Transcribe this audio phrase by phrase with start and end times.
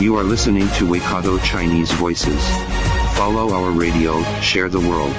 [0.00, 2.40] You are listening to Waikato Chinese Voices.
[3.18, 5.12] Follow our radio, share the world.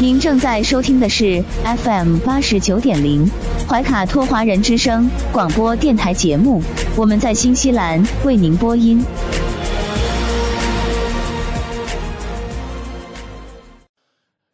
[0.00, 3.30] 您正在收听的是 FM 八十九点零
[3.68, 6.60] 怀卡托华人之声广播电台节目，
[6.96, 9.04] 我们在新西兰为您播音。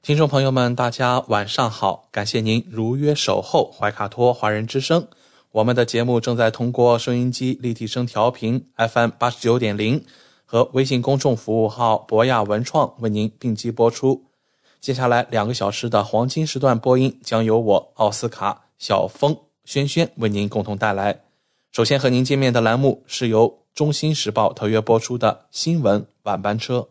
[0.03, 2.09] 听众朋友们，大家晚上好！
[2.13, 5.09] 感谢您如约守候怀卡托华人之声。
[5.55, 10.05] 我们的节目正在通过收音机立体声调频 FM 八十九点零
[10.45, 14.25] 和微信公众服务号博雅文创为您并机播出。
[14.81, 21.21] 接下来两个小时的黄金时段播音将由我奥斯卡、小峰、轩轩为您共同带来。
[21.71, 26.89] 首先和您见面的栏目是由《中新时报》特约播出的新闻晚班车。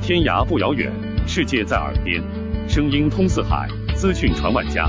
[0.00, 0.90] 天涯不遥远，
[1.28, 2.22] 世界在耳边，
[2.66, 4.88] 声音通四海，资讯传万家。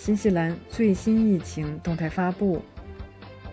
[0.00, 2.62] 新西兰最新疫情动态发布。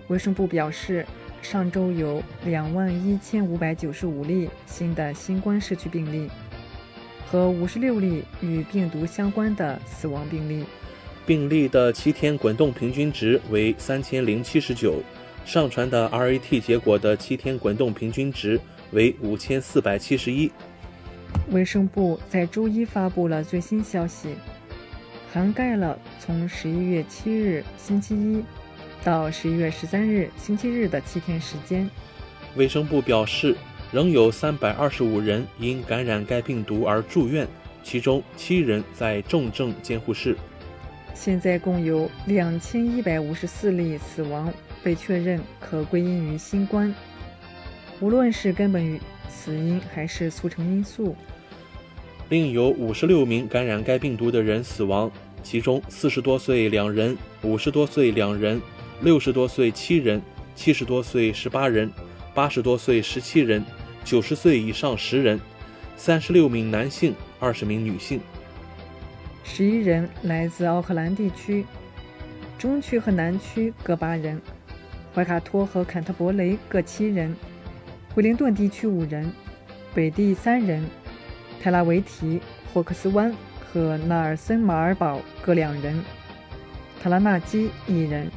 [0.08, 1.04] 卫生部表示，
[1.42, 6.30] 上周有两万一千五百九十五例新的新冠社区病例，
[7.28, 10.64] 和五十六例与病毒相关的死亡病例。
[11.26, 15.02] 病例的七天滚动平均值为三千零七十九，
[15.46, 18.62] 上传的 RAT 结果的七天滚动平均值
[18.92, 20.52] 为五千四百七十一。
[21.50, 24.30] 卫生部在周一发布了最新消息，
[25.36, 28.42] 涵盖了从十一月七日星期一
[29.04, 31.90] 到十一月十三日星期日的七天时间。
[32.56, 33.54] 卫生部表示，
[33.92, 37.46] 仍有三百二十五人因感染该病毒而住院，
[37.84, 40.38] 其中七人在重症监护室。
[41.14, 46.96] 现在共有两千一百五十四例死亡被确认可归因于新冠，
[48.00, 48.98] 无论是根本
[49.28, 51.14] 死因还是促成因素。
[52.30, 55.12] 另有五十六名感染该病毒的人死亡，
[55.46, 58.60] 其中四十多岁两人，五十多岁两人，
[59.02, 60.20] 六十多岁七人，
[60.56, 61.90] 七十多岁十八人，
[62.34, 63.64] 八十多岁十七人，
[64.04, 65.40] 九十岁以上十人，
[65.96, 68.20] 三十六名男性，二十名女性。
[69.44, 71.64] 十一人来自奥克兰地区，
[72.58, 74.42] 中区和南区各八人，
[75.14, 77.36] 怀卡托和坎特伯雷各七人，
[78.16, 79.32] 惠灵顿地区五人，
[79.94, 80.84] 北地三人，
[81.62, 82.42] 泰拉维提、
[82.74, 83.32] 霍克斯湾
[83.76, 86.02] 和纳尔森马尔堡各两人，
[87.04, 88.32] 塔拉纳基一人。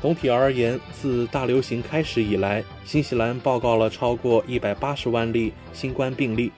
[0.00, 6.50] 总体而言，自大流行开始以来，新西兰报告了超过一百八十万例新冠病例。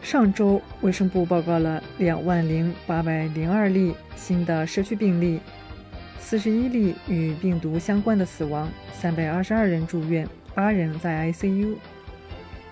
[0.00, 5.38] 上周，卫生部报告了两万零八百零二例新的社区病例，
[6.18, 11.74] 四十一例与病毒相关的死亡，三百二十二人住院，八人在 ICU。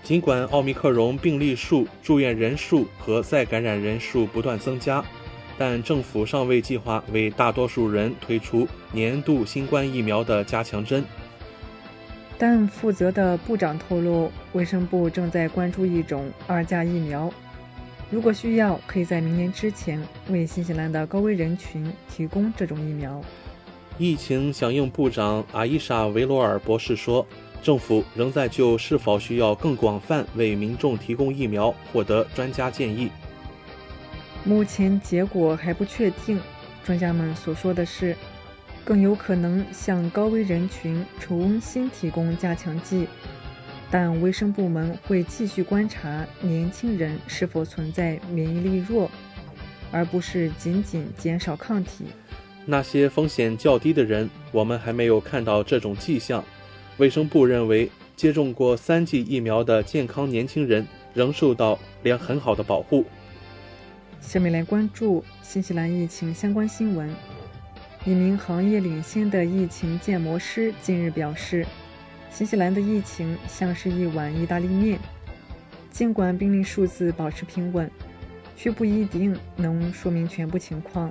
[0.03, 5.03] 尽管奥密克戎病例数、住院人数和再感染人数不断增加，
[5.57, 11.03] 但政府尚未计划为大多数人推出年度新冠疫苗的加强针。
[12.37, 17.31] 但负责的部长透露，卫生部正在关注一种二价疫苗，
[18.09, 23.21] 如果需要，可以在明年之前为新西兰的高危人群提供这种疫苗。
[23.97, 27.27] 疫情响应部长阿伊莎·维罗尔博士说，
[27.61, 33.09] 政府仍在就是否需要更广泛为民众提供疫苗获得专家建议。
[34.43, 36.39] 目前结果还不确定，
[36.83, 38.15] 专家们所说的是。
[38.85, 43.07] 更有可能向高危人群重新提供加强剂，
[43.91, 49.11] 但卫生部门会继续观察年轻人是否存在免疫力弱，
[49.91, 52.05] 而不是仅仅减少抗体。
[52.65, 56.43] 那些风险较低的人，我们还没有看到这种迹象。
[56.99, 63.05] 卫生部认为，接种过三剂疫苗的健康年轻人仍受到良很好的保护。
[64.19, 67.09] 下面来关注新西兰疫情相关新闻。
[68.05, 71.65] 一名行业领先的疫情建模师近日表示，
[72.29, 74.99] 新西兰的疫情像是一碗意大利面，
[75.89, 77.89] 尽管病例数字保持平稳，
[78.57, 81.09] 却不一定能说明全部情况。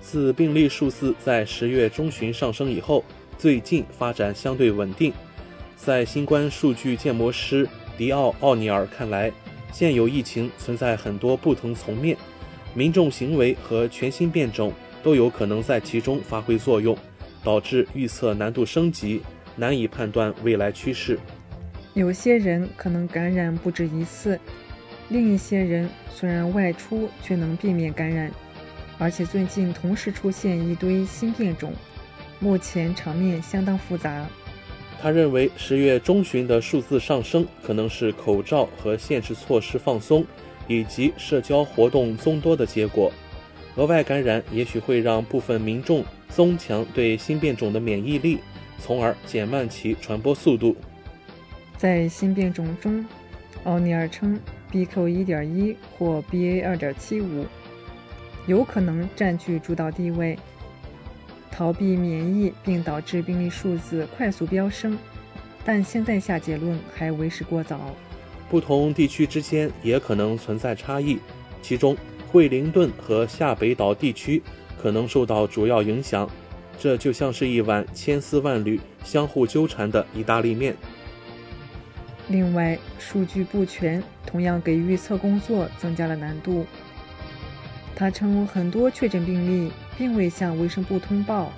[0.00, 3.04] 自病例数字在十月中旬上升以后，
[3.38, 5.12] 最近发展相对稳定。
[5.76, 9.32] 在新冠数据建模师迪奥·奥尼尔看来，
[9.72, 12.16] 现有疫情存在很多不同层面，
[12.74, 14.72] 民众行为和全新变种
[15.04, 16.98] 都有可能在其中发挥作用，
[17.44, 19.22] 导致预测难度升级，
[19.54, 21.16] 难以判断未来趋势。
[21.94, 24.38] 有些人可能感染不止一次，
[25.10, 28.32] 另一些人虽然外出却能避免感染，
[28.98, 31.72] 而且最近同时出现一堆新变种，
[32.40, 34.26] 目前场面相当复杂。
[35.00, 40.24] 他认为，十月中旬的数字上升可能是口罩和限制措施放松，
[40.66, 43.12] 以及社交活动增多的结果。
[43.76, 48.40] 额外感染也许会让部分民众增强对新变种的免疫力，
[48.78, 50.74] 从而减慢其传播速度。
[51.76, 53.06] 在新变种中，
[53.62, 54.36] 奥尼尔称
[54.72, 57.44] ，BQ.1.1 或 BA.2.75
[58.48, 60.36] 有可能占据主导地位。
[61.50, 64.96] 逃避免疫并导致病例数字快速飙升，
[65.64, 67.94] 但现在下结论还为时过早。
[68.48, 71.18] 不同地区之间也可能存在差异，
[71.60, 71.96] 其中
[72.30, 74.42] 惠灵顿和下北岛地区
[74.80, 76.28] 可能受到主要影响。
[76.78, 80.76] 这就像是一碗千丝万缕、相互纠缠的意大利面。
[82.28, 86.64] 另外，数据不全同样给预测工作增加了难度。
[87.96, 89.72] 他称，很多确诊病例。
[89.98, 91.52] 并未向卫生部通报，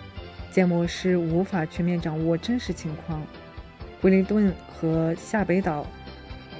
[0.50, 3.22] 建模师无法全面掌握真实情况。
[4.00, 5.86] 惠灵顿和下北岛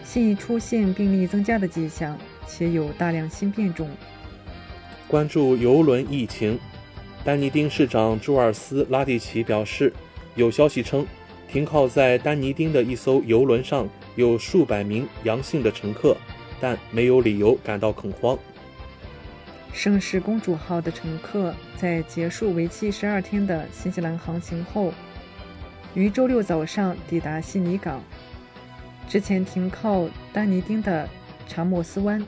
[0.05, 3.89] 现已出现病例增加的迹象，且有大量新变种。
[5.09, 6.59] 关注游轮疫情，
[7.25, 9.93] 丹尼丁市长朱尔斯拉蒂奇表示，
[10.35, 11.07] 有消息称，
[11.51, 16.17] 停靠在丹尼丁的一艘游轮上有数百名阳性的乘客，
[16.61, 18.39] 但没有理由感到恐慌。
[19.73, 24.93] 盛世公主号的乘客在结束为期十二天的新西兰航行后，
[25.95, 28.03] 于周六早上抵达悉尼港，
[29.09, 31.09] 之前停靠丹尼丁的
[31.49, 32.23] 查莫斯湾。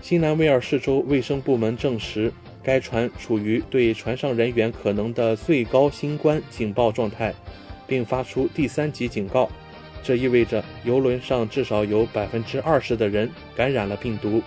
[0.00, 7.32] 新南威尔士州卫生部门证实，该船处于对船上人员可能的最高新冠警报状态，
[7.86, 9.48] 并发出第三级警告。
[10.02, 14.42] 这意味着游轮上至少有百分之二十的人感染了病毒。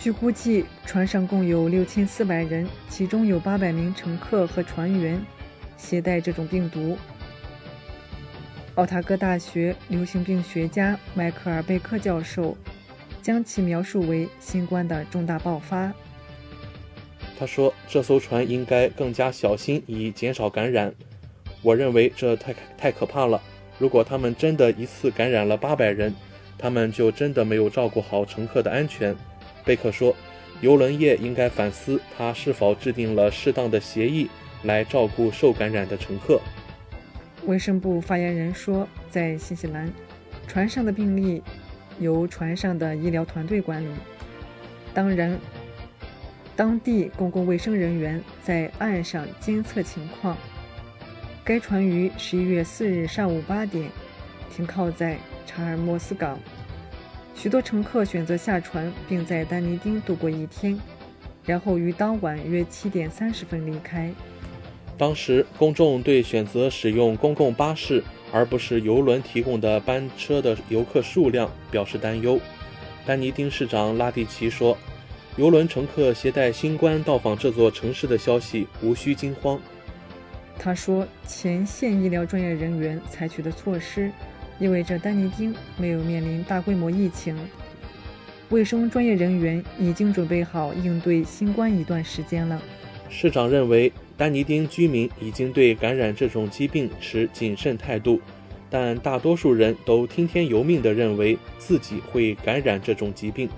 [0.00, 5.20] 据估计，船上共有六千四百人，其中有八百名乘客和船员
[5.76, 6.96] 携带这种病毒。
[8.76, 12.56] 奥塔哥大学流行病学家迈克尔·贝克教授
[13.20, 15.92] 将其描述为新冠的重大爆发。
[17.38, 20.94] 他说：“这艘船应该更加小心，以减少感染。
[21.60, 23.38] 我认为这太太可怕了。
[23.78, 26.14] 如果他们真的一次感染了八百人，
[26.56, 29.14] 他们就真的没有照顾好乘客的安全。”
[29.64, 30.14] 贝克说
[30.60, 34.28] ：“邮轮业应该反思，他是否制定了适当的协议
[34.64, 36.40] 来照顾受感染的乘客。”
[37.46, 39.90] 卫生部发言人说：“在新西兰，
[40.46, 41.42] 船上的病例
[41.98, 43.88] 由船上的医疗团队管理。
[44.92, 45.38] 当然，
[46.56, 50.36] 当地公共卫生人员在岸上监测情况。
[51.44, 53.90] 该船于十一月四日上午八点
[54.54, 55.16] 停靠在
[55.46, 56.38] 查尔莫斯港。”
[57.40, 60.78] 许多乘客选择下船，并在丹尼丁度过一天，
[61.46, 64.12] 然后于当晚约七点三十分离开。
[64.98, 72.38] 当时，公众对选择使用公共巴士而不是游轮提供的班车的游客数量表示担忧。
[73.06, 74.76] 丹尼丁市长拉蒂奇说
[75.38, 79.58] ：“游轮乘客携带新冠到访这座城市的消息无需惊慌。”
[80.60, 84.12] 他说：“前线医疗专业人员采取的措施。”
[84.60, 87.34] 意味着丹尼丁没有面临大规模疫情，
[88.50, 92.60] 卫生专业人员已经准备好应对新冠一段时间了。
[93.08, 98.20] 市长认为，丹尼丁居民已经对感染这种疾病持谨慎态度，
[98.68, 103.48] 但大多数人都听天由命地认为自己会感染这种疾病。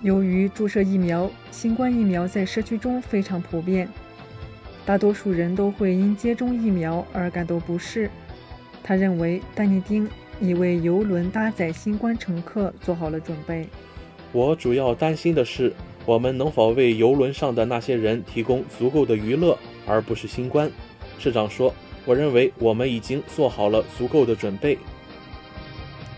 [0.00, 3.86] 由于注射疫苗，新冠疫苗在社区中非常普遍，
[4.86, 8.10] 大多数人都会因接种疫苗而感到不适。
[8.82, 10.08] 他认为丹尼丁
[10.40, 13.68] 已为游轮搭载新冠乘客做好了准备。
[14.32, 15.72] 我主要担心的是，
[16.06, 20.70] 我们能否为游轮上的那些人提供足够的娱乐，而不是新冠。
[21.18, 21.74] 市长说
[22.06, 24.78] ：“我认为我们已经做好了足够的准备。”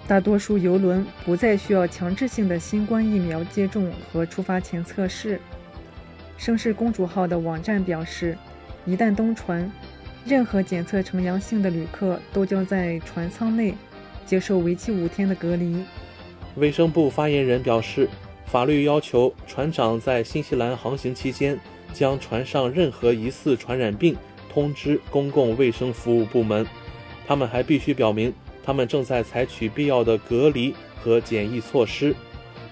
[0.06, 5.40] 大多数游轮不再需要强制性的新冠疫苗接种和出发前测试。
[6.36, 8.36] 盛世公主号的网站表示，
[8.84, 9.70] 一旦登船。
[10.24, 13.74] 任何检测呈阳性的旅客都将在船舱内
[14.24, 15.84] 接受为期五天的隔离。
[16.56, 18.08] 卫生部发言人表示，
[18.46, 21.58] 法律要求船长在新西兰航行期间
[21.92, 24.16] 将船上任何疑似传染病
[24.52, 26.66] 通知公共卫生服务部门。
[27.26, 32.14] 他们还必须表明，他们正在采取必要的隔离和检疫措施，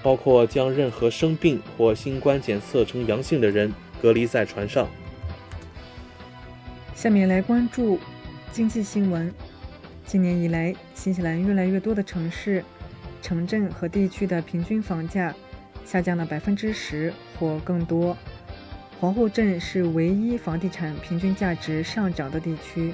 [0.02, 4.88] 包括将任何生病或新冠检测呈阳性的人隔离在船上。
[7.00, 7.98] 下面来关注
[8.52, 9.32] 经济新闻。
[10.04, 12.62] 今年以来，新西兰越来越多的城市。
[13.22, 15.34] 城镇和地区的平均房价
[15.82, 18.14] 下降了百分之十或更多。
[18.98, 22.92] 皇后镇是唯一房地产平均价值上涨的地区，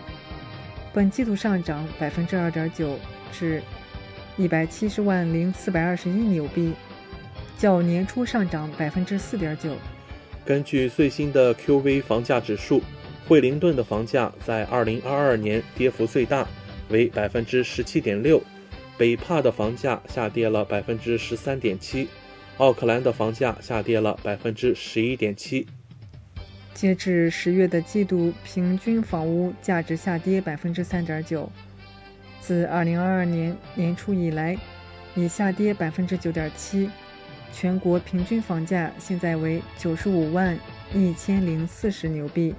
[0.95, 2.97] 本季度上涨百分之二点九，
[3.33, 3.61] 至
[4.37, 6.75] 一百七十万零四百二十一纽币，
[7.59, 9.75] 较年初上涨百分之四点九。
[10.45, 12.81] 根据最新的 QV 房价指数，
[13.29, 16.47] 惠灵顿的房价在二零二二年跌幅最大，
[16.91, 18.41] 为百分之十七点六。
[18.97, 22.09] 北帕的房价下跌了百分之十三点七，
[22.59, 25.67] 奥克兰的房价下跌了百分之十一点七。
[26.73, 31.51] 截至十月的季度平均房屋价值下跌百分之三点九，
[32.41, 34.57] 自二零二二年年初以来，
[35.15, 36.89] 已下跌百分之九点七。
[37.53, 40.59] 全国平均房价现在为九十五万
[40.95, 42.55] 一千零四十纽币，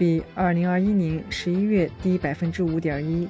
[0.00, 3.28] 比二零二一年十一月低百分之五点一。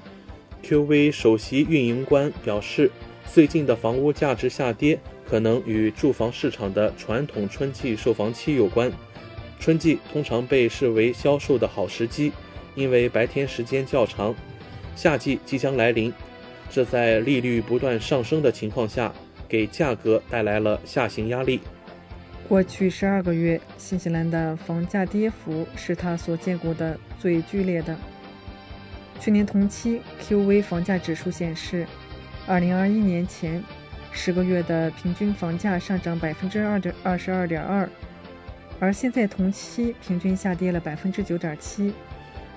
[0.63, 2.89] QV 首席运营官表示，
[3.27, 4.97] 最近的房屋价值下跌
[5.29, 8.89] 可能与住房市场的传统春季售房期有关。
[9.59, 12.31] 春季通常被视为销售的好时机，
[12.77, 14.33] 因为白天时间较长。
[14.95, 16.13] 夏季即将来临，
[16.71, 19.13] 这在利率不断上升的情况下，
[19.49, 21.59] 给价格带来了下行压力。
[22.51, 27.97] 过去十二个月，新西兰的房价跌幅是他所见过的最剧烈的。
[29.21, 31.87] 去年同期，QV 房价指数显示
[32.49, 33.63] ，2021年前
[34.11, 37.89] 十个月的平均房价上涨百分之二点二十二点二，
[38.81, 41.93] 而现在同期平均下跌了百分之九点七。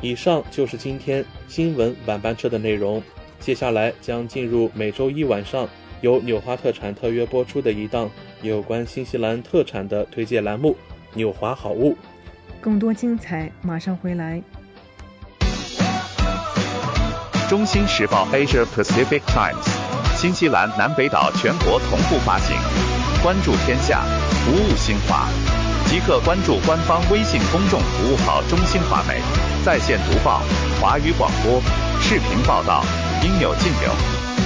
[0.01, 2.99] 以上就是今天新闻晚班车的内容，
[3.39, 5.69] 接下来将进入每周一晚上
[6.01, 8.09] 由纽华特产特约播出的一档
[8.43, 10.71] 有关新西兰特产的推荐栏目
[11.13, 11.93] 《纽华好物》。
[12.59, 14.41] 更多精彩马上回来。
[17.49, 19.65] 中新时报 Asia Pacific Times，
[20.17, 22.57] 新西兰南北岛全国同步发行。
[23.23, 24.03] 关注天下，
[24.43, 25.29] 服务新华，
[25.85, 29.21] 即刻关注官方微信公众服务号“中新华媒”，
[29.63, 30.41] 在线读报、
[30.81, 31.61] 华语广播、
[32.01, 32.83] 视频报道，
[33.23, 34.22] 应有尽有。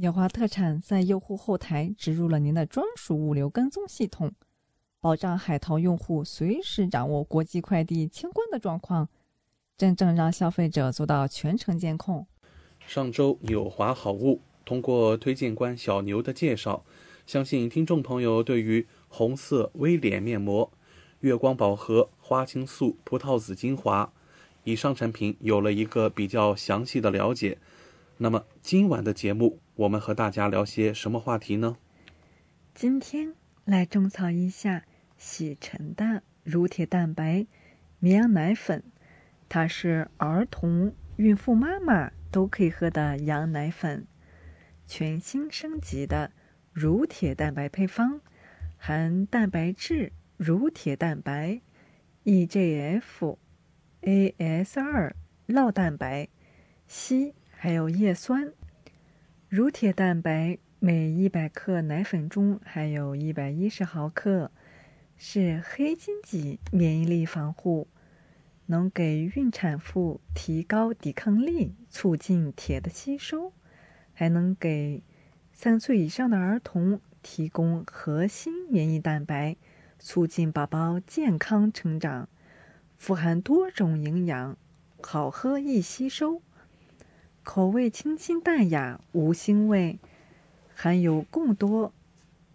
[0.00, 4.32] 纽华特产在用户后台植入了您的专属物流跟踪系统，
[4.98, 9.06] 保障海淘用户随时掌握国际快递清关的状况，
[9.76, 12.26] 真正让消费者做到全程监控。
[12.86, 16.82] 上周纽华好物通过推荐官小牛的介绍，
[17.26, 20.72] 相信听众朋友对于红色微脸面膜、
[21.20, 24.10] 月光宝盒花青素葡萄籽精华
[24.64, 27.58] 以上产品有了一个比较详细的了解。
[28.16, 29.58] 那么今晚的节目。
[29.80, 31.78] 我们和大家聊些什么话题呢？
[32.74, 34.84] 今天来种草一下
[35.16, 37.46] 喜臣的乳铁蛋白
[37.98, 38.82] 绵羊奶粉，
[39.48, 44.06] 它是儿童、孕妇妈妈都可以喝的羊奶粉，
[44.86, 46.32] 全新升级的
[46.74, 48.20] 乳铁蛋白配方，
[48.76, 51.62] 含蛋白质、乳铁蛋白、
[52.24, 53.38] EGF、
[54.02, 55.12] AS2
[55.48, 56.28] 酪蛋白、
[56.86, 58.52] 硒，还有叶酸。
[59.50, 64.52] 乳铁蛋白每一百克奶粉中含有一百一十毫克，
[65.16, 67.88] 是黑金级免疫力防护，
[68.66, 73.52] 能给孕产妇提高抵抗力，促进铁的吸收，
[74.12, 75.02] 还能给
[75.52, 79.56] 三岁以上的儿童提供核心免疫蛋白，
[79.98, 82.28] 促进宝宝健康成长，
[82.96, 84.56] 富含多种营养，
[85.02, 86.40] 好喝易吸收。
[87.52, 89.98] 口味清新淡雅，无腥味，
[90.72, 91.92] 含有更多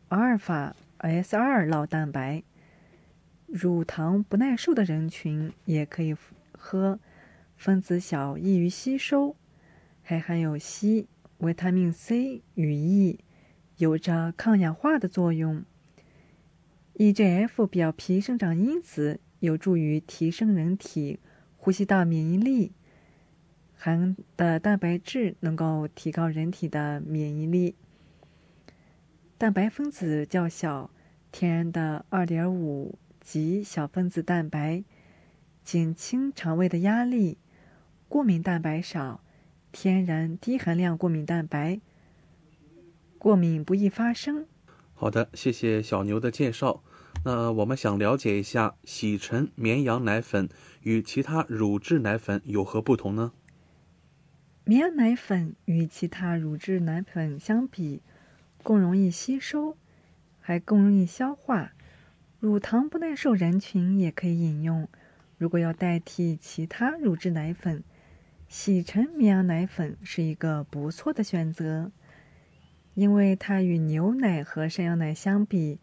[0.08, 2.44] 阿尔法 S 二酪蛋白，
[3.46, 6.16] 乳糖不耐受的人群也可以
[6.54, 6.98] 喝，
[7.58, 9.36] 分子小，易于吸收，
[10.02, 11.08] 还含有硒、
[11.40, 13.20] 维他命 C 与 E，
[13.76, 15.66] 有着抗氧化的作用。
[16.94, 21.20] EGF 表皮生长因子有助于提升人体
[21.58, 22.72] 呼吸道免疫力。
[23.86, 27.76] 含的蛋白质能够提高人体的免疫力。
[29.38, 30.90] 蛋白分子较小，
[31.32, 34.84] 天然的二点五级小分子蛋白，
[35.64, 37.38] 减轻肠胃的压力。
[38.10, 39.22] 过敏蛋白少，
[39.72, 41.80] 天然低含量过敏蛋白，
[43.20, 44.48] 过敏不易发生。
[44.96, 46.82] 好的，谢谢小牛的介绍。
[47.24, 50.50] 那我们想了解一下，喜臣绵羊奶粉
[50.82, 53.32] 与其他乳制奶粉有何不同呢？
[54.68, 58.02] 绵羊奶粉与其他乳制奶粉相比，
[58.64, 59.78] 更容易吸收，
[60.40, 61.74] 还更容易消化。
[62.40, 64.88] 乳糖不耐受人群也可以饮用。
[65.38, 67.84] 如果要代替其他乳制奶粉，
[68.48, 71.92] 喜臣绵羊奶粉是一个不错的选择，
[72.96, 75.80] 因为它与牛奶和山羊奶相比，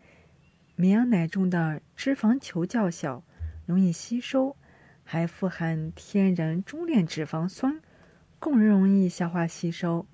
[0.75, 3.23] 绵羊奶中的脂肪球较小，
[3.65, 4.57] 容易吸收，
[5.05, 7.81] 还富含天然中链脂肪酸。
[8.43, 10.05] 更容易消化吸收，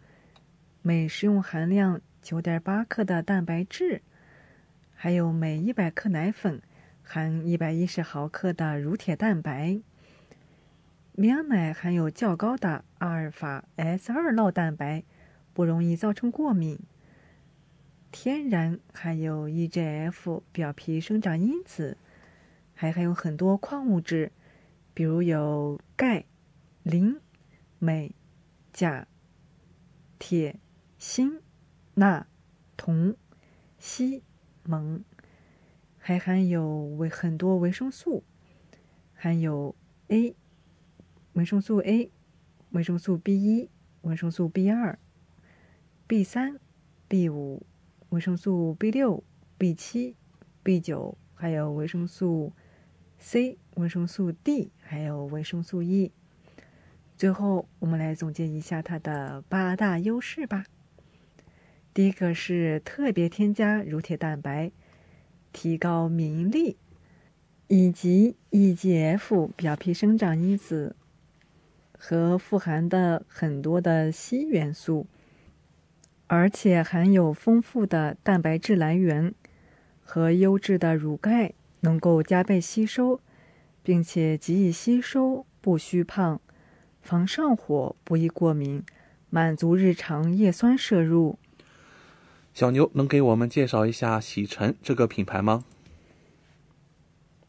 [0.83, 4.03] 每食用含量九点八克的蛋白质，
[4.95, 6.61] 还有每一百克奶粉
[7.03, 9.81] 含一百一十毫克的乳铁蛋白。
[11.12, 15.03] 绵羊奶含有较高的阿尔法 S 二酪蛋白，
[15.55, 16.79] 不容易造成过敏。
[18.12, 21.97] 天然含有 EGF 表皮生长因子，
[22.75, 24.31] 还含有很多矿物质，
[24.93, 26.27] 比如有钙、
[26.83, 27.19] 磷、
[27.79, 28.14] 镁、
[28.73, 29.07] 钾、
[30.19, 30.59] 铁、
[30.99, 31.41] 锌、
[31.95, 32.27] 钠、
[32.77, 33.14] 铜、
[33.81, 34.23] 硒、
[34.64, 35.03] 锰，
[35.99, 38.25] 还含有维很多维生素，
[39.14, 39.75] 含有
[40.09, 40.35] A、
[41.35, 42.11] 维生素 A、
[42.71, 43.71] 维生素 B 一、
[44.03, 44.99] 维生素 B 二、
[46.07, 46.59] B 三、
[47.07, 47.64] B 五、
[48.09, 49.23] 维生素 B 六、
[49.57, 50.17] B 七、
[50.62, 52.53] B 九，还有维生素
[53.19, 56.12] C、维生素 D，还有维生素 E。
[57.19, 60.65] 最后，我们来总结一下它的八大优势吧。
[61.93, 64.71] 第一个是特别添加乳铁蛋白，
[65.53, 66.77] 提高免疫力，
[67.67, 70.95] 以及 EGF 表皮生长因子
[71.99, 75.09] 和富含的很多的硒元素，
[76.29, 79.35] 而且含有丰富的蛋白质来源
[80.05, 83.21] 和优质的乳钙，能够加倍吸收，
[83.83, 86.41] 并且极易吸收，不虚胖，
[87.09, 88.85] 防上火，不易过敏，
[89.31, 91.38] 满足日常叶酸摄入。
[92.53, 95.64] 小牛能给我们介绍一下喜晨这个品牌吗？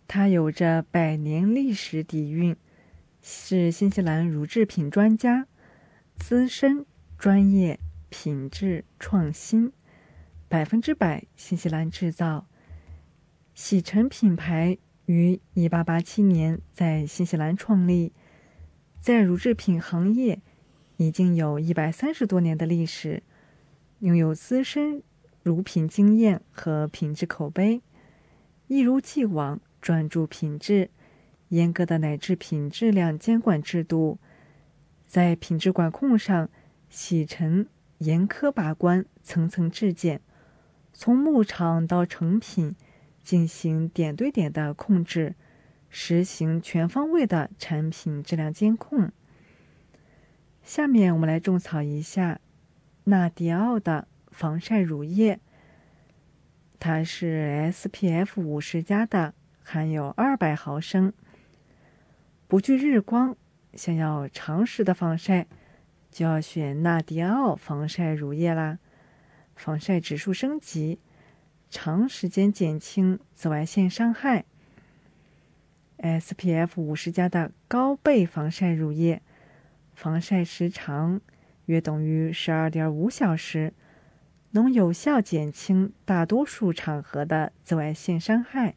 [0.08, 2.56] 它有着百年历史底蕴，
[3.22, 5.45] 是新西兰乳制品专家，
[6.15, 6.86] 资深、
[7.17, 9.74] 专业、品质、创新，
[10.48, 12.45] 百分之百新西兰制造。
[13.54, 18.13] 喜晨品牌于一八八七年在新西兰创立，
[19.00, 20.42] 在乳制品行业
[20.98, 23.24] 已经有一百三十多年的历史。
[24.00, 25.04] 拥有资深
[25.44, 27.82] 乳品经验和品质口碑，
[28.68, 30.90] 一如既往专注品质，
[31.50, 34.18] 严格的奶制品质量监管制度，
[35.06, 36.50] 在品质管控上，
[36.90, 40.22] 喜晨严苛把关，层层质检，
[40.94, 42.74] 从牧场到成品
[43.22, 45.36] 进行点对点的控制，
[45.89, 49.12] 实行全方位的产品质量监控。
[50.63, 52.39] 下面我们来种草一下。
[53.06, 55.39] 纳迪奥的防晒乳液，
[56.80, 61.12] 它是 SPF 五十加的，含有二百毫升，
[62.47, 63.36] 不惧日光。
[63.73, 65.47] 想要长时的防晒，
[66.12, 68.78] 就要选纳迪奥防晒乳液啦。
[69.56, 70.99] 防晒指数升级，
[71.71, 74.45] 长时间减轻紫外线伤害。
[76.02, 79.22] SPF 五十加的高倍防晒乳液，
[79.94, 81.22] 防晒时长。
[81.66, 83.74] 约等于十二点五小时，
[84.52, 88.76] 能有效减轻大多数场合的紫外线伤害。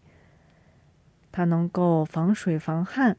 [1.31, 3.17] 它能够防水防汗，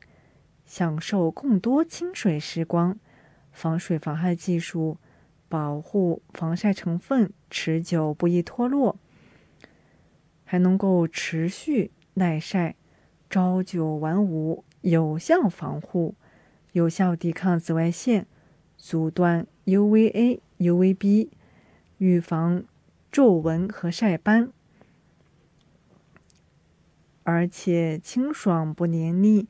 [0.65, 2.99] 享受更多清水时光。
[3.51, 4.97] 防水防汗技术
[5.47, 8.97] 保护防晒成分持久不易脱落，
[10.43, 12.75] 还能够持续耐晒，
[13.33, 16.13] 朝九晚五，有效防护，
[16.73, 18.27] 有效抵抗紫外线，
[18.77, 19.47] 阻断。
[19.65, 21.29] UVA、UVB，
[21.97, 22.63] 预防
[23.11, 24.51] 皱纹和晒斑，
[27.23, 29.47] 而且清爽不黏腻，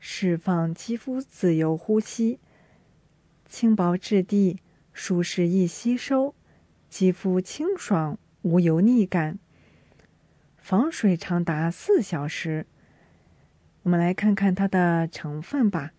[0.00, 2.40] 释放肌肤自由呼吸，
[3.46, 4.58] 轻薄质地，
[4.92, 6.34] 舒适易吸收，
[6.88, 9.38] 肌肤清爽无油腻感，
[10.56, 12.66] 防水长达四小时。
[13.82, 15.92] 我们来看看它的成分吧。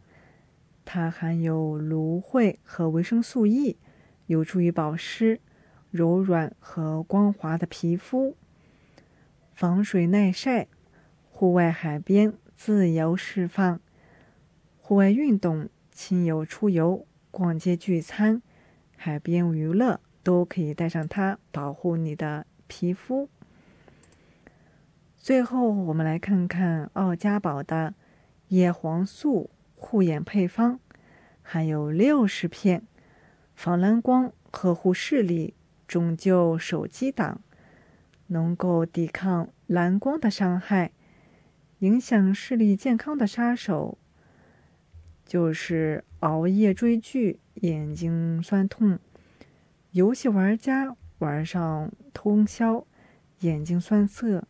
[0.85, 3.77] 它含有芦荟和维生素 E，
[4.25, 5.39] 有助于保湿、
[5.89, 8.35] 柔软和光滑的皮肤，
[9.53, 10.67] 防水耐晒，
[11.29, 13.79] 户外海边自由释放，
[14.81, 18.41] 户外运动、亲友出游、逛街聚餐、
[18.97, 23.29] 海边娱乐都可以带上它，保护你的皮肤。
[25.23, 27.93] 最后，我们来看看奥家宝的
[28.47, 29.51] 叶黄素。
[29.75, 30.79] 护眼配方
[31.41, 32.83] 含有六十片，
[33.55, 35.55] 防蓝光，呵护视力，
[35.87, 37.41] 拯救手机党，
[38.27, 40.91] 能够抵抗蓝光的伤害，
[41.79, 43.97] 影响视力健康的杀手
[45.25, 48.97] 就是熬夜追剧、眼睛酸痛；
[49.91, 52.85] 游戏玩家玩上通宵、
[53.39, 54.43] 眼睛酸涩；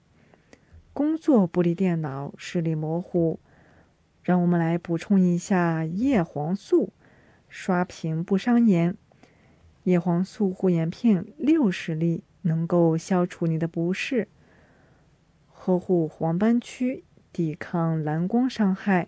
[0.93, 3.39] 工作不离电脑、视力模糊。
[4.23, 6.93] 让我们来补充一下叶黄素，
[7.49, 8.95] 刷屏不伤眼。
[9.86, 14.27] 叶黄素护眼片六十粒，能够消除你的不适，
[15.51, 19.08] 呵护黄斑区，抵抗蓝光伤害。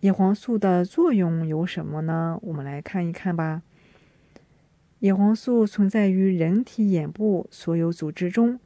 [0.00, 2.38] 叶黄素的作用有什么呢？
[2.42, 3.62] 我们来看一看吧。
[4.98, 8.60] 叶黄素存在于人体眼部所有组织中，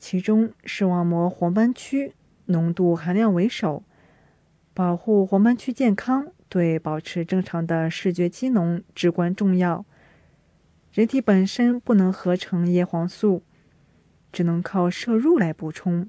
[0.00, 2.14] 其中视网膜黄斑区。
[2.46, 3.84] 浓度含量为首。
[4.74, 9.84] 保护黄斑区健康，对保持正常的视觉机能至关重要。
[10.92, 13.44] 人体本身不能合成叶黄素，
[14.32, 16.08] 只能靠摄入来补充。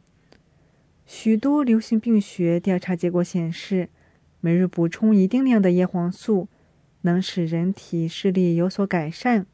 [1.05, 3.89] 许多流行病学调查结果显示，
[4.39, 6.47] 每日补充一定量的叶黄素，
[7.01, 9.45] 能使人体视力有所改善。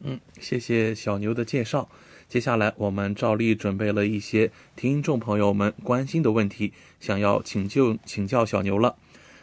[0.00, 1.90] 嗯，谢谢小牛的介绍。
[2.28, 8.96] 接下来，我们照例准备了一些听众朋友们关心的问题，想要请教请教小牛了。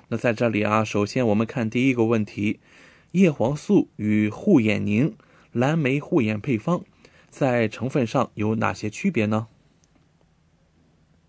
[0.09, 2.59] 那在这里啊，首先我们看第一个问题：
[3.13, 5.15] 叶黄素与护眼宁、
[5.51, 6.83] 蓝莓护眼配方
[7.27, 9.47] 在成分上有哪些区别呢？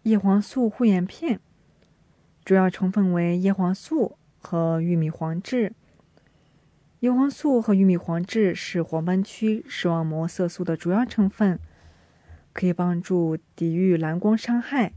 [0.02, 1.40] 叶黄素护眼片
[2.44, 5.72] 主要成分为叶黄素和玉米黄质。
[7.00, 11.60] 叶黄素和玉米黄质是黄斑区视网膜色素的主要成分，
[12.54, 14.94] 可以帮助抵御蓝光伤害。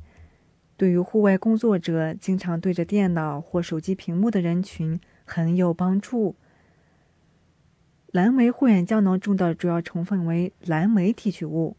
[0.77, 6.37] 对于户外工作者、经常对着电脑或手机屏幕的人群很有帮助。
[8.11, 11.75] 蓝莓护眼胶囊中的主要成分为蓝莓提取物，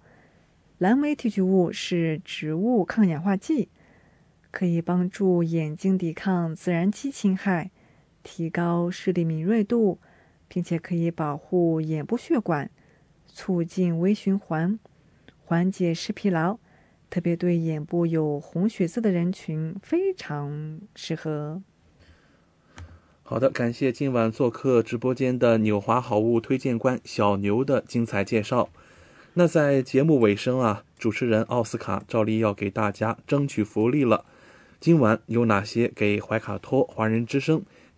[0.77, 3.71] 蓝莓提取物是植物抗氧化剂，
[4.51, 7.71] 可以帮助眼睛抵抗自然期侵害，
[8.23, 9.99] 提高视力敏锐度。
[10.53, 12.69] 并且可以保护眼部血管，
[13.25, 14.81] 促进微循环，
[15.45, 16.59] 缓解视疲劳，
[17.09, 21.63] 特别对眼部有红血丝的人群非常适合。
[23.23, 28.69] 好的，感谢今晚做客直播间的纽华好物推荐官小牛的精彩介绍。
[29.35, 34.25] 那在节目尾声啊，主持人奥斯卡照例要给大家争取福利了。
[34.81, 37.63] 今晚有哪些给怀卡托华人之声？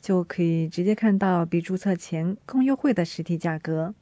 [0.00, 3.94] 就可以直接看到比注册前更优惠的实体价格。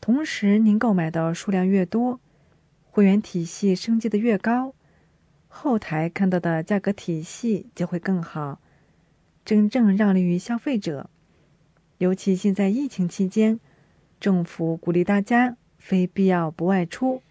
[0.00, 2.20] 同时，您购买的数量越多，
[2.90, 4.74] 会员体系升级的越高，
[5.48, 8.60] 后台看到的价格体系就会更好，
[9.44, 11.08] 真正让利于消费者。
[11.98, 13.58] 尤其现在疫情期间，
[14.20, 17.22] 政府鼓励大家非必要不外出，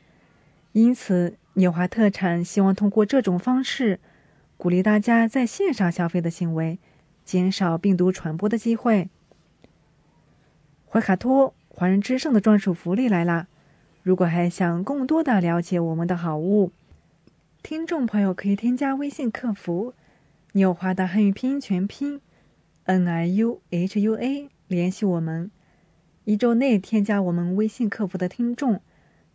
[0.73, 3.99] 因此纽华特产希望通过这种方式，
[4.57, 6.79] 鼓励大家在线上消费的行为。
[7.27, 9.09] 减少病毒传播的机会。
[10.89, 13.47] 怀卡托华人之声的专属福利来啦！
[14.01, 16.71] 如果还想更多的了解我们的好物，
[17.61, 19.93] 听众朋友可以添加微信客服
[20.53, 22.21] “纽华的汉语拼音全拼
[22.85, 25.51] N I U H U A” 联系我们。
[26.23, 28.79] 一周内添加我们微信客服的听众，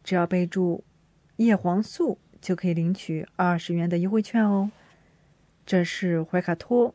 [0.02, 0.82] 只要备注
[1.36, 4.70] “叶黄素”，就可以领取二十元的优惠券哦。
[5.66, 6.94] 这是怀卡托。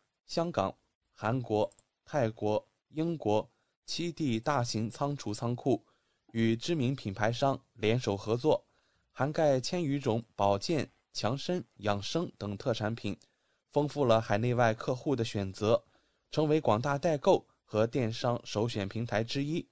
[0.25, 0.77] 香港、
[1.13, 1.71] 韩国、
[2.05, 3.49] 泰国、英国
[3.85, 5.85] 七地大型仓储仓库，
[6.31, 8.65] 与知名品牌商联手合作，
[9.11, 13.17] 涵盖千余种保健、强身、养生等特产品，
[13.69, 15.83] 丰富了海内外客户的选择，
[16.31, 19.67] 成为广大代购和电商首选平台之一。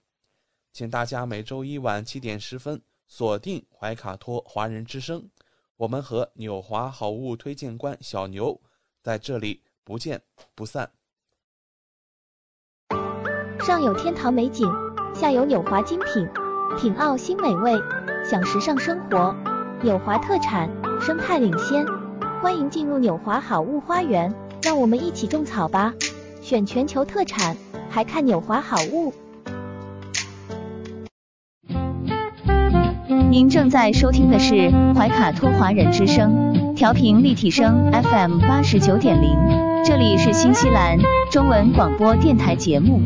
[0.73, 5.29] 请大家每周一晚七点十分锁定怀卡托华人之声，
[5.77, 8.61] 我们和纽华好物推荐官小牛
[9.01, 9.63] 在这里。
[9.89, 10.21] 不见
[10.53, 10.91] 不散。
[13.61, 14.71] 上有天堂美景，
[15.15, 16.29] 下有纽华精品，
[16.77, 17.73] 品澳新美味，
[18.23, 19.35] 享时尚生活。
[19.81, 20.69] 纽华特产，
[21.01, 21.83] 生态领先，
[22.39, 24.31] 欢迎进入纽华好物花园。
[24.61, 25.95] 让我们一起种草吧！
[26.39, 27.57] 选全球特产，
[27.89, 29.11] 还看纽华好物。
[33.31, 36.48] 您正在收听的是怀卡托华人之声，
[36.79, 39.37] 调频立体声 FM 八十九点零，
[39.83, 40.97] 这里是新西兰
[41.29, 43.01] 中文广播电台节目。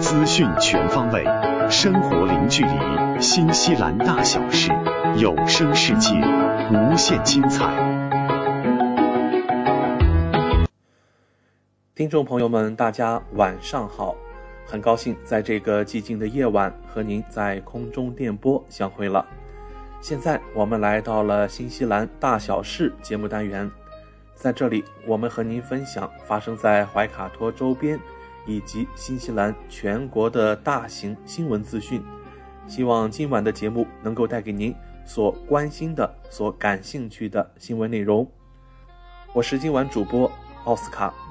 [0.00, 1.24] 资讯全方位，
[1.70, 4.72] 生活零距离，新西兰大小事，
[5.18, 6.12] 有声世界，
[6.72, 7.64] 无限精彩。
[11.94, 14.16] 听众朋友们，大家晚上好。
[14.64, 19.26] 很高兴在这个寂静的夜晚和您在空中电波相会了。
[20.00, 23.70] 现在我们来到了新西兰大小事节目单元，
[24.34, 27.98] 在这里我们和您分享发生在怀卡托周边
[28.46, 32.02] 以及新西兰全国的大型新闻资讯。
[32.66, 38.28] 希望今晚的节目能够带给您所关心的、所感兴趣的新闻内容。
[39.32, 40.30] 我是今晚主播
[40.64, 41.21] 奥斯卡。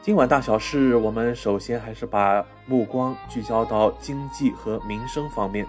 [0.00, 5.66] 今晚大小事，我们首先还是把目光聚焦到经济和民生方面。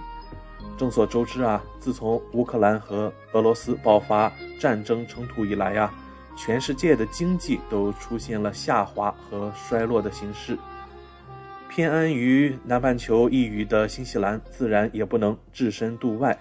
[0.78, 5.92] 众所周知啊，自从乌克兰和俄罗斯爆发战争冲突以来呀，
[6.38, 10.58] 全世界的经济都出现了下滑和衰落的形势。
[11.68, 16.38] 偏安于南半球一隅的新西兰，自然也不能置身度外。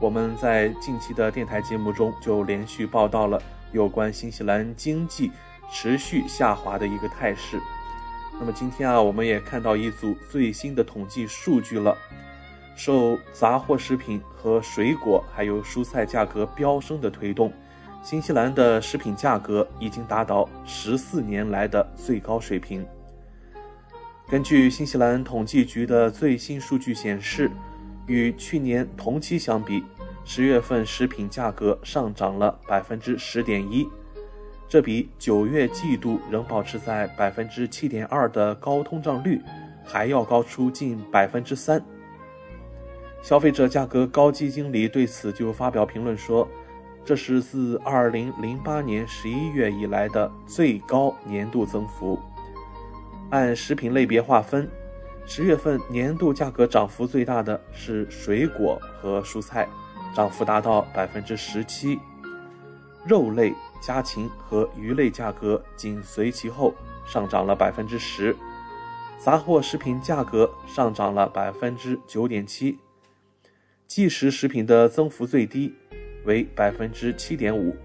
[0.00, 5.32] 我们在近期的电台节目中就连续报道了有关新西兰经济。
[5.70, 7.60] 持续下滑的一个态势。
[8.38, 11.96] 那么今天啊，我们也看到一组最新的统计数据了。
[12.76, 17.50] 受杂货食品和水果还有蔬菜价格飙升的推动，
[18.02, 22.86] 新西兰的食品价格已经达到十四年来的最高水平。
[24.28, 27.50] 根据新西兰统计局的最新数据显示，
[28.06, 29.82] 与去年同期相比，
[30.26, 33.88] 十月份食品价格上涨了百分之十点一。
[34.68, 39.40] 这比九月季度仍保持在百分之七点二的高通胀率
[39.84, 41.80] 还要高出近百分之三。
[43.22, 46.48] 消费者价格高基经理对此就发表评论说
[47.04, 52.18] ：“这是自二零零八年十一月以来的最高年度增幅。”
[53.30, 54.68] 按食品类别划分，
[55.26, 59.68] 十月份年度价格涨幅最大的是水果和蔬菜，
[60.14, 61.98] 涨幅达到百分之十七。
[63.06, 63.54] 肉类。
[63.80, 66.74] 家禽和鱼类价格紧随其后，
[67.06, 68.34] 上涨了百分之十；
[69.18, 72.78] 杂货食品价格上涨了百分之九点七。
[73.86, 75.72] 即食食品的增幅最低，
[76.24, 77.76] 为百分之七点五。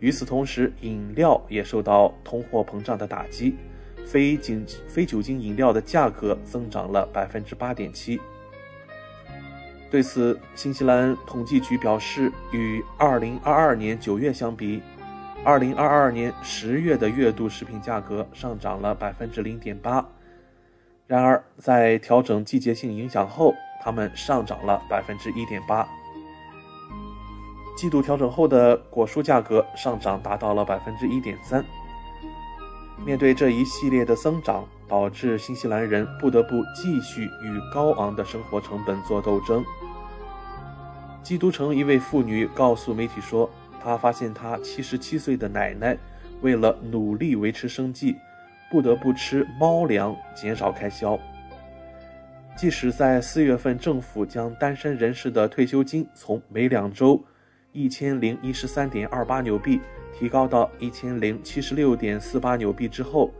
[0.00, 3.54] 与此同时，饮料也受到通货膨胀的打击，
[4.06, 8.18] 非酒非酒精饮料的价格增长了百分之八点七。
[9.90, 14.82] 对此，新西兰统计局表示，与2022年9月相比
[15.44, 20.04] ，2022年10月的月度食品价格上涨了0.8%。
[21.06, 25.86] 然而，在调整季节性影响后，它们上涨了1.8%。
[27.74, 31.64] 季度调整后的果蔬价格上涨达到了1.3%。
[33.04, 39.64] 面对这一系列的增长，导致新西兰人不得不继续与高昂的生活成本做斗争。
[41.22, 43.48] 基督城一位妇女告诉媒体说，
[43.82, 45.96] 她发现她77岁的奶奶
[46.42, 48.16] 为了努力维持生计，
[48.70, 51.18] 不得不吃猫粮减少开销。
[52.56, 57.22] 即使在四月份，政府将单身人士的退休金从每两周
[57.72, 59.80] 一千零一十三点二八纽币
[60.12, 63.30] 提高到一千零七十六点四八纽币之后，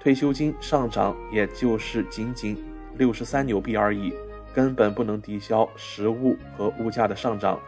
[0.00, 2.56] 退休金上涨也就是仅仅
[2.96, 4.12] 六十三纽币而已。
[4.54, 7.60] 根本不能抵消食物和物价的上涨。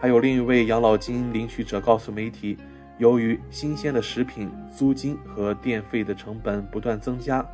[0.00, 2.56] 还有另一位养老金领取者告诉媒体，
[2.96, 7.46] 由于新鲜的食品、租金和电费的成本不断增加，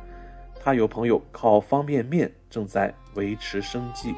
[0.63, 4.15] 他有朋友靠方便面正在维持生计。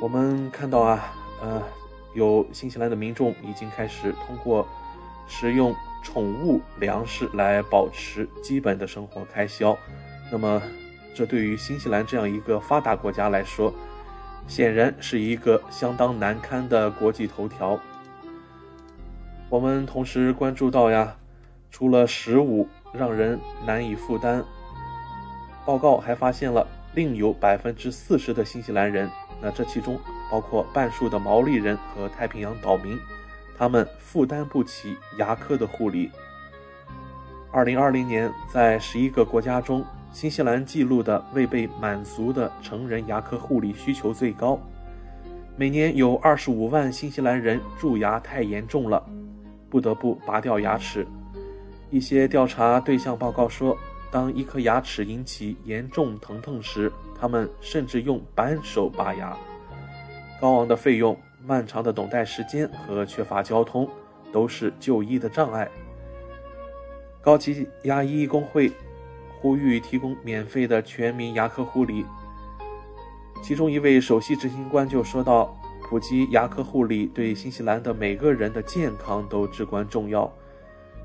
[0.00, 1.62] 我们看到啊，呃，
[2.14, 4.66] 有新西兰的民众已经开始通过
[5.28, 9.76] 食用宠物粮食来保持基本的生活开销。
[10.32, 10.62] 那么，
[11.14, 13.70] 这对于新西兰这样一个发达国家来说，
[14.48, 17.78] 显然是一个相当难堪的国际头条。
[19.50, 21.14] 我们同时关注到呀，
[21.70, 24.42] 除了食物让人难以负担，
[25.66, 29.10] 报告还发现了另有百分之四十的新西兰人，
[29.42, 29.98] 那这其中
[30.30, 32.98] 包括半数的毛利人和太平洋岛民，
[33.56, 36.10] 他们负担不起牙科的护理。
[37.50, 44.60] 二零二零年，在十一个国家中，新西兰记录的未被满足的成人牙科护理需求最高。
[45.56, 49.04] 每年有二十五万新西兰人蛀牙太严重了，
[49.68, 51.06] 不得不拔掉牙齿。
[51.90, 53.76] 一些调查对象报告说，
[54.10, 59.36] 当一颗牙齿引起严重疼痛时，他们甚至用扳手拔牙。
[60.40, 63.88] 高昂的费用、漫长的等待时间和缺乏交通，
[64.32, 65.70] 都是就医的障碍。
[67.22, 68.72] 高级牙医工会
[69.38, 72.04] 呼吁提供免费的全民牙科护理。
[73.42, 75.56] 其中一位首席执行官就说到
[75.88, 80.32] ：“普及牙科护理对新西兰的每个人的健康都至关重要。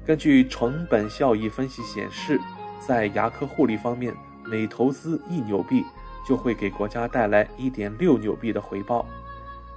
[0.06, 2.40] 根据成本效益分析显示，
[2.80, 4.14] 在牙科护理方面，
[4.46, 5.84] 每投资一纽币
[6.28, 9.06] 就会给国家带来一点六纽币的回报。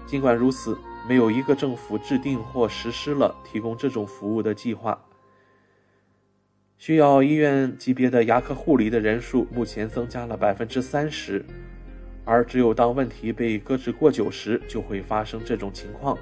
[0.07, 0.77] 尽管如此，
[1.09, 4.99] 没有一个政府制定或实施了提供这种服务的计划。
[6.77, 11.45] 需要医院级别的牙科护理的人数目前增加了百分之三十。”
[12.31, 16.17] 而只有当问题被搁置过久时，就会发生这种情况。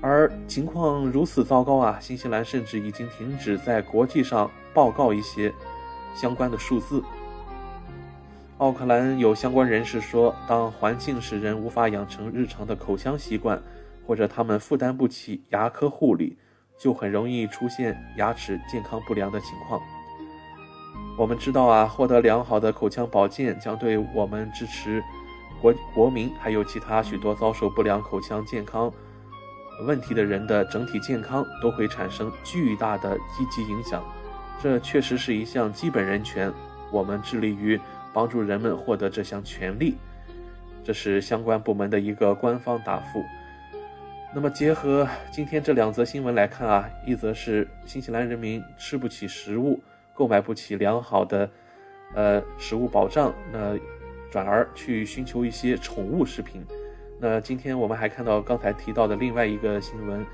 [0.00, 5.52] 而情况如此糟糕啊，新西兰甚至已经停止在国际上报告一些
[6.14, 7.02] 相关的数字。
[8.58, 13.60] 奥克兰有相关人士说，当环境使人无法养成日常的口腔习惯，
[14.06, 16.36] 或者他们负担不起牙科护理，
[16.78, 19.80] 就很容易出现牙齿健康不良的情况。
[21.16, 25.02] 我们知道啊，获得良好的口腔保健将对我们支持
[25.62, 28.92] 国国民，还有其他许多遭受不良口腔健康
[29.86, 34.02] 问题的人的整体健康都会产生巨大的积极影响。
[34.62, 36.52] 这确实是一项基本人权，
[36.92, 37.80] 我们致力于
[38.12, 39.96] 帮助人们获得这项权利。
[40.84, 43.24] 这是相关部门的一个官方答复。
[44.34, 49.80] 那么，结合今天这两则新闻来看啊，一则是新西兰人民吃不起食物。
[50.12, 51.50] 购买不起良好的，
[52.14, 53.78] 呃，食物保障，那
[54.30, 56.62] 转而去寻求一些宠物食品。
[57.18, 60.26] 那今天我们还看到刚才提到的另外一个新闻，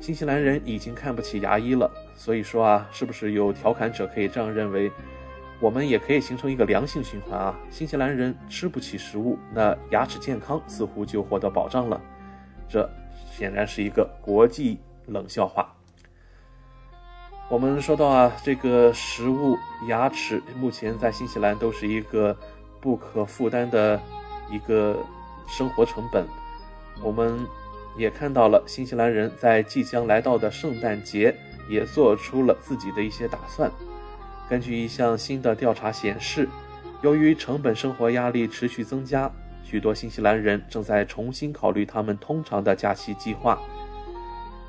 [0.00, 1.90] 新西兰人已经看不起牙医了。
[2.14, 4.90] 所以说啊，是不是有调侃者可以这样认为？
[5.60, 7.54] 我们也可以形成一个良性循环啊。
[7.70, 12.00] 新西兰人吃不起食物，那牙齿健康似乎就获得保障了。
[12.66, 12.88] 这
[13.30, 15.70] 显然是一个国际冷笑话。
[17.50, 19.54] 我们说到啊，这个食物、
[19.86, 22.34] 牙齿目前在新西兰都是一个
[22.80, 24.00] 不可负担的
[24.50, 24.96] 一个
[25.46, 26.26] 生活成本。
[27.02, 27.46] 我们
[28.00, 31.36] 也看到了新西兰人在即将来到的圣诞节
[31.68, 33.70] 也做出了自己的一些打算。
[34.48, 36.48] 根据一项新的调查显示，
[37.02, 39.30] 由于成本生活压力持续增加，
[39.62, 43.60] 许多新西兰人正在重新考虑他们通常的假期计划。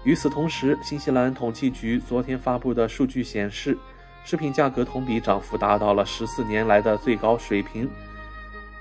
[0.03, 3.77] 与此同时，新西兰统计局昨天发布的数据显示，
[4.25, 7.89] 食品价格同比涨幅达到了十四年来的最高水平。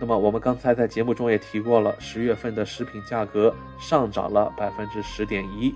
[0.01, 5.75] 那么，我们刚才在节目中也提过了，十月份的食品价格上涨了百分之十点一。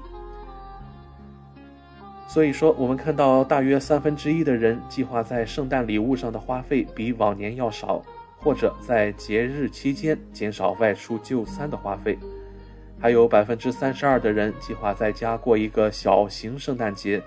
[2.27, 8.03] 所以说，我们看到大约三分之一的人计划在圣诞礼物上的花费比往年要少，
[8.39, 12.19] 或者在节日期间减少外出就餐的花费。
[12.99, 17.23] 还有百分之三十二的人计划在家过一个小型圣诞节。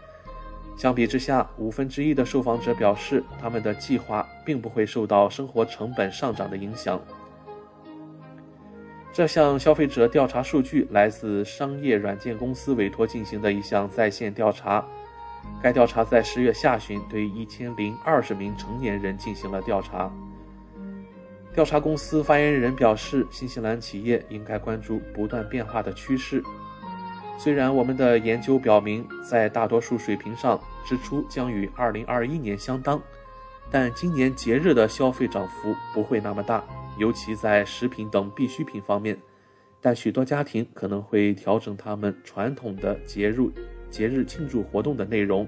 [0.78, 7.02] 相比之下，五分之一的受访者表示，他们的计划并不会受到生活成本上涨的影响。
[9.12, 14.86] 这项消费者调查数据来自商业软件公司委托进行的一项在线调查。
[15.64, 20.12] 该调查在十月下旬对一千零二十名成年人进行了调查。
[21.56, 26.44] 调查公司发言人表示，新西兰企业应该关注不断变化的趋势。
[27.38, 33.00] 虽然我们的研究表明，在大多数水平上支出将与2021年相当，
[33.70, 36.64] 但今年节日的消费涨幅不会那么大，
[36.98, 39.16] 尤其在食品等必需品方面。
[39.80, 43.38] 但许多家庭可能会调整他们传统的节日
[43.92, 45.48] 节日庆祝活动的内容。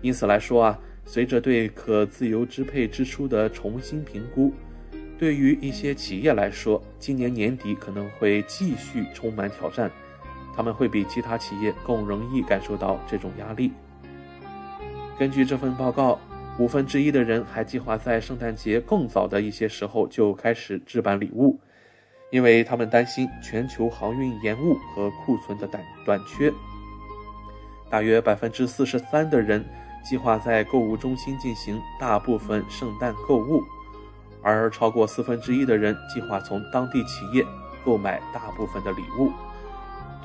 [0.00, 4.50] 因此来说啊，随着对可自由支配支出的重新评估。
[5.18, 9.90] 对于一些企业来说，今年年底可能会继续充满挑战，
[10.56, 13.72] 他们会比其他企业更容易感受到这种压力。
[15.18, 16.18] 根据这份报告，
[16.58, 21.60] 五分之一的人还计划在圣诞节更早的一些时候就开始置办礼物，
[22.30, 26.52] 因为他们担心全球航运延误和库存的短短缺。
[27.90, 29.64] 大约百分之四十三的人
[30.04, 33.62] 计划在购物中心进行大部分圣诞购物。
[34.42, 37.44] 而超过四分之一的人计划从当地企业
[37.84, 39.32] 购买大部分的礼物。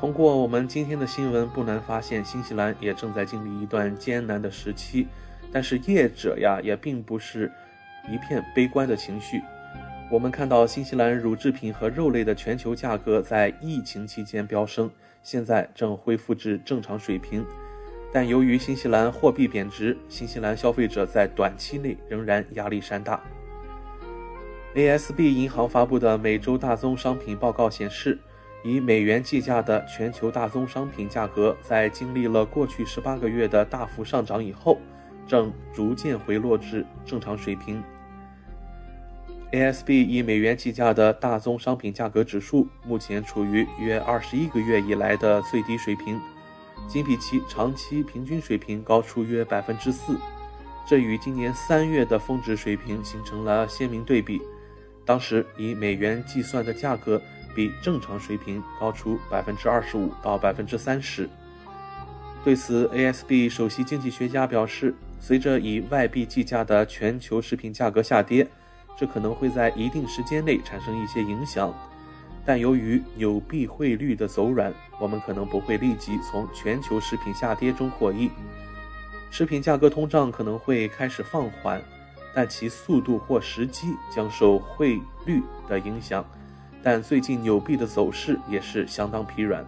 [0.02, 5.08] 通过我们今天的新闻，不难发现，新西兰也正在经历一段艰难的时期。
[5.54, 7.52] 但是业者呀，也并不是
[8.10, 9.40] 一片悲观的情绪。
[10.10, 14.90] 我们看到新西兰乳制品和肉类的全球价格在疫情期间飙升，
[15.22, 17.46] 现在正恢复至正常水平。
[18.12, 23.22] 但由于新西兰货币贬值，新西兰消费者在短期内仍然压力山大。
[24.74, 28.18] ASB 银行发布的每周大宗商品报告显示。
[28.64, 34.80] 以美元计价的全球大宗商品价格，在经历了过去十八个月的大幅上涨以后，
[35.28, 37.82] 正逐渐回落至正常水平。
[39.52, 46.22] ASB 以美元计价的大宗商品价格指数目前处于约二十一个月以来的最低水平，
[46.88, 50.16] 仅比其长期平均水平高出约百分之四，
[50.88, 54.40] 这与今年三月的峰值水平形成了鲜明对比。
[55.04, 57.20] 当时以美元计算的价格。
[57.56, 61.30] 比正常水平高出百分之二十五到百分之三十。
[62.44, 68.48] 对此，ASB 首席经济学家表示，随着以外币计价的全球食品价格下跌，
[68.98, 71.72] 这可能会在一定时间内产生一些影响。
[72.44, 78.32] 但由于纽币汇率的走软，我们可能不会立即从全球食品下跌中获益。
[79.30, 81.80] 食品价格通胀可能会开始放缓，
[82.34, 86.26] 但其速度或时机将受汇率的影响。
[86.84, 89.66] 但最近纽币的走势也是相当疲软，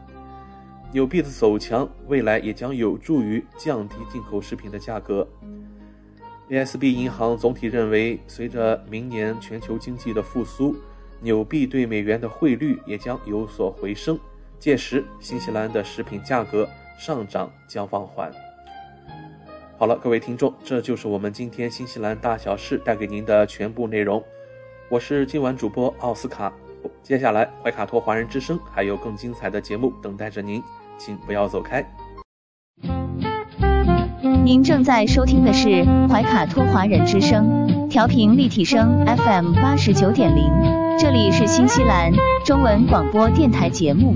[0.91, 5.27] 纽币的走强，未来也将有助于降低进口食品的价格。
[6.49, 10.75] ASB 银行总体认为，随着明年全球经济的复苏，
[11.21, 14.19] 纽币对美元的汇率也将有所回升，
[14.59, 18.31] 届时新西兰的食品价格上涨将放缓。
[19.77, 24.23] 好了，各位听众，这就是我们今天新西兰大小事带给您的全部内容。
[24.89, 26.53] 我是今晚主播奥斯卡。
[27.01, 30.63] 接下来，怀卡托华人之声还有更精彩的节目等待着您，
[30.97, 31.85] 请不要走开。
[34.43, 40.51] 您正在收听的是怀卡托华人之声，调频立体声 FM 八十九点零，
[40.99, 42.11] 这里是新西兰
[42.45, 44.13] 中文广播电台节目。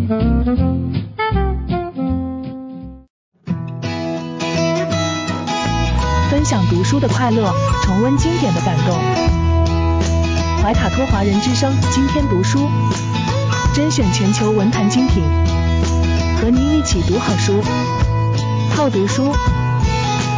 [6.30, 7.52] 分享读书的快乐，
[7.84, 9.47] 重温经典的感动。
[10.68, 12.70] 怀卡托华人之声，今天读书，
[13.74, 15.24] 甄选全球文坛精品，
[16.42, 17.64] 和您一起读好书，
[18.76, 19.34] 好读书，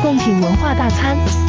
[0.03, 1.48] 共品文化大餐。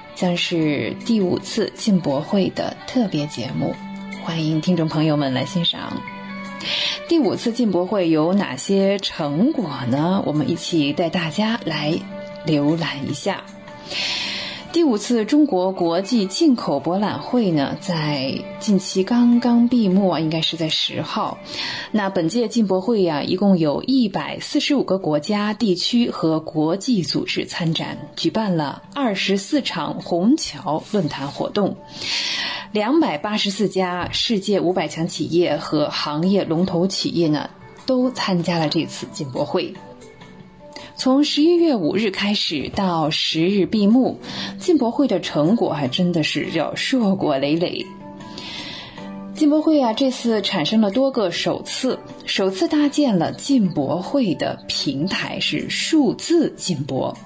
[0.21, 3.73] 将是第五次进博会的特别节目，
[4.23, 5.99] 欢迎听众朋友们来欣赏。
[7.09, 10.21] 第五次进博会有哪些成果呢？
[10.27, 11.97] 我们一起带大家来
[12.45, 13.43] 浏览一下。
[14.73, 21.37] 第五次中国国际进口博览会呢，在近期刚刚闭幕啊，应该是在十号。
[21.91, 31.75] 那本届进博会呀，一共有一百四十五个国家、地区和国际组织参展，举办了二十四场虹桥论坛活动，
[32.71, 37.49] 两百八十四家世界五百强企业和行业龙头企业呢，
[37.85, 39.73] 都参加了这次进博会。
[41.01, 44.19] 从十一月五日开始到十日闭幕，
[44.59, 47.83] 进博会的成果还真的是叫硕果累累。
[49.33, 51.97] 进博会啊，这次产生了多个首次。
[52.25, 57.17] 首次搭建了进博会的平台是数字进博。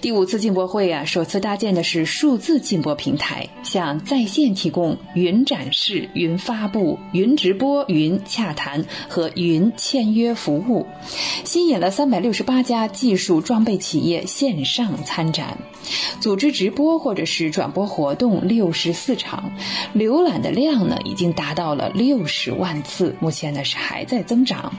[0.00, 10.86] 第五次进博会啊，首次搭建的是数字进博平台，向在线提供云展示、云发布、云直播、云洽谈和云签约服务，
[11.44, 15.58] 吸引了三百六十八家技术装备企业线上参展，
[16.20, 19.52] 组织直播或者是转播活动六十四场，
[19.96, 24.43] 浏览的量呢已经达到了六十万次，目前呢是还在增。
[24.44, 24.72] 长。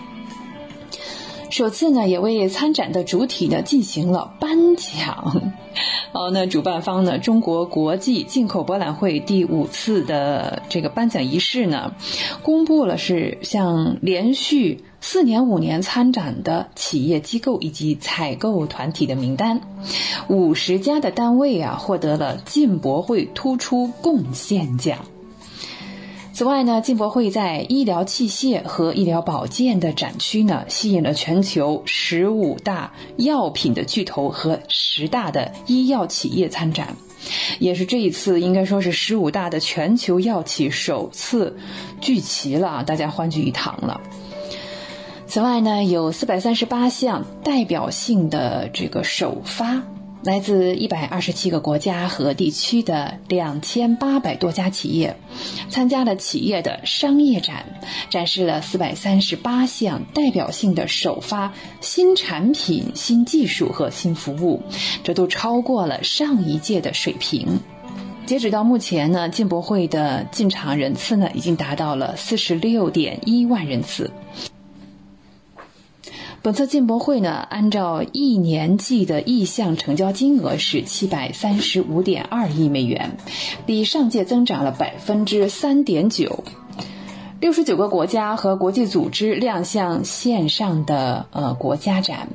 [1.51, 5.53] 首次呢也为参展的主体呢进行了颁奖。
[6.11, 11.93] 哦，那主办方呢中国国际进口博览会第五次的这个颁奖仪式呢，
[12.41, 14.83] 公布了是像连续。
[15.01, 19.61] 四年、五年参展的企业机构以及采购团体的名单，
[20.29, 24.97] 五十家的单位啊获得了进博会突出贡献奖。
[26.35, 36.97] 此外呢，进博会在医疗器械和医疗保健的展区呢，吸引了全球十五大药品的巨头和十大的医药企业参展，
[37.59, 41.57] 也是这一次应该说是十五大的全球药企首次
[42.01, 44.01] 聚齐了，大家欢聚一堂了。
[45.27, 49.81] 此外呢，有四百三十八项代表性的这个首发，
[50.25, 55.15] 来自一百二十七个国家和地区的两千八百多家企业，
[55.69, 64.63] 参加了企业的商业展，展示了四百三十八项代表性的首发新产品、新技术和新服务，
[65.03, 67.59] 这都超过了上一届的水平。
[68.25, 74.09] 截止到目前呢，进博会的进场人次呢，已经达到了四十六点一万人次。
[76.45, 83.17] 本次进博会呢，按照一年计的意向成交金额是七百三十五点二亿美元，
[83.65, 86.43] 比上届增长了百分之三点九。
[87.39, 92.29] 六十九个国家和国际组织亮相线上的呃国家展。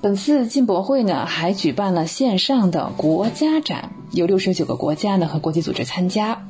[0.00, 6.46] 本次进博会呢，还举办了线上的国家展，有六十九个国家呢和国际组织参加，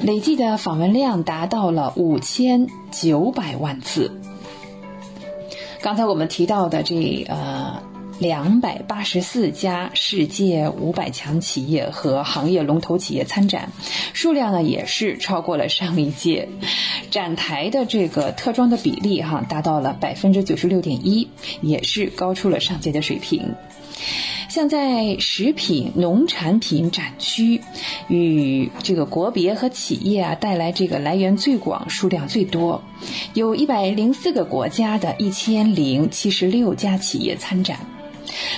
[0.00, 4.20] 累计的访问量达到了五千九百万次。
[5.82, 7.82] 刚才我们提到的这呃
[8.18, 13.70] 两百八十四家世界五百强企业和行业龙头企业参展，
[14.14, 16.48] 数量呢也是超过了上一届，
[17.10, 21.28] 展台的这个特装的比例哈达到了百分之九十六点一，
[21.60, 23.54] 也是高出了上届的水平。
[24.56, 27.60] 像在食品农产品展区，
[28.08, 32.82] 与这个国别和企业啊带来这个来源最广、数量最多，
[33.34, 37.80] 有一百零四个国家的一千零七十六家企业参展。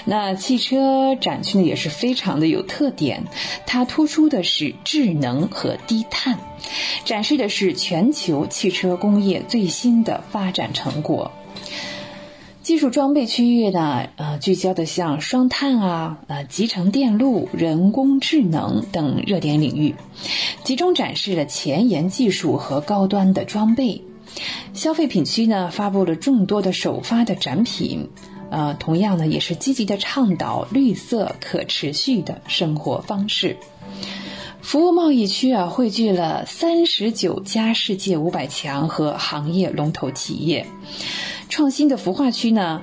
[0.05, 3.25] 那汽车展区呢也是非常的有特点，
[3.67, 6.39] 它突出的是智能和低碳，
[7.05, 11.33] 展示的是全球汽车工业最新的发展成果。
[12.69, 19.95] 技术装备区域呢，呃，聚焦的像双碳啊、呃，集成电路、人工智能等热点领域，
[20.65, 24.05] 集中展示了前沿技术和高端的装备。
[24.75, 28.11] 消费品区呢，发布了众多的首发的展品，
[28.51, 33.57] 呃，同样呢，也是积极的倡导绿色可持续的生活方式。
[34.61, 40.67] 服务贸易区啊，汇聚了三十九家世界五百强和行业龙头企业。
[41.49, 42.83] 创新的孵化区呢，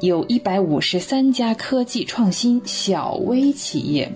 [0.00, 4.12] 有一百五十三家科技创新小微企业，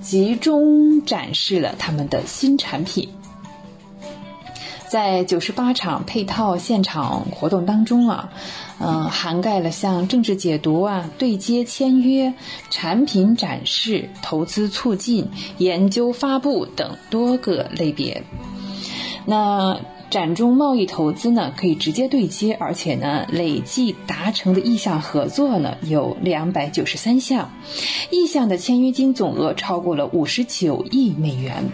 [0.00, 3.08] 集中展示了他们的新产品。
[4.88, 8.32] 在九十八场配套现场活动当中啊，
[8.78, 12.32] 嗯，涵盖了像政治解读啊、对接签约、
[12.70, 18.22] 产品展示、投资促进、研究发布等多个类别。
[19.26, 19.78] 那。
[20.10, 27.50] 展中贸易投资呢可以直接对接，而且呢累计达成的意向合作呢有两百九十三项，
[28.10, 31.70] 意向的签约金总额超过了五十九亿美元。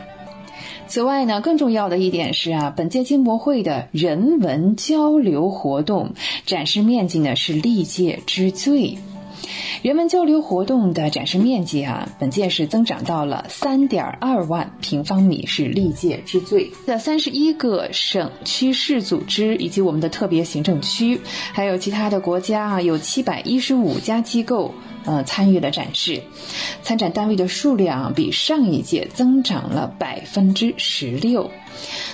[0.87, 6.13] 此外呢，更重要的一点是啊，本届金博会的人文交流活动
[6.45, 8.99] 展示面积呢是历届之最。
[9.83, 16.71] 人文交流活动的展示面积啊，本届是增长到了三点二万平方米，是历届之最。
[16.87, 21.21] 的三十一个省区市组织以及我们的特别行政区，
[21.53, 24.75] 还有其他的国家啊，有七百一十五家机构
[25.05, 26.23] 呃参与了展示，
[26.83, 31.51] 参展单位的数量比上一届增长了百分之十六。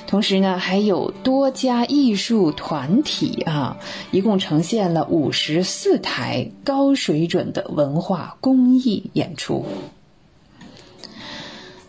[0.07, 3.76] 同时呢，还有多家艺术团体啊，
[4.11, 9.64] 一共呈现了五十四台高水准的文化公益演出。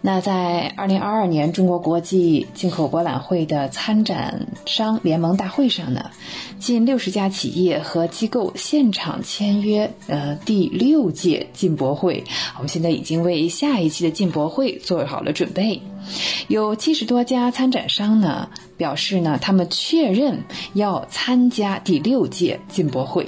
[0.04, 6.10] 那在二零二二年中国国际进口博览会的参展商联盟大会上呢，
[6.58, 12.24] 近六十家企业和机构现场签约，呃，第六届进博会，
[12.58, 15.80] 我们现在已经为下一期的进博会做好了准备。
[16.48, 20.44] 有七十多家参展商呢表示呢，他们确认
[20.74, 23.28] 要参加第六届进博会。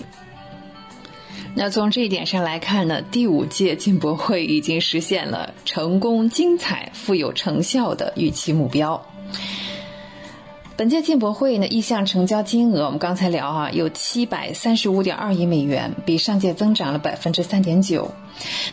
[1.55, 9.05] 那从这一点上来看呢，第五届进博会已经实现了成功、精彩、富有成效的预期目标。
[10.75, 18.11] 本届进博会呢，意向成交金额我们刚才聊啊，有七百三十五点二亿美元，比上届增长了百分之三点九。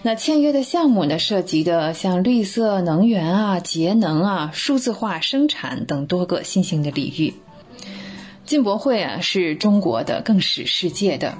[0.00, 7.34] 那签约的项目呢，涉及的像绿色能源啊、节能啊、数字化生产等多个新兴的领域。
[8.50, 11.38] 进博会啊，是中国的，更是世界的。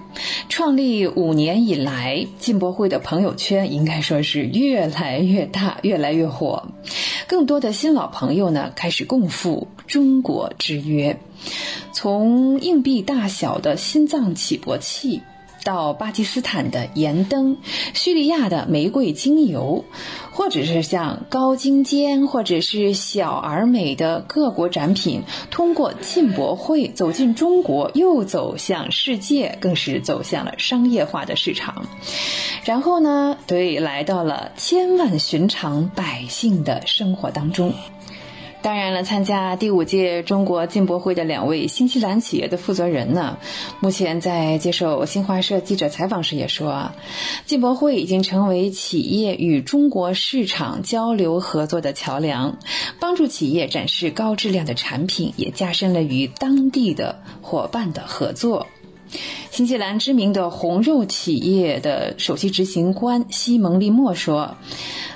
[0.48, 6.68] 创立五年以来，进博会的朋友圈应该说是越来越大，越来越火。
[7.26, 11.18] 更多的新老朋友呢，开始共赴中国之约，
[11.92, 15.20] 从硬币大小的心脏起搏器。
[15.64, 17.58] 到巴基斯坦的盐灯，
[17.94, 19.84] 叙利亚的玫瑰精油，
[20.30, 31.86] 或者是像高精尖或者是小而美的各国展品，通过进博会走进中国，又走向世界，更是走向了商业化的市场。
[32.64, 37.72] 然后呢，对，来到了千万寻常百姓的生活当中。
[38.62, 43.38] 当然了，参加第五届中国进博会的两位新西兰企业的负责人呢，
[43.80, 46.92] 目前在接受新华社记者采访时也说，
[47.46, 52.58] 进博会已经成为企业与中国市场交流合作的桥梁，
[53.00, 58.66] 帮助企业展示高质量的产品，也加深了与当地的伙伴的合作。
[59.50, 64.56] 新西兰知名的红肉企业的首席执行官西蒙利莫说：“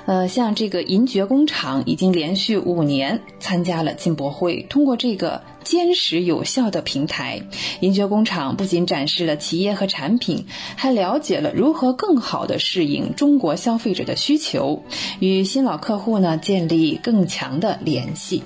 [0.05, 7.41] 呃，像这个银爵工厂已经连续五年参加了进博会，通过这个坚实有效的平台，
[7.79, 14.83] 银爵工厂不仅展示了企业和产品，还了解了如何更好地适应中国消费者的需求，
[15.19, 18.43] 与新老客户呢建立更强的联系。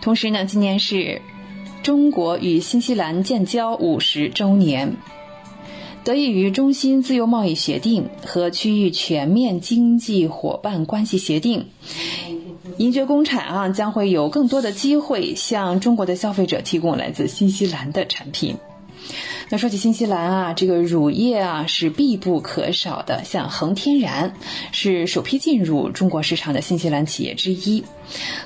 [0.00, 1.20] 同时呢，今年是。”
[1.82, 4.96] 中国与新西兰建交五十周年，
[6.04, 11.66] 得益于中新自由贸易协定和区域全面经济伙伴关系协定，
[12.76, 18.56] 银爵工厂啊将会有更多的机会向中国的消费者提供来自新西兰的产品。
[19.52, 23.22] 那说起新西兰啊，这个乳业啊是必不可少的。
[23.22, 24.34] 像恒天然
[24.72, 27.84] 是首批进入中国市场的新西兰企业之一。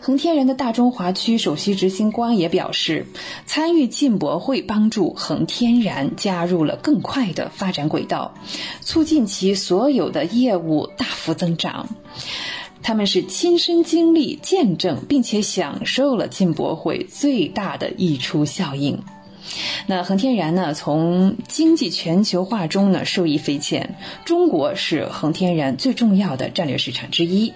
[0.00, 3.06] 恒天然的大中华区首席执行官也表示，
[3.44, 8.34] 参与进博会帮助恒天然加入了更快的发展轨道，
[8.80, 11.88] 促进其所有的业务大幅增长。
[12.82, 19.00] 他们是亲身经历、见证，并且享受了进博会最大的溢出效应。
[19.86, 20.74] 那恒天然呢？
[20.74, 27.52] 从经济全球化中呢受益匪浅，中国是恒天然最重要的战略市场之一。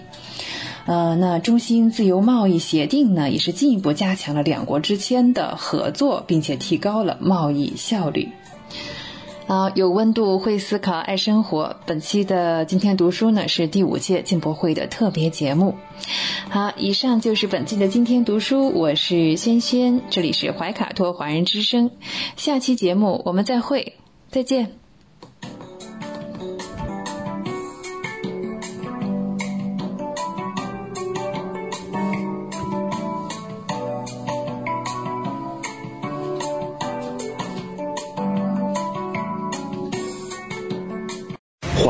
[0.85, 8.29] 呃，那中新自由贸易协定呢，也是进一步加强了两国之间的合作，并且提高了贸易效率。
[9.51, 11.75] 啊，有温度，会思考，爱生活。
[11.85, 15.75] 本期的今天读书呢，是第五届进博会的特别节目。
[16.49, 21.91] 好，以上就是本期的今天读书，我是轩轩，这里是怀卡托华人之声。
[22.37, 23.97] 下期节目我们再会，
[24.29, 24.80] 再见。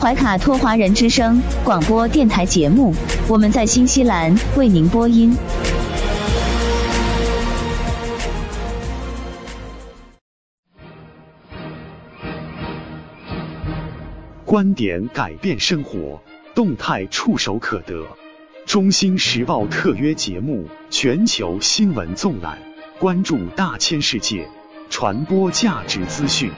[0.00, 2.94] 怀卡托华人之声广播电台节目，
[3.28, 5.36] 我们在新西兰为您播音。
[14.46, 16.18] 观点改变生活，
[16.54, 18.02] 动态触手可得。
[18.64, 22.58] 中新时报特约节目，全球新闻纵览，
[22.98, 24.48] 关注大千世界。
[24.88, 26.50] 传播价值资讯，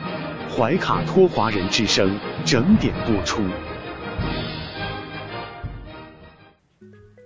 [0.55, 3.43] 怀卡托华人之声整点播出。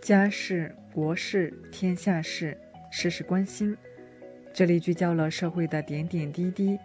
[0.01, 2.57] 家事、国事、天下事，
[2.89, 3.77] 事事关心。
[4.55, 6.79] 这里聚焦了社会的点点滴滴，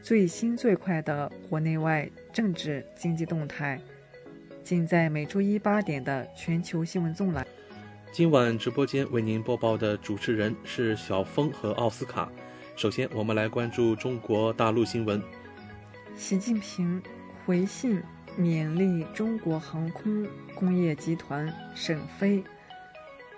[0.00, 3.78] 最新最快的国内外政治经济动态，
[4.64, 7.46] 尽在每周一八点的全球新闻纵览。
[8.10, 12.26] 今晚直播间为您播报的主持人是小峰和奥斯卡。
[12.74, 15.22] 首先，我们来关注中国大陆新闻。
[16.18, 17.00] 习近平
[17.46, 18.02] 回信
[18.36, 22.42] 勉励中国航空工业集团沈飞、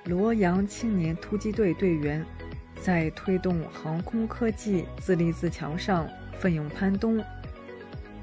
[0.05, 2.25] 罗阳青年突击队队员，
[2.81, 6.09] 在推动航空科技自立自强上
[6.39, 7.23] 奋勇攀登。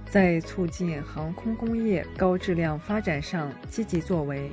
[0.10, 4.50] 在促进航空工业高质量发展上积极作为。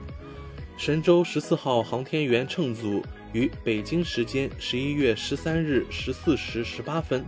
[0.76, 3.02] 神舟十四号航天员乘组
[3.32, 7.24] 于北京时间十一月十三日十四时十八分，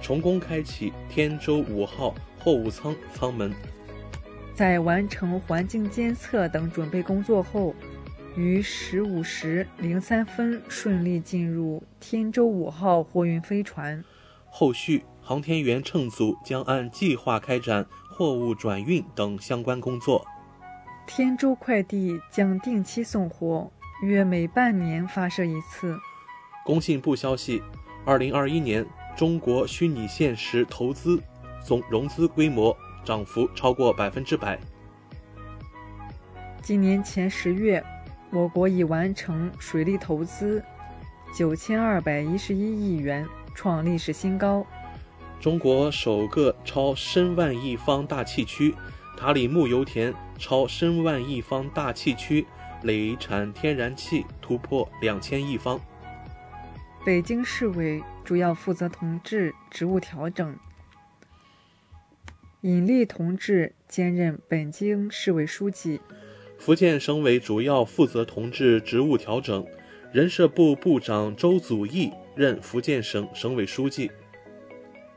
[0.00, 3.52] 成功开启天舟五号货物舱舱门。
[4.54, 7.74] 在完成环境监测等准备工作后，
[8.36, 14.02] 于十五时零三分顺利进入天舟五号货运飞船。
[14.50, 20.26] 后续，航天员乘组将按计划开展货物转运等相关工作。
[21.06, 23.70] 天舟快递将定期送货，
[24.02, 25.96] 约每半年发射一次。
[26.64, 27.62] 工信部消息，
[28.04, 28.84] 二零二一年
[29.18, 31.20] 中国虚拟现实投资
[31.60, 34.56] 总融资规模涨幅超过百分之百。
[36.62, 37.84] 今年前十月，
[38.30, 40.62] 我国已完成水利投资
[41.36, 43.26] 九千二百一十一亿元。
[43.56, 44.64] 创历史新高。
[45.40, 48.72] 中国首个超申万亿方大气区
[49.16, 52.46] 塔里木油田超申万亿方大气区
[52.84, 55.80] 累产天然气突破两千亿方。
[57.04, 60.56] 北京市委主要负责同志职务调整，
[62.60, 66.00] 尹力同志兼任北京市委书记。
[66.58, 69.64] 福建省委主要负责同志职务调整，
[70.12, 72.12] 人社部部长周祖义。
[72.34, 74.08] 任福建省省委书记。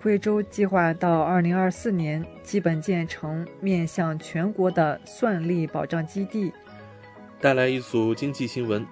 [0.02, 6.52] 贵州计划到二零二四年基本建成面向全国的算力保障基地。
[7.40, 8.84] 带来一组经济新闻：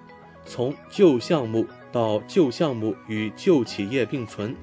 [0.44, 4.54] 从旧项目到旧项目与旧企业并存，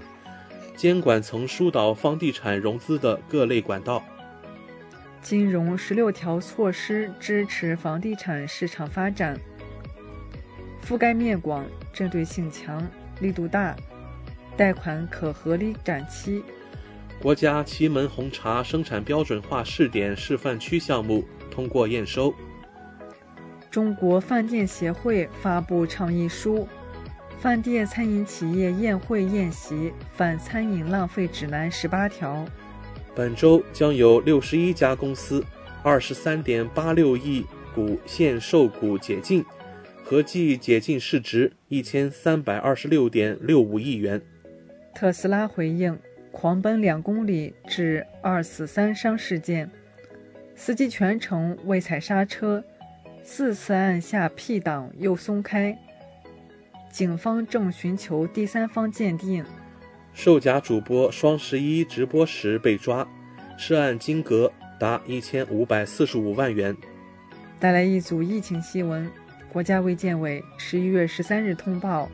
[0.76, 4.04] 监管层疏导房地产融资的各类管道。
[5.22, 9.38] 金融十六条措施支持房地产市场发展，
[10.86, 12.88] 覆盖面广，针对性强。
[13.20, 13.76] 力度大，
[14.56, 16.44] 贷款可合理展期。
[17.20, 22.32] 国家祁门红茶生产标准化试点示范区项目通过验收。
[23.72, 26.60] 中国饭店协会发布倡议书
[27.40, 32.44] 《饭店餐饮企业宴会宴席反餐饮浪费指南》十八条。
[33.16, 35.46] 本周将有六十一家公司，
[35.84, 39.46] 二十三点八六亿股限售股解禁。
[40.04, 44.20] 合计解禁市值一千三百二十六点六五亿元。
[44.96, 46.00] 特斯拉回应
[46.32, 49.70] 狂奔两公里致二死三伤事件，
[50.56, 52.64] 司机全程未踩刹车，
[53.22, 55.78] 四次按下 P 档又松开。
[56.92, 59.44] 警方正寻求第三方鉴定。
[60.14, 63.08] 售假主播双十一直播时被抓，
[63.58, 66.76] 涉案金额达一千五百四十五万元。
[67.60, 69.10] 带来一组疫情新闻。
[69.50, 72.10] 国家卫健委十一月十三日通报，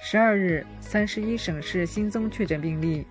[0.00, 3.06] 十二日三十一省市新增确诊病例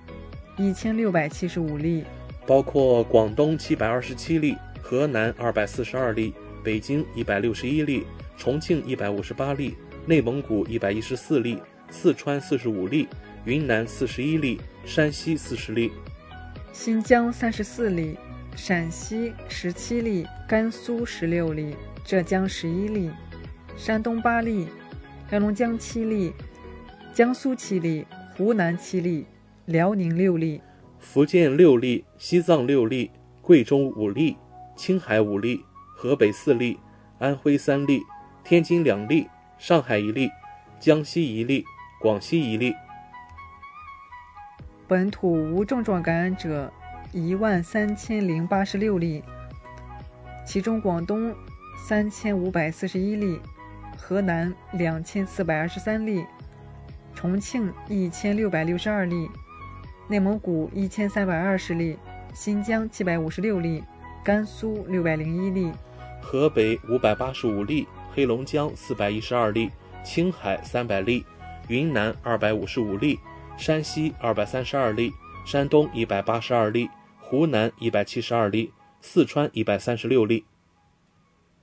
[0.58, 2.04] 一千六百七十五例，
[2.45, 6.34] 包括广东七百二十七例，河南二百四十二例，
[6.64, 8.06] 北京一百六十一例，
[8.38, 9.76] 重庆一百五十八例，
[10.06, 11.58] 内蒙古一百一十四例，
[11.89, 13.08] 四川四十五例，
[13.45, 15.91] 云南四十一例，山西四十例，
[16.74, 18.18] 新疆三十四例，
[18.54, 21.74] 陕西十七例，甘肃十六例，
[22.04, 23.10] 浙江十一例。
[23.78, 24.68] 山东八例，
[25.30, 26.34] 黑龙江七例，
[27.14, 29.26] 江苏七例，湖南七例，
[29.66, 30.62] 辽宁六例，
[30.99, 33.10] 福建六例，西藏六例，
[33.41, 34.36] 贵州五例，
[34.76, 35.64] 青海五例，
[35.95, 36.78] 河北四例，
[37.20, 38.01] 安徽三例，
[38.43, 39.28] 天津两例，
[39.66, 40.30] 上海一例，
[40.78, 41.64] 江西一例，
[41.97, 42.76] 广西一例。
[44.89, 46.70] 本土无症状感染者
[47.14, 49.24] 一万三千零八十六例，
[50.45, 51.34] 其中广东
[51.78, 53.39] 三千五百四十一例。
[53.97, 56.26] 河南两千四百二十三例，
[57.16, 59.30] 重庆一千六百六十二例，
[60.09, 61.97] 内蒙古一千三百二十例，
[62.34, 63.82] 新疆七百五十六例，
[64.26, 65.72] 甘肃六百零一例，
[66.22, 69.70] 河北五百八十五例，黑龙江四百一十二例，
[70.03, 71.26] 青海三百例，
[71.68, 73.20] 云南二百五十五例，
[73.57, 75.11] 山西二百三十二例，
[75.45, 76.89] 山东一百八十二例，
[77.20, 80.45] 湖南一百七十二例，四川一百三十六例。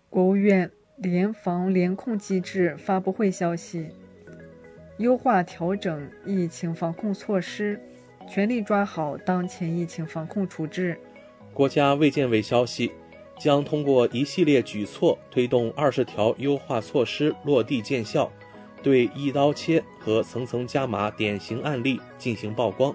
[0.08, 0.70] 国务院。
[1.02, 3.88] 联防联控机制发布会消息：
[4.98, 7.80] 优化调整疫情防控措施，
[8.28, 11.00] 全力抓好当前疫情防控处置。
[11.54, 12.92] 国家卫健委消息，
[13.40, 18.30] 将通过一系列举措，推动二十条优化措施落地见效，
[18.82, 22.94] 对一刀切和层层加码典型案例进行曝光。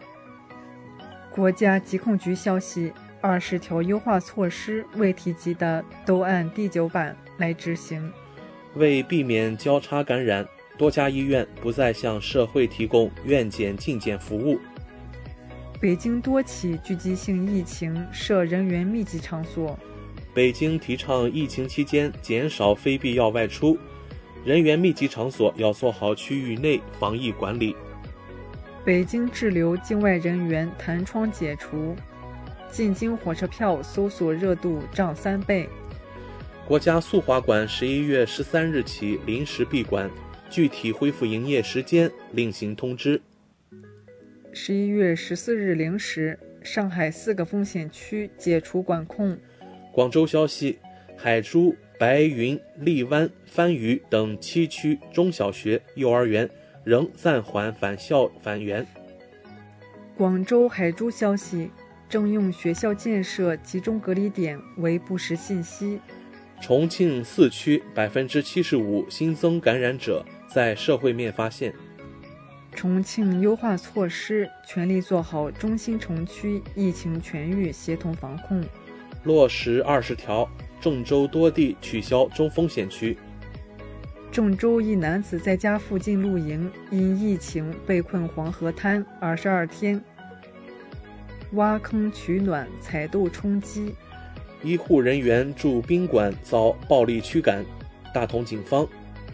[1.31, 2.93] 国家疾控局消息。
[3.21, 8.13] 二十条优化措施未提及的都按第九版来执行。
[8.75, 14.59] 为避免交叉感染，多家医院不再向社会提供院检进检服务。
[15.81, 19.75] 北京多起聚集性疫情涉人员密集场所。
[20.35, 23.77] 北京提倡疫情期间减少非必要外出，
[24.43, 27.73] 人员密集场所要做好区域内防疫管理。
[28.83, 31.95] 北京滞留境外人员弹窗解除，
[32.69, 35.69] 进京火车票搜索热度涨三倍。
[36.67, 40.11] 国家速滑馆十一月十三日起临时闭馆，
[40.49, 43.21] 具体恢复营业时间另行通知。
[44.51, 49.37] 十一月十四日零时，上海四个风险区解除管控。
[49.95, 50.77] 广州消息，
[51.15, 56.49] 海珠、白云、荔湾、番禺等七区中小学、幼儿园。
[56.83, 58.85] 仍暂缓返校返园。
[60.15, 61.71] 广州海珠消息，
[62.07, 65.99] 征用学校建设集中隔离点为不实信息。
[66.61, 71.73] 重庆四区百分之七十五新增感染者在社会面发现。
[72.71, 78.63] 重庆优化措施，全力做好中心城区疫情全域协同防控。
[79.25, 80.47] 落实二十条，
[80.79, 83.17] 郑州多地取消中风险区。
[84.31, 89.99] 郑州一男子在家附近露营，因疫情被困黄河滩二十二天，
[91.53, 93.95] 挖坑取暖，采豆充饥。
[94.61, 97.65] 医护人员住宾馆遭暴力驱赶，
[98.13, 98.87] 大同警方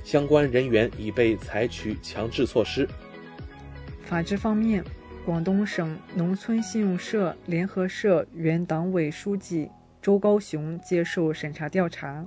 [0.04, 2.88] 相关人员已被采取强制措施。
[4.04, 4.84] 法治方面，
[5.26, 9.70] 广东省农村信用社联合社原党委书记
[10.02, 12.26] 周高雄接受审查调查，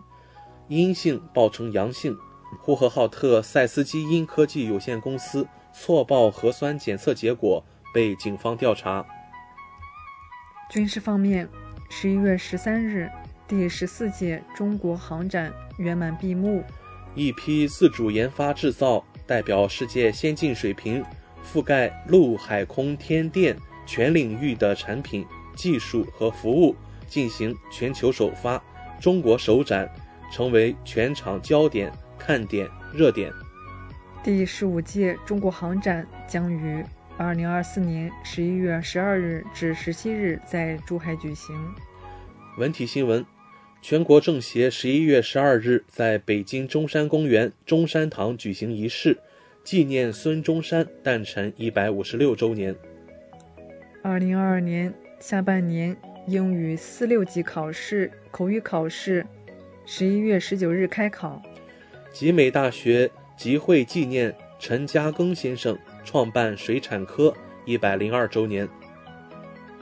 [0.69, 2.17] 阴性报成阳性。
[2.61, 9.05] 呼和浩特赛斯基因科技有限公司错报核酸检测结果，被警方调查。
[10.71, 11.49] 军事方面，
[11.91, 13.11] 十一月十三日，
[13.49, 16.63] 第十四届中国航展圆满闭幕。
[17.17, 21.05] 一批自主研发制造、代表世界先进水平、
[21.45, 26.77] 覆盖陆海空天电全领域的产品、技术和服务
[27.15, 28.61] 进行全球首发，
[29.01, 29.89] 中国首展，
[30.33, 31.93] 成为全场焦点。
[32.19, 33.31] 看点热点，
[34.23, 36.83] 第十五届中国航展将于
[37.19, 41.55] 二零二四年十一月十二日至十七日在珠海举行。
[42.57, 43.25] 文体新闻：
[43.83, 49.19] 全国政协十一月十二日在北京中山公园中山堂举行仪式，
[49.63, 52.75] 纪念孙中山诞辰一百五十六周年。
[54.03, 55.95] 二零二二年下半年
[56.27, 59.27] 英语四六级考试口语考试，
[59.85, 61.43] 十一月十九日开考。
[62.11, 67.35] 集美大学集会纪念陈嘉庚先生创办水产科
[67.67, 68.67] 一百零二周年。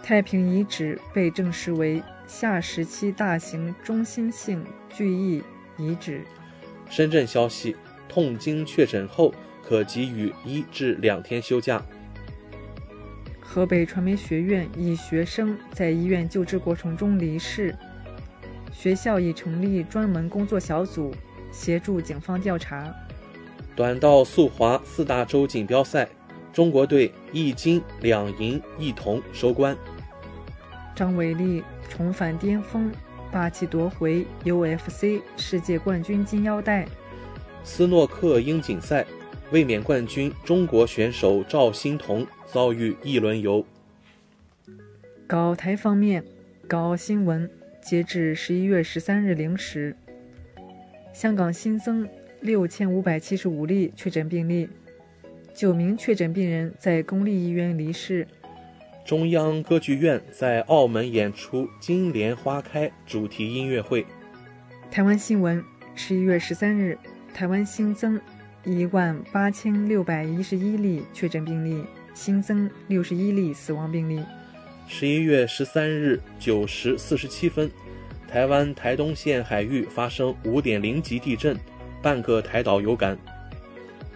[0.03, 5.45] 太平遗址被证实为夏时期大型中心性聚义
[5.79, 6.23] 遗址。
[6.91, 7.77] 深圳消息：
[8.09, 9.33] 痛经确诊后
[9.63, 11.81] 可给予一至两天休假。
[13.55, 17.77] 河北传媒学院一学生在医院救治过程中离世，
[18.73, 21.15] 学校已成立专门工作小组。
[21.51, 22.91] 协助警方调查。
[23.77, 26.09] 短道速滑四大洲锦标赛，
[26.51, 29.77] 中国队一金两银一铜收官。
[30.97, 32.91] 张伟丽重返巅峰，
[33.31, 36.89] 霸气夺回 UFC 世界冠军金腰带。
[37.63, 39.05] 斯诺克英锦赛，
[39.51, 43.65] 卫冕冠军中国选手赵欣彤遭遇一轮游。
[45.27, 46.23] 港澳台方面，
[46.69, 47.51] 港澳新闻，
[47.81, 49.97] 截至十一月十三日零时。
[51.15, 52.07] 香港新增
[52.41, 54.69] 六千五百七十五例确诊病例，
[55.55, 58.29] 九名确诊病人在公立医院离世。
[59.05, 64.05] 中央歌剧院在澳门演出《金莲花开》主题音乐会。
[64.91, 66.99] 台湾新闻：十一月十三日，
[67.33, 68.21] 台湾新增
[68.65, 71.85] 一万八千六百一十一例确诊病例，
[72.15, 74.23] 新增六十一例死亡病例。
[74.89, 77.71] 十一月十三日九时四十七分。
[78.29, 81.55] 台湾台东县海域发生五点零级地震，
[82.01, 83.19] 半个台岛有感。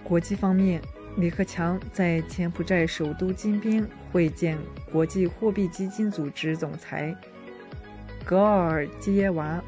[0.03, 0.81] 国际方面，
[1.19, 4.57] 李克强在柬埔寨首都金边会见
[4.91, 7.15] 国际货币基金组织总裁
[8.25, 9.63] 格奥尔基耶娃。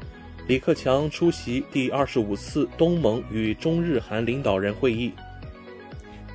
[0.47, 5.13] 李克强出席第二十五次东盟与中日韩领导人会议。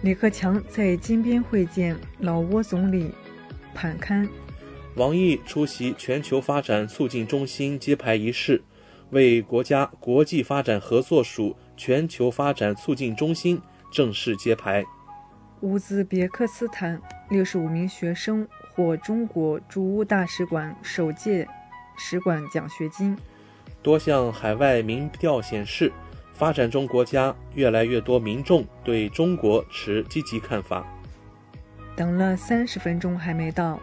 [0.05, 3.11] 李克强在金边会见老挝总理
[3.73, 4.29] 潘堪。
[4.97, 8.63] 王毅出席全球发展促进中心揭牌仪式，
[9.13, 13.59] 为国家国际发展合作署全球发展促进中心
[13.91, 14.85] 正式揭牌。
[15.63, 17.01] 乌兹别克斯坦
[17.31, 21.49] 六十五名学生获中国驻乌大使馆首届
[21.97, 23.17] 使馆奖学金。
[23.83, 25.91] 多项海外民调显示，
[26.35, 30.85] 发展中国家越来越多民众对中国持积极看法。
[31.97, 33.81] 等了三十分钟还没到。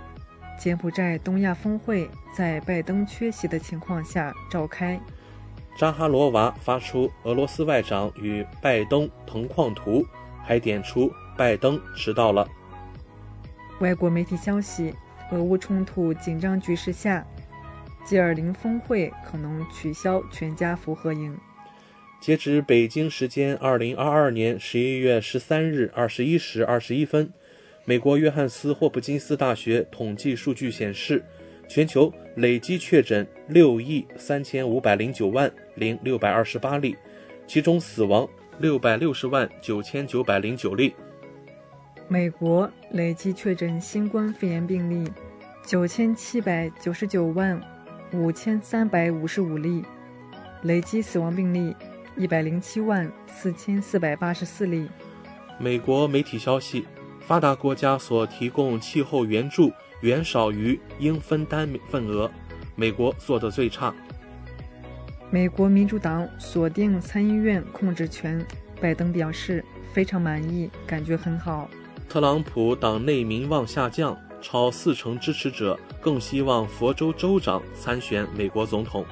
[0.60, 4.99] 柬埔寨东亚峰会在拜登缺席的情况下召开。
[5.76, 10.06] 扎哈罗娃发出俄罗斯外长与拜登同框图，
[10.43, 12.47] 还点出拜登迟到了。
[13.80, 14.93] 外国媒体消息，
[15.32, 17.26] 俄乌冲突紧张局势下
[18.06, 21.36] ，G20 峰会可能取消全家福合影。
[22.22, 27.34] 截至北京时间二零二二年十一月十三日二十一时二十一分，
[27.84, 31.24] 美国约翰斯霍普金斯大学统计数据显示，
[31.67, 36.95] 全球累计确诊六亿三千五百零九万零六百二十八例，
[37.47, 40.93] 其中死亡六百六十万九千九百零九例。
[42.07, 45.09] 美国累计确诊新冠肺炎病例
[45.65, 47.59] 九千七百九十九万
[48.13, 49.84] 五千三百五十五例，
[50.61, 51.76] 累计死亡病例。
[52.22, 54.88] 一百零七万四千四百八十四例。
[55.57, 56.86] 美国媒体消息，
[57.19, 62.30] 发达国家所提供气候援助远少于应分担份额，
[62.76, 63.91] 美国做得最差。
[65.32, 68.45] 美国民主党锁定参议院控制权，
[68.80, 71.67] 拜登表示非常满意，感觉很好。
[72.07, 79.03] 特朗普党内民望下降，超四成支持者更希望佛州州长参选美国总统。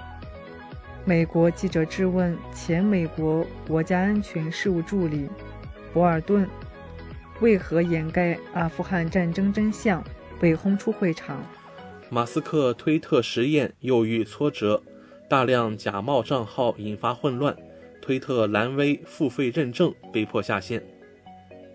[1.09, 5.27] 美国记者质问前美国国家安全事务助理
[5.91, 6.47] 博尔顿
[7.41, 10.03] ：“为何掩盖阿富汗战争真相，
[10.39, 11.43] 被轰出会场？”
[12.11, 14.83] 马斯克推特实验又遇挫折，
[15.27, 17.57] 大量假冒账号引发混乱，
[17.99, 20.79] 推特蓝 V 付费认证被迫下线。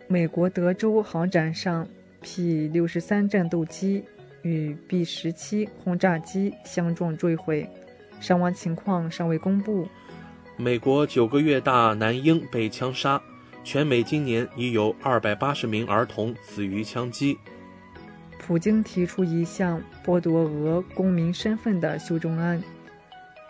[0.07, 1.85] 美国德州航展上
[2.20, 4.05] ，P 六十三战斗机
[4.43, 7.68] 与 B 十七轰炸机相撞坠毁。
[8.21, 9.89] 伤亡情况尚未公布。
[10.57, 13.21] 美国九个月大男婴被枪杀，
[13.65, 17.37] 全美今年已有二百八十名儿童死于枪击。
[18.39, 22.62] 普京提出一项剥夺俄公民身份的修正案，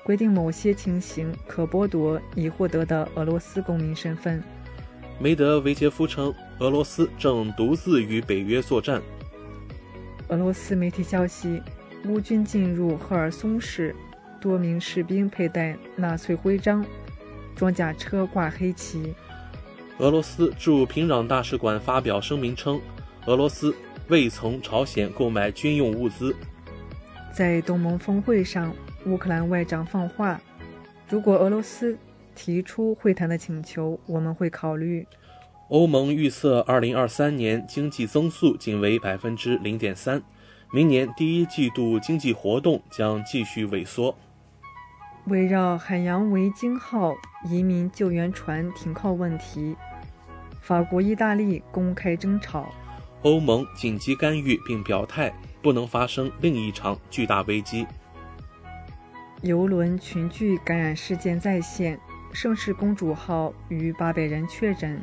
[0.04, 4.42] 规定某些情形可剥夺已获得的俄罗斯公民身份。
[5.18, 9.02] 梅德韦杰夫称，俄罗斯正独自与北约作战。
[10.28, 11.60] 俄罗斯媒体消息，
[12.06, 13.94] 乌军进入赫尔松市。
[14.44, 16.84] 多名士兵佩戴纳粹徽章，
[17.56, 19.14] 装甲车挂黑旗。
[19.96, 22.78] 俄罗斯驻平壤大使馆发表声明称，
[23.24, 23.74] 俄罗斯
[24.08, 26.36] 未从朝鲜购买军用物资。
[27.32, 28.70] 在东盟峰会上，
[29.06, 30.38] 乌克兰外长放话：
[31.08, 31.96] 如果俄罗斯
[32.34, 35.06] 提出会谈的请求，我们会考虑。
[35.70, 40.22] 欧盟预测，二零二三年经济增速仅为百分之零点三，
[40.70, 44.14] 明年第一季度经济活动将继续萎缩。
[45.26, 47.14] 围绕海洋维京号
[47.48, 49.74] 移民救援船停靠问题，
[50.60, 52.70] 法国、意大利公开争吵，
[53.22, 57.86] 欧盟紧急干预并表态，不能发生另一场巨大危机。
[59.40, 61.98] 游轮群聚感染事件再现，
[62.34, 65.00] 盛世公主号逾八百人确诊。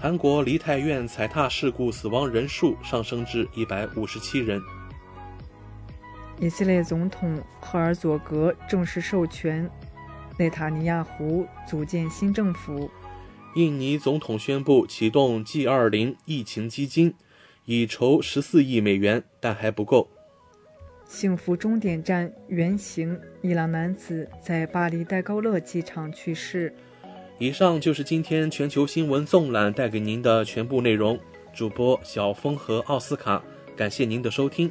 [0.00, 4.60] 韩国梨泰院踩踏事故死亡人数上升至一百五十七人。
[6.38, 9.68] 以色列总统赫尔佐格正式授权
[10.38, 12.90] 内塔尼亚胡组建新政府。
[13.54, 17.14] 印尼总统宣布启动 G20 疫情基金，
[17.64, 20.10] 已筹十四亿美元，但还不够。
[21.06, 26.74] 幸福终点站原型伊朗男子在巴黎戴高乐机场去世。
[27.38, 31.18] 以上就是今天全球新闻纵览带给您的全部内容。
[31.54, 33.42] 主播小峰和奥斯卡，
[33.74, 34.70] 感谢您的收听。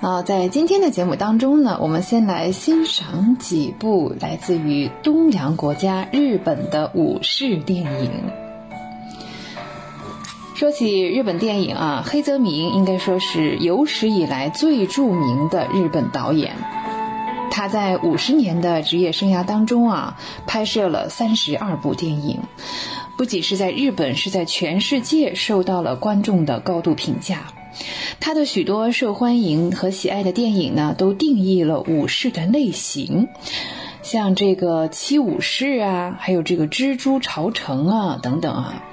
[0.00, 8.10] 啊，在今天的节目当中呢，我们先来欣赏几部来自于东洋国家日本的武士电影。
[10.54, 16.54] 说起日本电影啊，黑泽明应该说是有史以来最著名的日本导演。
[17.50, 22.40] 他在五十年的职业生涯当中啊，拍摄了三十二部电影，
[23.16, 27.40] 不仅是在日本，是在全世界受到了观众的高度评价。
[28.20, 33.28] 他的许多受欢迎和喜爱的电影呢，都定义了武士的类型，
[34.02, 38.84] 像这个七武士啊，还有这个蜘蛛朝城啊等等啊。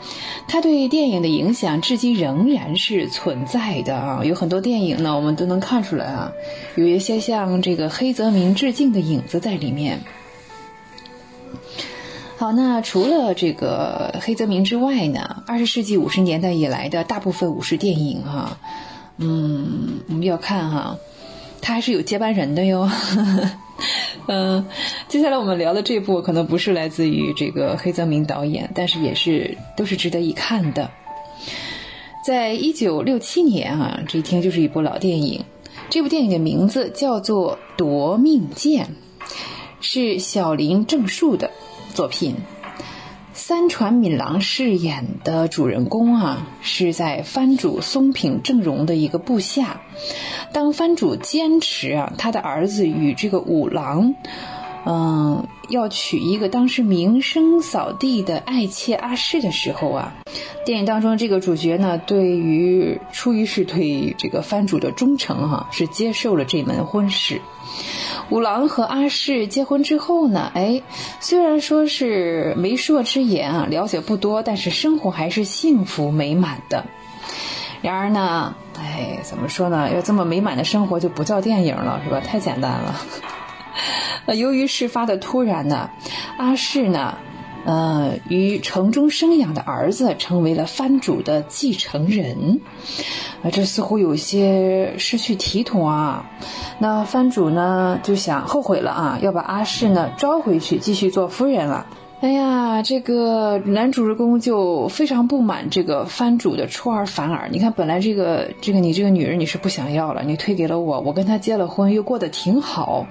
[0.48, 6.32] 他对电影的影响至今仍然是存在的啊，有很多电影呢，我们都能看出来啊，
[6.76, 10.02] 有一些向这个黑泽明致敬的影子在里面。
[12.36, 18.58] 好，那除了这个黑泽明之外呢，二十世纪五十年代以来的大部分武士电影哈，
[19.18, 20.98] 嗯，我们要看哈，
[21.62, 22.90] 他还是有接班人的哟。
[24.28, 24.66] 嗯，
[25.08, 30.90] 接下来我们聊的这部可能不是来自于这个黑泽明导演，但是也是都是值得一看的。
[32.26, 35.46] 在一九六七年啊，这一听就是一部老电影。
[35.90, 38.86] 这部电影的名字叫做《夺命剑》，
[39.80, 41.52] 是小林正树的。
[41.94, 42.38] 作品，
[43.34, 49.82] 三船敏郎饰演的主人公啊，是在藩主松平正荣的一个部下。
[50.52, 54.16] 当藩主坚持啊，他的儿子与这个五郎，
[54.86, 60.14] 嗯，要娶一个当时名声扫地的爱妾阿氏的时候啊，
[60.66, 67.42] 电影当中这个主角呢，对于出于是对这个藩主的忠诚哈，是接受了这门婚事。
[68.30, 70.82] 五郎和阿氏结婚之后呢，哎，
[71.20, 76.86] 虽然说是媒妁之言啊，了解不多，但是生活还是幸福美满的。
[77.82, 79.90] 然而呢，哎，怎么说呢？
[79.94, 82.20] 要这么美满的生活就不叫电影了，是吧？
[82.20, 82.96] 太简单了。
[84.26, 85.90] 那 由于事发的突然呢，
[86.38, 87.18] 阿市呢。
[87.66, 92.60] 呃，于城中生养的儿子成为了藩主的继承人，
[93.42, 96.26] 啊，这似乎有些失去体统啊。
[96.80, 101.86] 那藩主呢就想后悔了啊，要把阿市呢招回去继续做夫人了。
[102.24, 107.50] 哎呀，这个男主人公就非常不满这个藩主的出尔反尔。
[107.52, 113.08] 你看，本来这个这个你这个女人你是不想要了，你推给了我，我跟他结了婚，又过得挺好。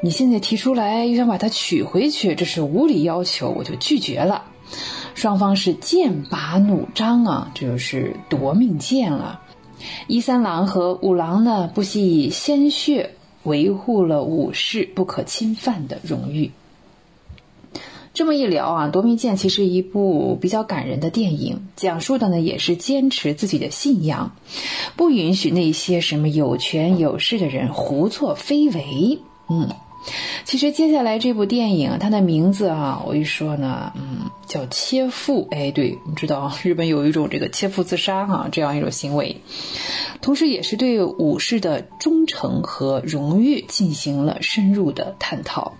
[0.00, 4.44] 你现在提出来又想把他娶回去，这是无理要求，我就拒绝了。
[5.14, 9.42] 双方是剑拔弩张啊，这就是夺命剑了。
[10.06, 13.10] 一三郎和五郎呢，不惜以鲜血
[13.42, 16.52] 维护了武士不可侵犯的荣誉。
[18.14, 24.36] 这么一聊啊，《夺命剑》其实一部比较感人的电影，讲述的呢也是坚持自己的信仰，
[24.94, 29.18] 不允许那些什么有权有势的人胡作非为。
[29.48, 29.68] 嗯。
[30.44, 35.48] 其实接下来这部电影，它的名字啊，我一说呢，嗯，叫切腹。
[35.50, 39.40] 哎，对，你知道日本有一种这个切腹自杀哈，这样一种行为，
[40.20, 45.74] 同时也是对武士的忠诚和荣誉进行了深入的探讨。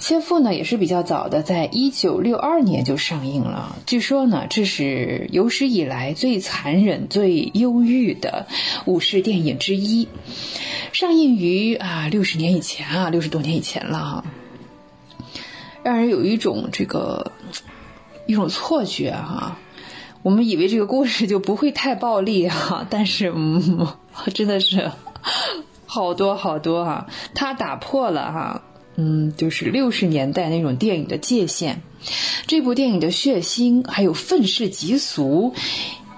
[0.00, 3.76] 切腹呢也是比较早的，在一九六二年就上映了。
[3.84, 8.46] 据说呢，这是有史以来最残忍、最忧郁的
[8.86, 10.08] 武士电影之一。
[10.92, 14.24] 上映于啊六十年以前啊，六十多年以前了哈，
[15.82, 17.32] 让人有一种这个
[18.26, 19.58] 一种错觉哈，
[20.22, 23.88] 我们以为这个故事就不会太暴力哈，但是嗯，
[24.32, 24.90] 真的是
[25.84, 28.62] 好多好多哈，它打破了哈，
[28.96, 31.82] 嗯，就是六十年代那种电影的界限，
[32.46, 35.54] 这部电影的血腥还有愤世嫉俗，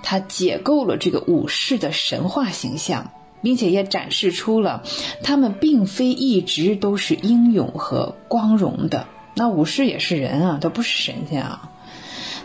[0.02, 3.10] 它解构了这个武士的神话形象。
[3.44, 4.82] 并且也展示出了，
[5.22, 9.06] 他们并非一直都是英勇和光荣的。
[9.36, 11.70] 那武士也是人啊，都不是神仙啊。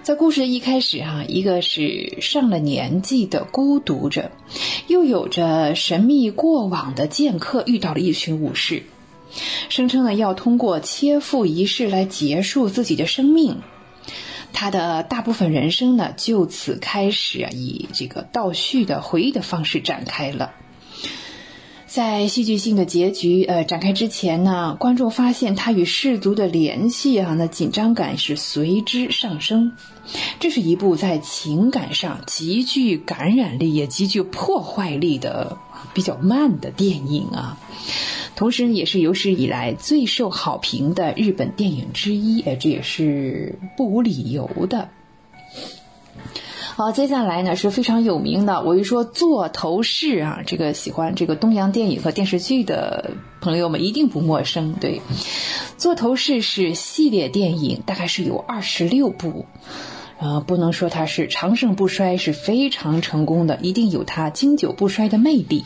[0.02, 4.32] 在故事的一开始啊，一个是上了年纪的孤独者，
[4.88, 8.84] 又有着神秘过往的剑客遇到了一群武士，
[9.70, 13.60] 声称呢要通过切腹仪式来结束自己的生命。
[14.52, 20.54] 他的大部分人生呢就此开始啊以这个倒叙的回忆的方式展开了。
[21.90, 29.72] 在戏剧性的结局呃展开之前呢，观众发现他与氏族的联系啊，那紧张感是随之上升。
[30.40, 35.57] 这是一部在情感上极具感染力也极具破坏力的
[35.95, 37.57] 比较慢的电影啊，
[38.36, 44.90] 同时也是有史以来最受好评的日本电影之一，哎，这也是不无理由的。
[46.80, 48.62] 好，接下来呢是非常有名的。
[48.62, 54.76] 我一说座头市啊，这个喜欢这个东洋电影和电视剧的朋友们一定不陌生。
[54.80, 55.02] 对，
[55.76, 59.46] 座头市是系列电影，大概是有二十六部，
[60.20, 65.66] 呃，不能说它是长盛不衰，是非常成功的，一定有它经久不衰的魅力。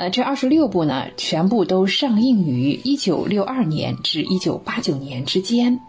[0.00, 5.80] 呃，这二十六部呢，全部都上映于一九六二年至一九八九年之间。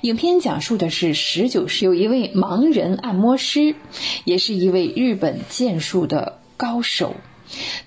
[0.00, 3.76] 影片讲述的是十九世有一位盲人按摩师，
[4.24, 7.14] 也是一位日本剑术的高手。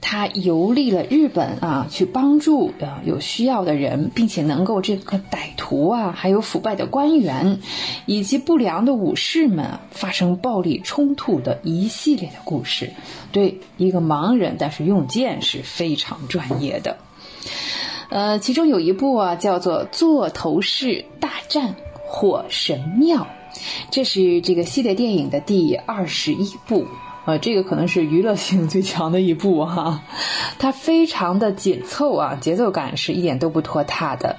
[0.02, 7.60] 他游历了日本啊，去帮助啊有需要的人，并且能够这个歹徒啊，还有腐败的官员，
[8.06, 12.92] 以及不良的武士们发生暴力冲突的一系列的故事。
[13.32, 16.98] 对一个盲人，但是用剑是非常专业的。
[18.10, 21.76] 呃，其中有一部啊，叫做《座头市大战
[22.08, 23.24] 火神庙》，
[23.90, 26.86] 这是这个系列电影的第二十一部。
[27.26, 30.04] 呃，这个可能是娱乐性最强的一部哈，
[30.60, 34.38] 它非常的紧凑啊，节奏感是一点都不拖沓的。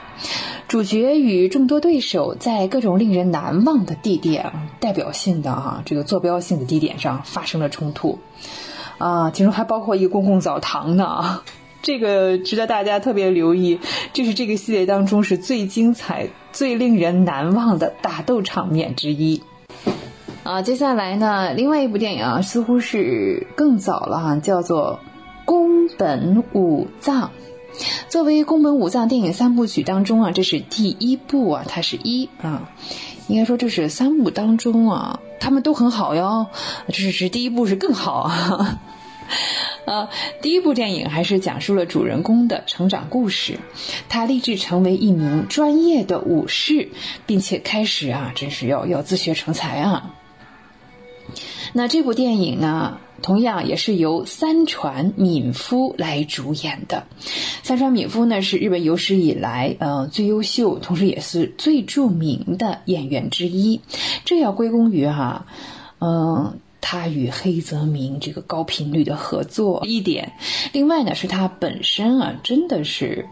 [0.68, 8.20] 主角与众多对手在各种令人难忘的地点、代表性的哈这个坐标性的地点上发生了冲突，
[8.98, 11.40] 啊，其中还包括一个公共澡堂呢。
[11.82, 13.78] 这个值得大家特别留意，
[14.12, 19.42] 这是这个系列当中是最精彩、最令人难忘的打斗场面之一。
[20.46, 25.00] 啊，接下来呢，另外一部电影啊，似乎是更早了哈，叫做
[25.44, 27.30] 《宫本武藏》。
[28.08, 32.70] 作为宫本武藏电影三部曲当中啊，这是第一部啊，它是一啊，
[33.26, 36.46] 应该说这是三部当中啊，他们都很好哟，
[36.86, 38.78] 这是是第一部是更好啊。
[39.84, 40.08] 啊，
[40.42, 43.58] 第一部电影还是讲述了主人公的成长故事，
[44.08, 46.90] 他立志成为一名专业的武士，
[47.26, 50.14] 并且开始啊，真是要要自学成才啊。
[51.72, 57.06] 那这部电影呢，同样也是由三船敏夫来主演的。
[57.62, 63.80] 三船敏夫呢是日本有史以来呃最优秀，同时也是最著名的演员之一。
[64.24, 65.46] 这要归功于哈，
[66.00, 70.32] 嗯，他与黑泽明这个高频率的合作一点。
[70.72, 73.28] 另外呢，是他本身啊，真的是。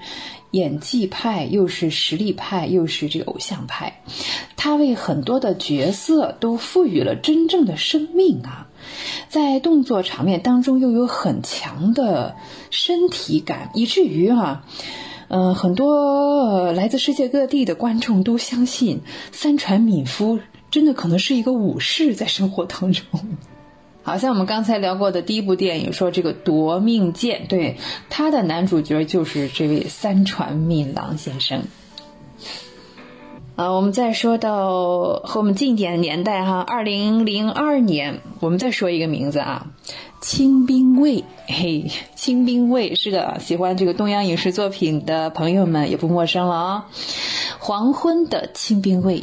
[0.55, 4.01] 演技派又是实力派，又是这个偶像派，
[4.55, 8.69] 他为很多的角色都赋予了真正的生命啊，
[9.29, 12.37] 在动作场面当中又有很强的
[12.71, 14.65] 身体感，以至于啊，
[15.27, 19.01] 嗯，很多来自世界各地的观众都相信
[19.33, 20.39] 三船敏夫
[20.71, 23.05] 真的可能是一个武士，在生活当中。
[24.05, 27.79] 好像我们刚才聊过的第一部电影，说这个夺命剑，对，
[28.11, 31.63] 他的男主角就是这位三船敏郎先生。
[33.57, 39.69] 啊，我们再说到和我们近一点的年代哈，二零零二年，我们再说一个名字啊，
[40.21, 46.87] 清兵卫，嘿，清兵卫是的，喜欢这个东洋影视作品的朋友们也不陌生了啊。
[47.61, 49.23] 黄昏的清兵卫，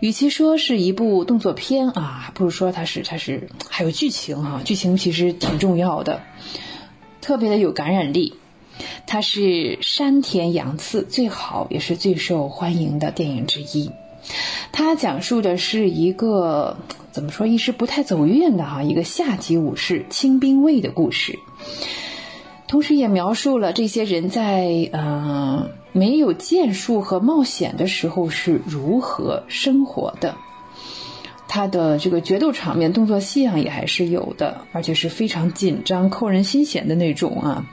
[0.00, 6.22] 与其说是一部动作片啊，不如说它是它是还有剧情哈，剧情其实挺重要的，
[7.20, 8.32] 特别的有感染力。
[9.06, 13.90] 它是山田洋次最好也是最受欢迎的电影之一。
[14.72, 16.76] 它讲述的是一个
[17.12, 21.38] 怎么说一时不太走运的哈一个下级武士清兵卫的故事，
[22.66, 25.70] 同时也描述了这些人在嗯。
[25.92, 30.36] 没有剑术和冒险的时候是如何生活的？
[31.48, 37.64] 他的这个决斗场面、动作戏啊，也还是有的，而且是非常紧张、扣人心弦的那种啊。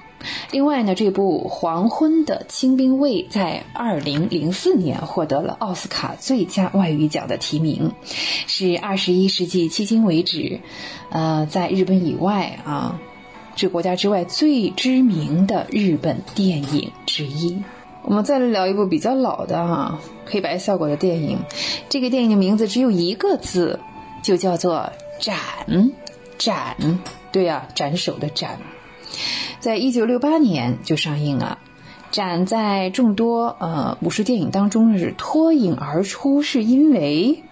[0.51, 7.91] 另外呢，这部《黄昏的清兵卫》在二零零四年获得了奥斯卡最佳外语奖的提名，
[8.47, 10.61] 是二十一世纪迄今为止，
[11.09, 12.99] 呃，在日本以外啊，
[13.55, 17.61] 这国家之外最知名的日本电影之一。
[18.05, 21.39] 我们再来聊一部比较老的哈黑白效果的电影，
[21.87, 23.79] 这个电影的名字只有一个字，
[24.21, 24.91] 就叫做
[25.21, 25.37] “斩”，
[26.37, 26.75] 斩，
[27.31, 28.59] 对呀，斩首的斩，
[29.59, 31.59] 在一九六八年就上映了。
[32.11, 37.43] 展在众多呃武术电影当中是脱颖而出，是因为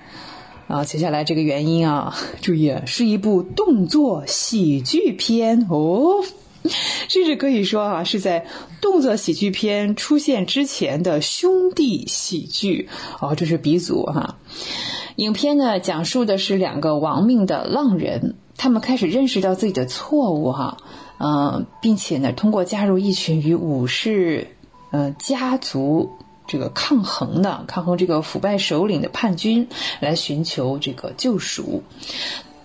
[0.68, 6.24] 啊，接下来这个原因啊， 注意，是一部动作喜剧片哦。
[7.10, 8.46] 甚至可以说啊，是在
[8.82, 12.88] 动作喜剧片出现之前的兄弟喜剧
[13.20, 14.38] 哦，这是鼻祖哈。
[15.16, 20.78] 影片呢，讲述的是两个亡命的浪人，他们开始认识到自己的错误哈，
[21.24, 24.48] 嗯，并且呢，通过加入一群与武士
[24.90, 26.14] 呃家族
[26.48, 29.68] 这个抗衡的抗衡这个腐败首领的叛军，
[30.00, 31.84] 来寻求这个救赎。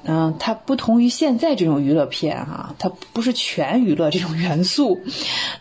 [0.05, 5.01] 嗯，它不同于现在这种娱乐片哈，它不是全娱乐这种元素。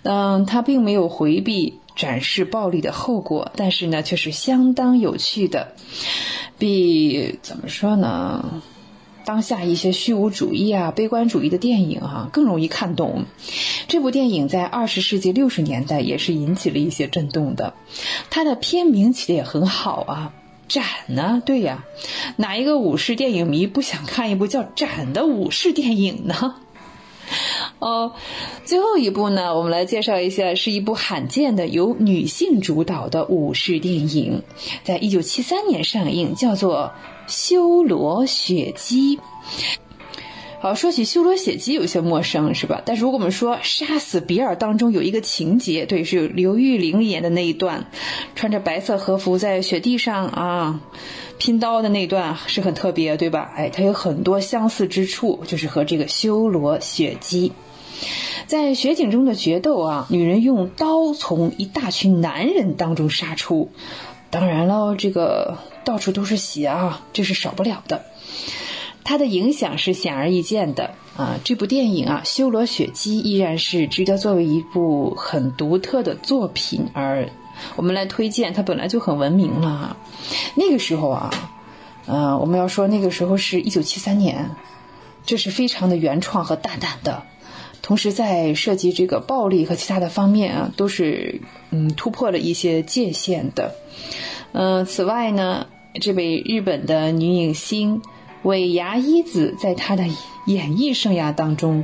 [0.03, 5.73] 嗯，它并没有回避展示暴力的后果，但是呢，却是相当有趣的，
[6.57, 8.61] 比怎么说呢？
[9.25, 13.25] 当下一些虚无主义啊、悲观主义的电影啊更容易看懂。
[13.87, 17.73] 这部电影在二十世纪六十年代也是引起了一些震动的，
[18.29, 20.33] 它的片名起的也很好啊。
[20.67, 21.43] 斩呢？
[21.45, 21.85] 对呀，
[22.37, 26.55] 哪一个武士电影迷不想看一部叫《斩》的武士电影呢？
[27.77, 28.13] 哦，
[28.63, 34.41] 最后一部呢，我们来介绍一下，是一部罕见的由女性主导的武士电影，
[34.83, 36.93] 在一九七三年上映，叫做
[37.27, 39.17] 《修罗血姬》。
[40.61, 42.81] 好，说起修罗血姬有些陌生，是吧？
[42.83, 47.85] 但是如果我们说杀死比尔当中有一个情节，对，是刘玉玲演的那一段，
[48.33, 50.81] 穿着白色和服在雪地上啊
[51.37, 53.51] 拼刀的那段是很特别，对吧？
[53.55, 57.51] 哎，它有很多相似之处，就是和这个修罗血姬
[58.47, 63.69] 在雪景中的决斗啊，女人用刀从一大群男人当中杀出，
[64.31, 68.03] 当然了，这个到处都是血啊，这是少不了的。
[69.05, 71.37] 它的影响是显而易见的啊！
[71.43, 77.29] 这部电影啊，《修罗血姬》依然是值得作为一部很独特的作品而
[77.75, 78.51] 我们来推荐。
[78.51, 79.95] 它本来就很闻名了。
[80.55, 81.29] 那个时候啊，
[82.07, 84.49] 嗯，我们要说那个时候是一九七三年，
[85.23, 87.21] 这是非常的原创和大胆的，
[87.83, 93.75] 同时在涉及这个暴力和其他的方面啊，都是嗯突破了一些界限的。
[94.51, 95.67] 嗯，此外呢，
[95.99, 98.01] 这位日本的女影星。
[98.43, 100.05] 尾牙一子在她的
[100.45, 101.83] 演艺生涯当中，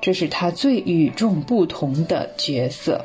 [0.00, 3.04] 这是她最与众不同的角色。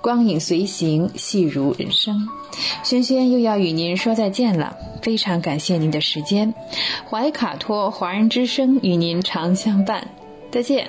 [0.00, 2.28] 光影随行，戏如人生。
[2.84, 6.54] 轩轩又要与您说再见了，非常感谢您的时间。
[7.10, 10.06] 怀卡托华人之声与您常相伴，
[10.52, 10.88] 再见。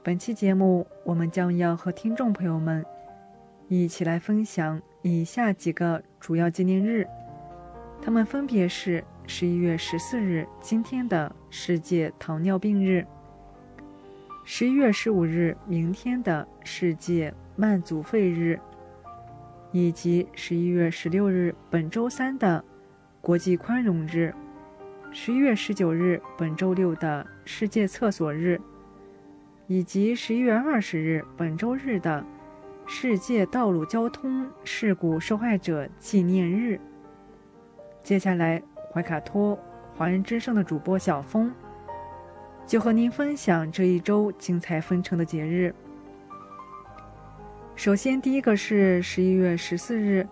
[0.00, 2.84] 本期节目，我们将要和听众朋友们
[3.66, 7.06] 一起来分享以下几个主要纪念日，
[8.00, 13.04] 它们分别是十一月十四日今天的世界糖尿病日，
[14.44, 18.58] 十一月十五日明天的世界慢阻肺日，
[19.72, 22.64] 以及十一月十六日本周三的
[23.20, 24.32] 国际宽容日，
[25.10, 28.58] 十一月十九日本周六的世界厕所日。
[29.68, 32.24] 以及十一月二十日本周日的
[32.86, 36.80] 世界道路交通事故受害者纪念日。
[38.02, 39.58] 接下来，怀卡托
[39.94, 41.52] 华人之声的主播小峰
[42.66, 45.74] 就和您分享这一周精彩纷呈的节日。
[47.76, 50.26] 首先，第一个是十一月十四日，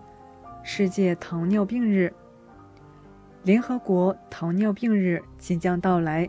[0.63, 2.11] 世界糖尿病日。
[3.43, 6.27] 联合国糖尿病日即将到来，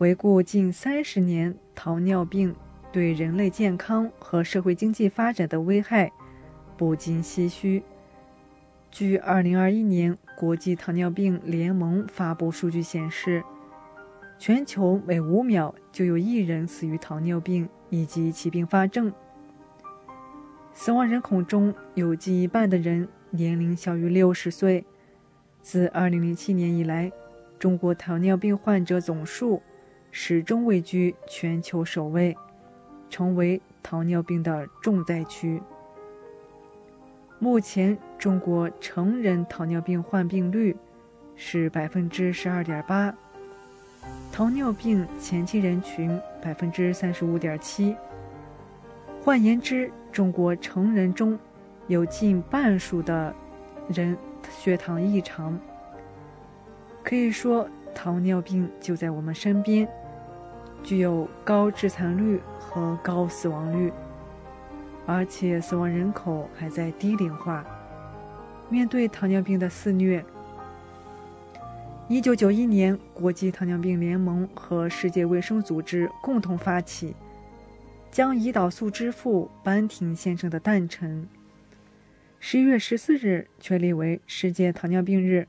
[0.00, 1.54] 回顾近三十年。
[1.74, 2.56] 糖尿病
[2.90, 6.10] 对人类健康和社会经济发展的危害，
[6.74, 7.82] 不禁唏嘘。
[8.90, 13.44] 据2021年国际糖尿病联盟发布数据显示，
[14.38, 19.12] 全球每五秒就有一人死于糖尿病以及其并发症。
[20.72, 24.86] 死亡人口中有近一半的人年龄小于六十岁。
[25.60, 27.12] 自2007年以来，
[27.58, 29.62] 中国糖尿病患者总数
[30.12, 32.36] 始终位居全球首位，
[33.08, 35.62] 成为糖尿病的重灾区。
[37.38, 40.76] 目前，中国成人糖尿病患病率
[41.36, 43.14] 是百分之十二点八，
[44.32, 47.96] 糖尿病前期人群百分之三十五点七。
[49.22, 51.38] 换言之，中国成人中
[51.86, 53.34] 有近半数的
[53.88, 54.16] 人
[54.50, 55.58] 血糖异常。
[57.02, 59.88] 可以说，糖尿病就在我们身边，
[60.82, 63.92] 具有高致残率和高死亡率，
[65.06, 67.64] 而且死亡人口还在低龄化。
[68.68, 70.24] 面对糖尿病的肆虐，
[72.08, 77.14] 一九九一年，国际糖尿病联盟和世界卫生组织共同发起。
[78.10, 81.28] 将胰岛素之父班廷先生的诞辰，
[82.40, 85.46] 十一月十四日确立为世界糖尿病日。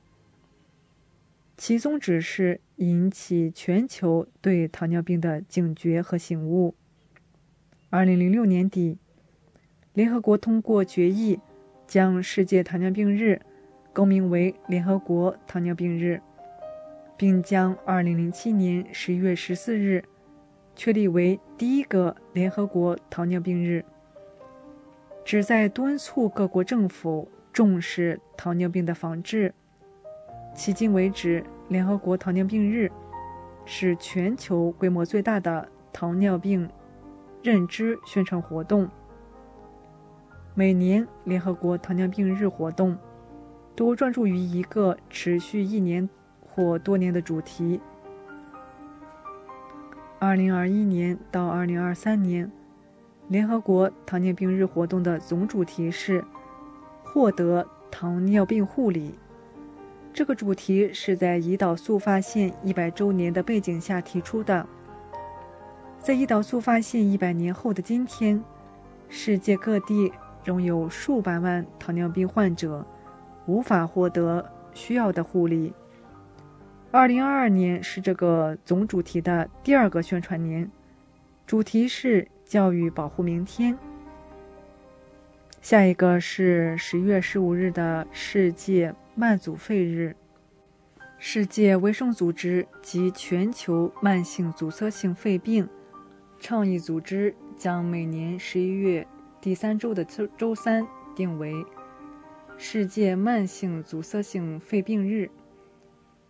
[1.57, 6.73] 其宗旨是引起全球对糖尿病的警觉和醒悟。
[7.91, 8.97] 二零零六年底，
[9.93, 11.39] 联合国通过决议，
[11.85, 13.39] 将世界糖尿病日
[13.93, 16.19] 更名为联合国糖尿病日，
[17.15, 20.03] 并将二零零七年十一月十四日。
[20.73, 23.85] 确立为第一个联合国糖尿病日，
[25.23, 29.53] 旨在敦促各国政府重视糖尿病的防治。
[30.55, 32.91] 迄今为止，联合国糖尿病日
[33.63, 36.69] 是全球规模最大的糖尿病
[37.41, 38.89] 认知宣传活动。
[40.53, 42.97] 每年联合国糖尿病日活动
[43.73, 46.09] 都专注于一个持续一年
[46.45, 47.79] 或多年的主题。
[50.19, 52.51] 二零二一年到二零二三年，
[53.29, 56.21] 联合国糖尿病日活动的总主题是
[57.01, 59.15] “获得糖尿病护理”。
[60.13, 64.67] 这个主题是在胰岛素发现一百周年的背景下提出的。
[65.99, 68.43] 在胰岛素发现一百年后的今天，
[69.07, 70.11] 世界各地
[70.43, 72.85] 仍有数百万糖尿病患者
[73.45, 75.73] 无法获得需要的护理。
[76.91, 80.69] 二零二二年是这个总主题的第二个宣传年，
[81.47, 83.77] 主题是教育保护明天。
[85.61, 90.15] 下一个是十一月十五日的世界慢阻肺日。
[91.17, 95.69] 世界卫生组织及全球慢性阻塞性肺病
[96.39, 99.05] 倡议组织将每年十一月
[99.39, 101.53] 第三周的周周三定为
[102.57, 105.29] 世界慢性阻塞性肺病日。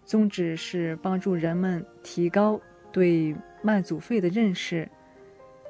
[0.04, 2.60] 宗旨是帮助人们提高
[2.92, 4.90] 对慢阻肺的认识，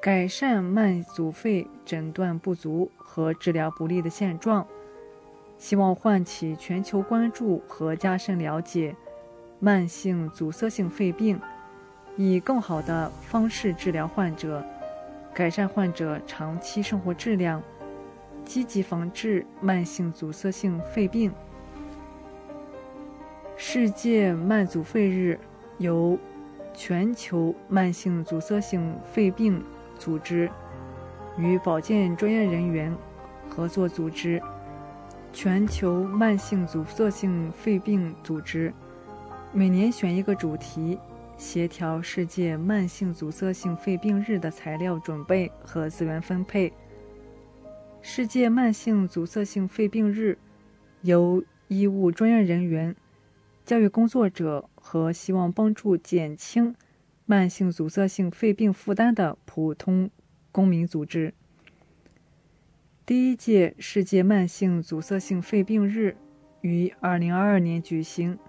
[0.02, 4.66] 改善慢阻肺诊断不足和治疗不利的现状，
[5.62, 8.96] 希望唤起全球关注和加深了解
[9.60, 11.40] 慢性阻塞性肺病，
[12.18, 14.66] 以更好的方式治疗患者，
[15.36, 17.62] 改善患者长期生活质量，
[18.44, 21.32] 积极防治慢性阻塞性肺病。
[23.56, 25.40] 世界慢阻肺日
[25.78, 26.18] 由
[26.74, 29.64] 全球慢性阻塞性肺病
[30.00, 30.50] 组织
[31.38, 32.92] 与保健专业人员
[33.48, 34.42] 合作组织，
[35.34, 38.74] 全球慢性阻塞性肺病组织
[39.54, 41.00] 每年选一个主题，
[41.38, 46.72] 协调世界慢性阻塞性肺病日的材料准备和资源分配。
[48.02, 50.38] 世界慢性阻塞性肺病日
[51.02, 52.96] 由医务专业人员。
[53.64, 56.76] 教育工作者和希望帮助减轻
[57.26, 60.10] 慢性阻塞性肺病负担的普通
[60.52, 61.34] 公民组织。
[63.12, 66.16] 第一届世界慢性阻塞性肺病日
[66.62, 68.40] 于二零二二年举行，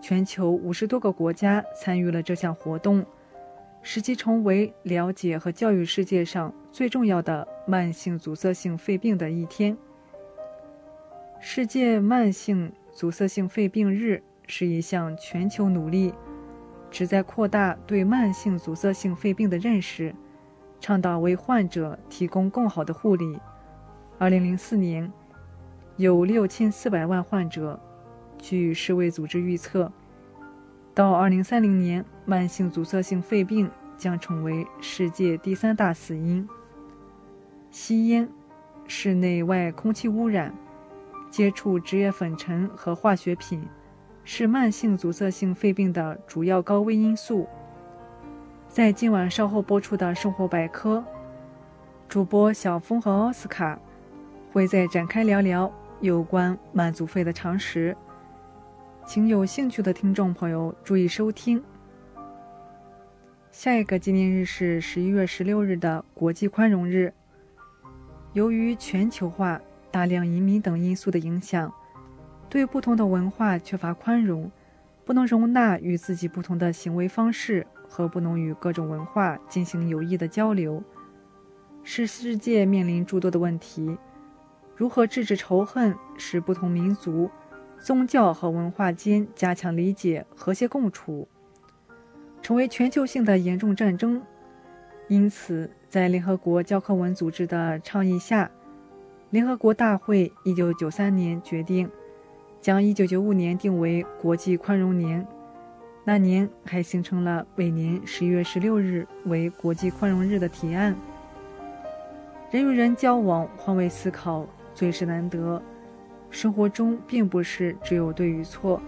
[0.00, 3.04] 全球五十多个国家参与了这项活动，
[3.82, 9.76] 使其成为了解和教育世界上最重要的慢性阻塞性肺病的一天。
[11.38, 14.22] 世界慢性阻塞性肺病日。
[14.46, 16.14] 是一项全球努力，
[16.90, 20.14] 旨在扩大对慢性阻塞性肺病的认识，
[20.80, 23.38] 倡导为患者提供更好的护理。
[24.22, 25.12] 二零零四年，
[25.96, 27.76] 有六千四百万患者。
[28.38, 29.90] 据世卫组织预测，
[30.94, 36.48] 到二零三零年，慢性阻塞性肺病将成为世界第三大死因。
[37.72, 38.28] 吸烟、
[38.86, 40.54] 室内外空气污染、
[41.28, 43.60] 接触职业粉尘和化学品。
[44.22, 47.48] 是慢性阻塞性肺病的主要高危因素。
[48.68, 51.04] 在今晚稍后播出的生活百科，
[52.08, 53.76] 主播小峰和奥斯卡
[54.52, 55.72] 会再展开聊聊
[56.02, 57.96] 有关满足费的常识，
[59.06, 61.62] 请有兴趣的听众朋友注意收听。
[63.50, 67.14] 下一个纪念日是十一月十六日的国际宽容日。
[68.34, 69.58] 由于全球化、
[69.90, 71.72] 大量移民等因素的影响，
[72.50, 74.50] 对不同的文化缺乏宽容，
[75.06, 77.66] 不能容纳与自己不同的行为方式。
[77.88, 80.82] 和不能与各种文化进行有益的交流，
[81.82, 83.98] 使世界面临诸多的问题。
[84.76, 87.30] 如何制止仇恨，使不同民族、
[87.78, 91.28] 宗教和文化间加强理解、和谐共处，
[92.40, 94.22] 成为全球性的严重战争。
[95.08, 98.50] 因此，在联合国教科文组织的倡议下，
[99.30, 101.90] 联合国大会1993年决定，
[102.60, 105.26] 将1995年定为国际宽容年。
[106.04, 110.96] 那年还形成了每年十一月十六日为国际宽容日的提案。
[112.50, 115.60] 人与人交往，换位思考，最是难得。
[116.30, 118.80] 生活中并不是只有对与错，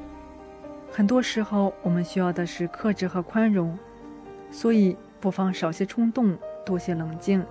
[0.91, 3.79] 很多时候我们需要的是克制和宽容。
[4.51, 7.43] 所以，不妨少些冲动，多些冷静；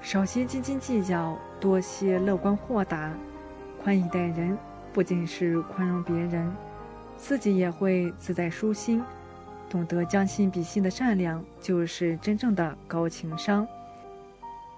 [0.00, 3.12] 少些斤斤计较，多些乐观豁达。
[3.82, 4.56] 宽以待人，
[4.92, 6.50] 不仅是宽容别人。
[7.16, 9.02] 自己也会自在舒心，
[9.68, 13.68] 懂得将心比心的善良，就是真正的高情商。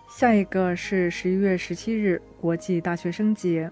[0.08, 3.70] 下一个是十一月十七日，国际大学生节。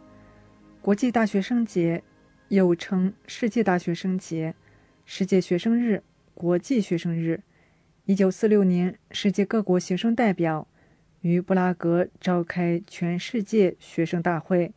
[0.82, 2.02] 国际大学生节
[2.48, 4.54] 又称世界大学生节、
[5.06, 6.02] 世界学生日、
[6.34, 7.40] 国际学生日。
[8.04, 10.68] 一九四六年，世界各国学生代表
[11.22, 14.74] 于布拉格召开全世界学生大会。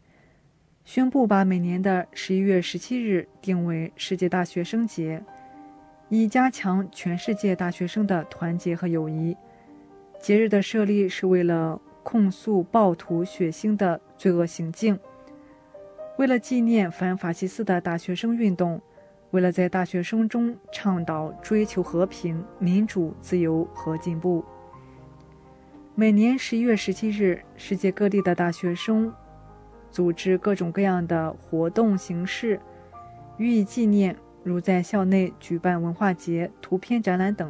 [0.85, 5.21] 宣布把每年的十一月十七日定为世界大学生节，
[6.07, 9.35] 以加强全世界大学生的团结和友谊。
[10.21, 14.99] 节日的设立是为了控诉暴徒血腥的罪恶行径，
[16.17, 18.81] 为了纪念反法西斯的大学生运动，
[19.31, 24.43] 为了在大学生中倡导追求和平、民主、自由和进步。
[25.95, 29.13] 每年十一月十七日，世界各地的大学生。
[29.89, 32.57] 组织各种各样的活动形式，
[33.37, 37.49] 予以纪念，如在校内举办文化节、图片展览等；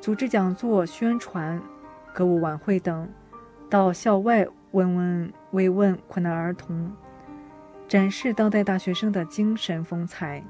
[0.00, 1.62] 组织讲座、宣传、
[2.14, 3.06] 歌舞晚会等；
[3.68, 6.90] 到校外问问慰问困难儿童，
[7.86, 10.42] 展示当代大学生的精神风采。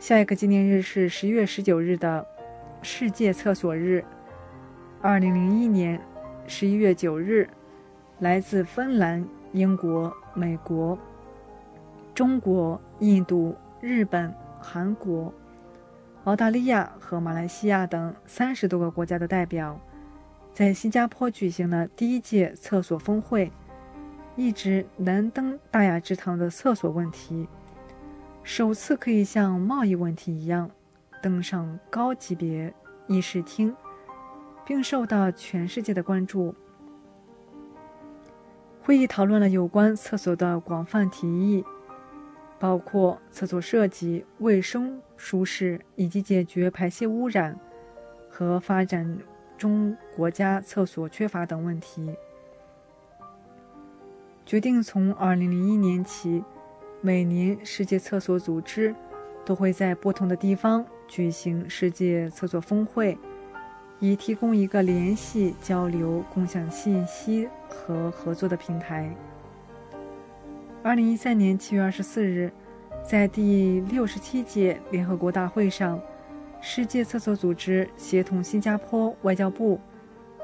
[0.00, 2.26] 下一个纪念日是十一月十九日的
[2.82, 4.04] 世界厕所日。
[5.00, 6.00] 二零零一年
[6.48, 7.48] 十一月九日。
[8.20, 10.98] 来自芬兰、英国、美国、
[12.14, 14.30] 中国、印度、日本、
[14.60, 15.32] 韩国、
[16.24, 19.80] 澳大利亚和马来西亚等三十多个国家的代表，
[20.52, 23.50] 在新加坡举行了第一届厕所峰会，
[24.36, 27.48] 一直难登大雅之堂的厕所问题，
[28.42, 30.70] 首次可以像贸易问题一样
[31.22, 32.74] 登上高级别
[33.06, 33.74] 议事厅，
[34.66, 36.54] 并受到全世界的关注。
[38.82, 41.64] 会议讨论了有关厕所的广泛提议，
[42.58, 47.58] 包括厕所设计、卫生、舒适以及解决排泄污染
[48.28, 49.18] 和发展
[49.60, 52.10] 中国家厕所缺乏等问题。
[54.46, 56.42] 决定从2001年起，
[57.02, 58.94] 每年世界厕所组织
[59.44, 63.18] 都会在不同的地方举行世界厕所峰会。
[64.02, 69.14] 以提供一个联系、交流、共享信息和合作的平台。
[70.82, 72.50] 二零一三年七月二十四日，
[73.06, 76.00] 在第六十七届联合国大会上，
[76.60, 79.80] 世界厕所组织协同新加坡外交部，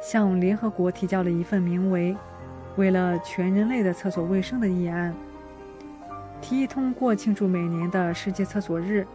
[0.01, 2.13] 向联合国提交了一份名为
[2.77, 5.15] 《为了全人类的厕所卫生》的议案，
[6.41, 9.07] 提议通过庆祝每年的世界厕所日，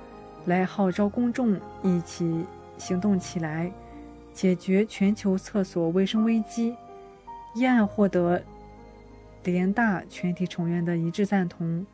[0.46, 2.46] 来号召公众一起
[2.78, 3.72] 行动起来。
[4.34, 6.74] 解决全球厕所卫生危机
[7.54, 8.42] 议案获得
[9.44, 11.86] 联大全体成员的一致赞同。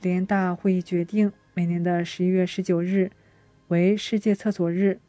[0.00, 3.12] 联大会议决定每年的十一月十九日
[3.70, 5.00] 为世界厕所日。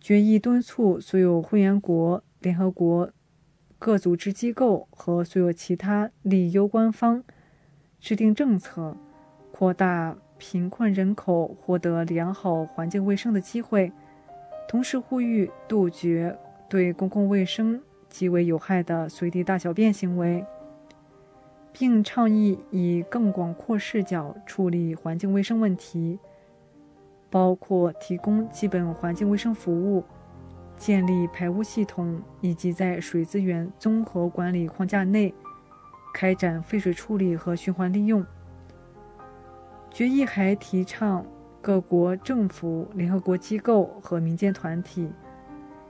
[0.00, 3.10] 决议敦促所有会员国、联合国
[3.78, 7.22] 各组织机构和所有其他利益攸关方
[8.00, 8.96] 制定政策，
[9.52, 13.92] 扩大贫困人口获得良好环境卫生的机会。
[14.68, 16.36] 同时呼吁杜绝
[16.68, 20.44] 对公共卫生极为有害的随地大小便行为，
[21.72, 26.18] 并倡议以更广阔视角处理环境卫生问题。
[27.30, 30.04] 包括提供基本环境卫生服务、
[30.76, 35.34] 建立排污系统，以及在水资源综合管理框架内
[36.14, 38.24] 开展废水处理和循环利用。
[39.90, 41.24] 决议还提倡
[41.62, 45.10] 各国政府、联合国机构和民间团体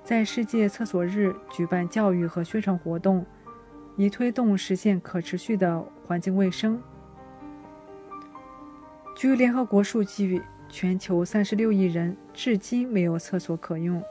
[0.02, 3.26] 在世界厕所日举办教育和宣传活动，
[3.96, 6.80] 以推动实现可持续的环境卫生。
[9.16, 14.02] 据联合国数据，全球三十六亿人至今没有厕所可用，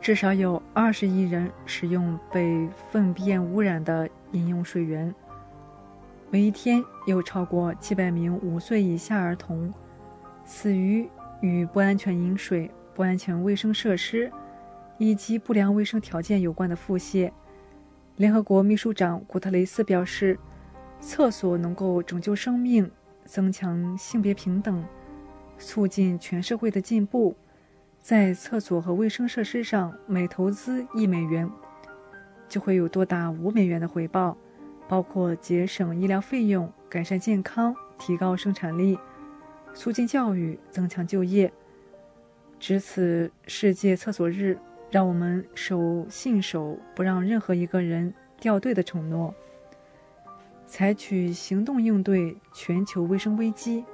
[0.00, 5.14] 至少有二十亿人使用被粪便污染的饮用水源。
[6.30, 9.72] 每一天有超过七百名五岁以下儿童
[10.44, 11.08] 死于
[11.40, 14.32] 与不安全饮水、不安全卫生设施
[14.98, 17.30] 以及不良卫生条件有关的腹泻。
[18.16, 20.38] 联合国秘书长古特雷斯表示，
[21.00, 22.90] 厕所能够拯救生命。
[23.26, 24.84] 增强性别平等，
[25.64, 27.34] 促进全社会的进步。
[28.00, 31.50] 在厕所和卫生设施上，每投资一美元，
[32.48, 34.36] 就会有多达五美元的回报，
[34.86, 38.98] 包括节省医疗费用、改善健康、提高生产力、
[39.72, 41.50] 促进教育、增强就业。
[42.60, 44.58] 值此世界厕所日，
[44.90, 49.34] 让我们守信守不让任何一个人掉队的承诺。
[50.66, 53.84] 采取行动应对全球卫生危机，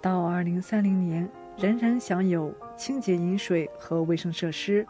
[0.00, 4.86] 到二零三零年，人人享有清洁饮水和卫生设施。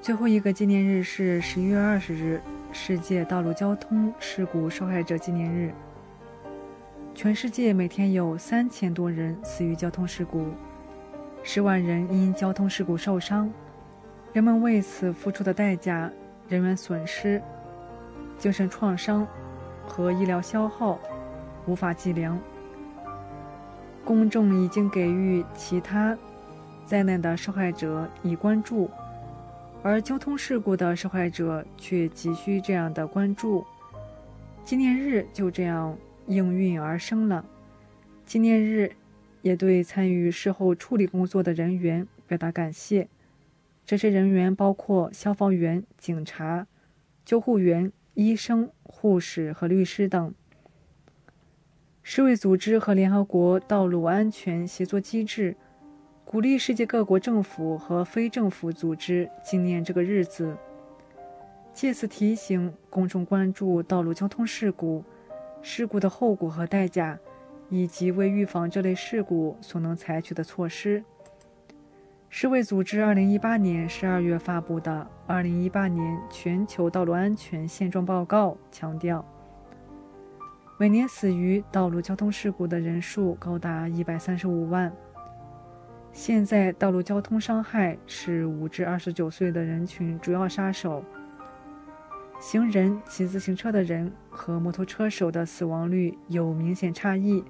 [0.00, 2.40] 最后一个纪念日是十一月二十日，
[2.72, 5.72] 世界道路交通事故受害者纪念日。
[7.14, 10.46] 全世界每天有三千多人死于交通事故，
[11.42, 13.52] 十万人因交通事故受伤，
[14.32, 16.10] 人们为此付出的代价、
[16.48, 17.42] 人员损失、
[18.38, 19.26] 精神创伤。
[19.88, 21.00] 和医疗消耗
[21.66, 22.38] 无法计量。
[24.04, 26.16] 公众已经给予其他
[26.84, 28.90] 灾难的受害者以关注，
[29.82, 33.64] 而交通事故的受害者却急需这样的关注。
[34.64, 35.96] 纪念日就这样
[36.26, 37.44] 应运而生了。
[38.26, 38.92] 纪念日
[39.42, 43.08] 也对参与事后处理工作的人员表达感谢。
[43.86, 46.66] 这些人员包括消防员、警察、
[47.24, 47.92] 救护员。
[48.14, 50.34] 医生、护士和律师等。
[52.02, 55.54] 世卫组织和联合国道路安全协作机制
[56.24, 60.56] 鼓励世界各国政府和非政府组织纪念这个日子，
[61.74, 65.04] 借此提醒公众关注道路交通事故、
[65.60, 67.18] 事故的后果和代价，
[67.68, 71.04] 以及为预防这类事故所能采取的措施。
[72.28, 79.24] 世卫组织2018年12月发布的《2018年全球道路安全现状报告》强调，
[80.80, 84.90] 每年死于道路交通事故的人数高达135万。
[86.10, 91.04] 现在，道路交通伤害是5至29岁的人群主要杀手。
[92.40, 97.44] 行人、骑自行车的人和摩托车手的死亡率有明显差异，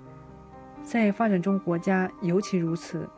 [0.83, 3.09] 在发展中国家尤其如此。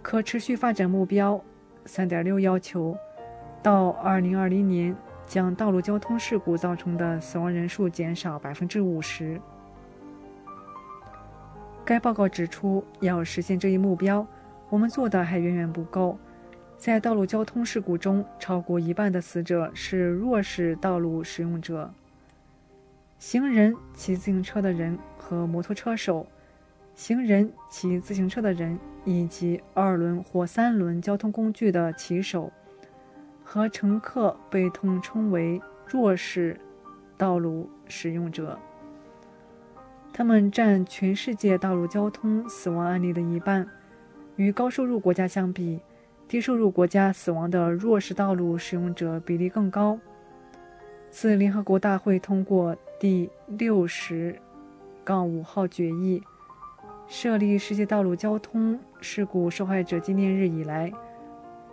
[0.00, 1.42] 可持续发展目标
[1.86, 2.96] 三点六要求，
[3.64, 4.94] 到二零二零年
[5.26, 9.40] 将道路交通事故造成的死亡人数减少百分之五十。
[11.84, 14.26] 该报告指出，要实现这一目标，
[14.70, 16.18] 我们做的还远远不够。
[16.78, 21.90] 在道路交通事故中，超过一半的死者是弱势道路使用者，
[23.18, 26.26] 行人、骑自行车的人和摩托车手。
[26.94, 32.50] 行人、骑自行车的人，以及二轮或三轮交通工具的骑手
[33.48, 36.58] 和乘客被统称为弱势
[37.16, 38.58] 道路使用者。
[40.12, 43.64] 他们占全世界道路交通死亡案例的一半。
[44.34, 45.80] 与高收入国家相比，
[46.26, 49.98] 低收入国家死亡的弱势道路使用者比例更高。
[51.08, 54.36] 自联合国大会通过第六十
[55.04, 56.20] 杠五号决议。
[57.06, 60.92] 设立世界道路交通事故受害者纪念日以来，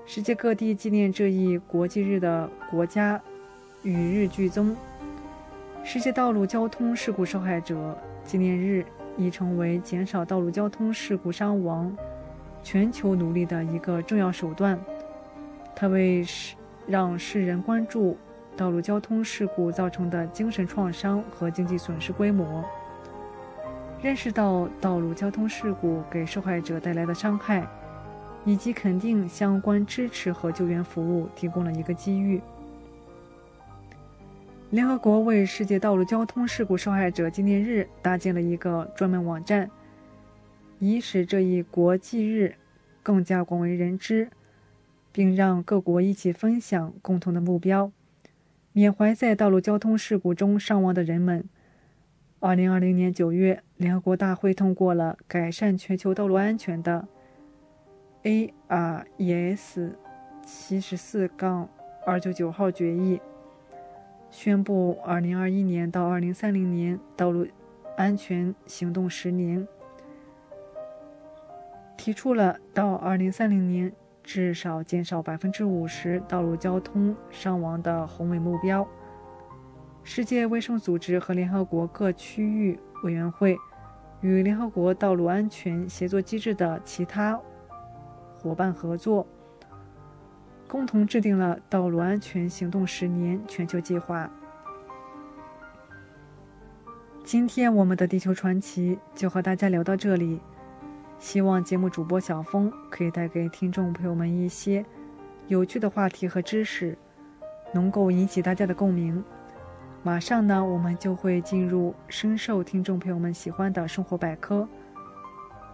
[0.05, 3.19] 世界各地纪念这一国际日的国家
[3.83, 4.75] 与日俱增。
[5.83, 8.85] 世界道路交通事故受害者纪念日
[9.17, 11.95] 已成为减少道路交通事故伤亡
[12.61, 14.77] 全球努力的一个重要手段。
[15.73, 16.55] 它为世
[16.85, 18.17] 让世人关注
[18.57, 22.63] 道路交通事故造成的精神创伤和经济损失规模。
[24.01, 27.65] 认识到道路交通事故给受害者带来的伤害，
[28.45, 32.41] 以及肯定相关支持和救援服务，提供了一个机遇。
[34.69, 39.69] 联合国为世界道路交通事故受害者纪念日搭建了一个专门网站，
[40.79, 42.55] 以使这一国际日
[43.03, 44.29] 更加广为人知，
[45.11, 47.91] 并让各国一起分享共同的目标，
[48.71, 51.45] 缅怀在道路交通事故中伤亡的人们。
[52.39, 57.07] 二零二零年九月，联合国大会通过了改善全球道路安全的
[58.23, 59.91] ARES
[60.45, 61.67] 七十四杠
[62.05, 63.19] 二九九号决议，
[64.31, 67.45] 宣布二零二一年到二零三零年道路
[67.97, 69.67] 安全行动十年，
[71.97, 73.91] 提出了到二零三零年
[74.23, 78.87] 至少减少百分之五十道路交通伤亡的宏伟目标。
[80.01, 83.57] 世界卫生组织和联合国各区域委员会
[84.21, 87.37] 与联合国道路安全协作机制的其他
[88.43, 89.25] 伙伴合作，
[90.67, 94.29] 共同制定了道路安全行动十年全球计划。
[97.23, 100.41] 今天我们的地球传奇就和大家聊到这里，
[101.17, 104.85] 希望节目主播小峰可以带给听众朋友们一些
[105.47, 106.97] 有趣的话题和知识，
[107.73, 109.23] 能够引起大家的共鸣。
[110.03, 114.67] 马上呢，我们就会进入深受听众朋友们喜欢的生活百科。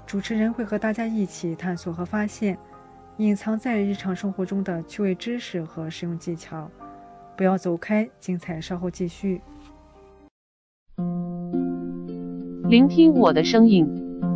[0.09, 2.57] 主持人会和大家一起探索和发现
[3.17, 6.67] 隐藏在日常生活中的趣味知识和实用技巧。
[7.37, 9.39] 不要走开，精彩稍后继续。
[12.67, 13.87] 聆听我的声音，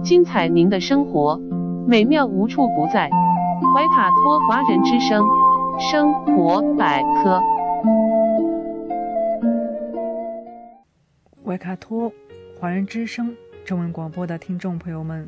[0.03, 1.41] 精彩您的生活，
[1.87, 3.09] 美妙无处不在。
[3.73, 5.25] 怀卡托华人之声，
[5.79, 7.41] 生活百科。
[11.43, 12.11] 怀卡托
[12.59, 13.35] 华人之声
[13.65, 15.27] 中文广播的听众朋友们，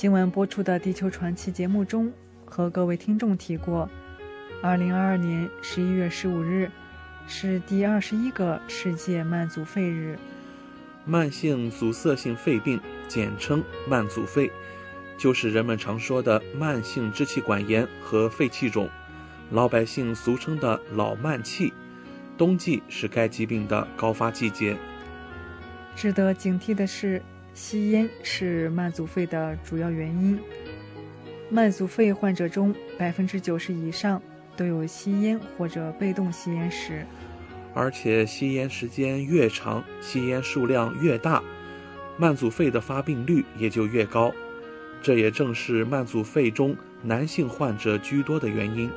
[0.00, 2.10] 今晚播出的《地球传奇》节目中，
[2.46, 3.86] 和各位听众提过，
[4.62, 6.70] 二零二二年十一月十五日
[7.26, 10.18] 是第二十一个世界慢阻肺日。
[11.04, 14.50] 慢性阻塞性肺病，简称慢阻肺，
[15.18, 18.88] 就是人们常说的慢性支气管炎和肺气肿，
[19.50, 21.74] 老百姓俗称的老慢气。
[22.38, 24.74] 冬季是该疾病的高发季节。
[25.94, 27.20] 值得警惕的是，
[27.54, 30.38] 吸烟是慢阻肺的主要原因。
[31.50, 34.22] 慢阻肺患者中，百分之九十以上
[34.56, 37.04] 都有吸烟或者被动吸烟史。
[37.74, 41.42] 而且，吸烟时间越长，吸烟数量越大，
[42.16, 44.32] 慢阻肺的发病率也就越高。
[45.02, 48.90] 这也正是慢阻肺中男性患者居多的原因。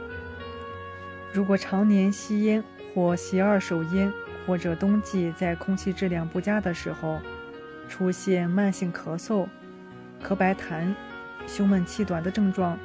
[1.32, 2.64] 如果常年吸烟
[2.94, 4.12] 或吸二手烟，
[4.46, 7.20] 或者冬季在空气质量不佳的时候，
[7.94, 9.48] 出现慢性咳嗽、
[10.20, 10.92] 咳白痰、
[11.46, 12.76] 胸闷气短的症状，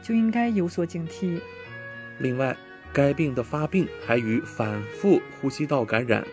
[0.00, 1.40] 就应该有所警惕。
[2.18, 2.56] 另外，
[2.92, 6.24] 该病的发病还与反复呼吸道感染、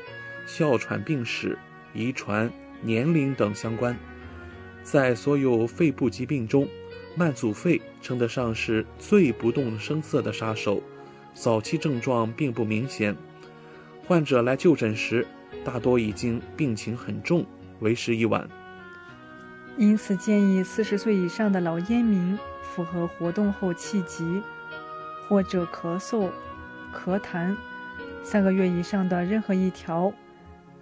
[0.45, 1.57] 哮喘病史、
[1.91, 2.47] 遗传、
[2.83, 3.97] 年龄等相关。
[4.83, 6.67] 在所有肺部疾病中，
[7.15, 10.83] 慢阻肺称得上是最不动声色的杀手，
[11.33, 13.15] 早期症状并不明显。
[14.05, 15.25] 患者来就诊时，
[15.65, 17.43] 大多已经病情很重，
[17.79, 18.47] 为时已晚。
[19.77, 24.41] 因此，建议四十岁以上的老烟民符合活动后气急
[25.27, 26.29] 或者咳嗽、
[26.93, 27.55] 咳痰
[28.23, 30.11] 三个月以上的任何一条，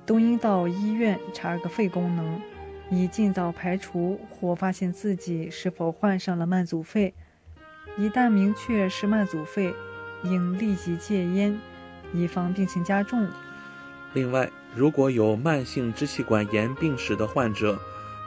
[0.06, 2.42] 都应到医院查个肺功能，
[2.90, 7.14] 以尽早排除或发现自己是否患上了慢阻肺。
[7.98, 9.74] 一旦明确是慢阻肺，
[10.24, 11.60] 应立即戒烟。
[12.14, 13.28] 以防病情加重。
[14.18, 17.78] 另外，如果有慢性支气管炎病史的患者，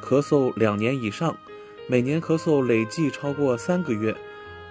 [0.00, 1.36] 咳嗽两年以上，
[1.88, 4.14] 每年咳嗽累计超过三个月，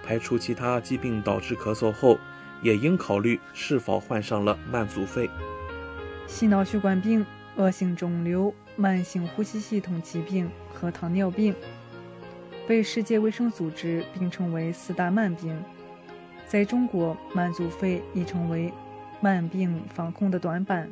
[0.02, 2.18] 排除其他疾病导致咳嗽后，
[2.62, 5.28] 也应考虑是否患上了慢阻肺。
[6.26, 7.26] 心脑血管病、
[7.56, 11.54] 恶性肿瘤、慢性呼吸系统疾病和糖尿病，
[12.66, 15.54] 被世界卫生组织并称为四大慢病。
[16.46, 18.72] 在中国，慢阻肺已成为
[19.20, 20.90] 慢病防控的短板。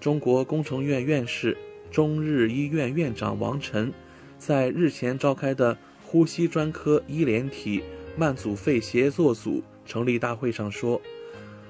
[0.00, 1.54] 中国工程院院士、
[1.90, 3.92] 中日医院院长王晨
[4.38, 7.82] 在日前召开的呼吸专科医联体
[8.16, 10.98] 慢阻肺协作组成立大会上说：“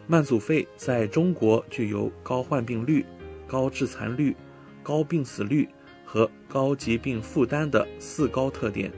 [0.06, 3.04] 慢阻肺在中国具有高患病率、
[3.48, 4.36] 高致残率、
[4.80, 5.68] 高病死率
[6.04, 8.92] 和高疾病负担的四高特点，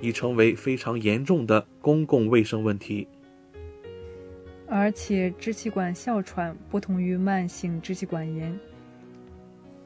[0.00, 3.08] 已成为非常严重的公共卫生问题。
[4.70, 8.58] 而且，支气管哮喘不同于慢性支气管炎。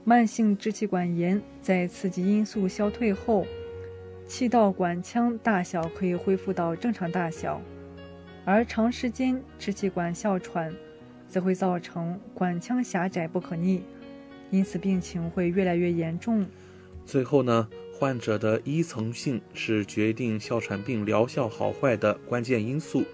[0.04, 3.46] 慢性支气管炎在刺激因素消退后，
[4.26, 7.62] 气道管腔大小可以恢复到正常大小，
[8.44, 10.74] 而长时间支气管哮喘
[11.28, 13.84] 则会造成管腔狭窄不可逆，
[14.50, 16.44] 因此病情会越来越严重。
[17.06, 23.04] 最后呢，患者的依从性是决定哮喘病疗效好坏的关键因素。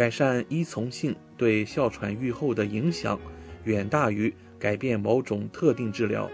[0.00, 3.20] 改善依从性对哮喘愈后的影响，
[3.64, 6.26] 远大于改变某种特定治疗。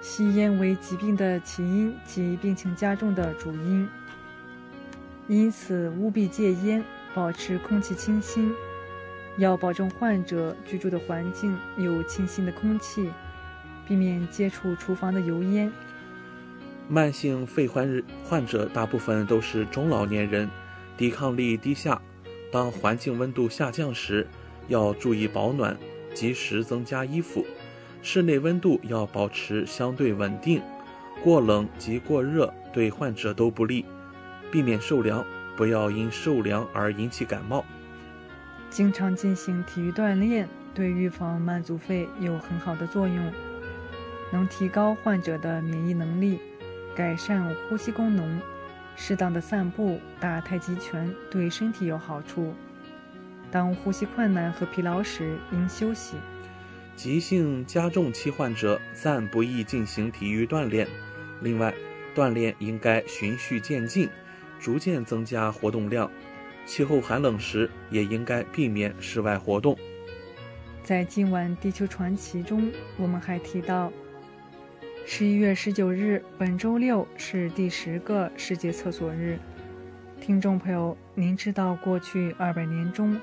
[0.00, 3.88] 吸烟为疾病的起因及病情加重的主因，
[5.26, 6.84] 因此务必戒烟，
[7.16, 8.54] 保持空气清新。
[9.38, 13.10] 要保证患者居住的环境有清新的空气，
[13.88, 15.68] 避免接触厨房的油烟。
[16.88, 20.48] 慢性肺患患者大部分都是中老年人，
[20.96, 22.00] 抵抗力低下。
[22.50, 24.26] 当环境温度下降时，
[24.68, 25.76] 要注意保暖，
[26.14, 27.44] 及时增加衣服。
[28.02, 30.62] 室内温度要保持相对稳定，
[31.22, 33.84] 过冷及过热对患者都不利。
[34.50, 35.24] 避免受凉，
[35.56, 37.64] 不要因受凉而引起感冒。
[38.70, 43.32] 经常进行体育锻炼，对预防慢阻肺有很好的作用，
[44.32, 46.38] 能提高患者的免疫能力，
[46.94, 48.40] 改善呼吸功能。
[48.96, 52.54] 适当的散步、打太极拳对身体有好处。
[53.50, 56.16] 当呼吸困难和疲劳时，应休息。
[56.96, 60.88] 急性加重期患者暂不宜进行体育锻炼。
[61.42, 61.72] 另外，
[62.14, 64.08] 锻炼应该循序渐进，
[64.58, 66.10] 逐渐增加活动量。
[66.64, 69.76] 气候寒冷时，也应该避免室外活动。
[70.82, 73.92] 在今晚《地球传奇》中，我们还提到。
[75.08, 79.38] 十一月十九日，本周六是第十个世界厕所日。
[80.20, 83.16] 听众朋友，您知道过去二百年中，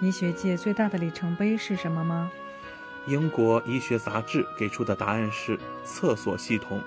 [0.00, 2.32] 医学界最大的里程碑是什么吗？
[3.06, 6.80] 英国医学杂志给出的答案是厕所系统，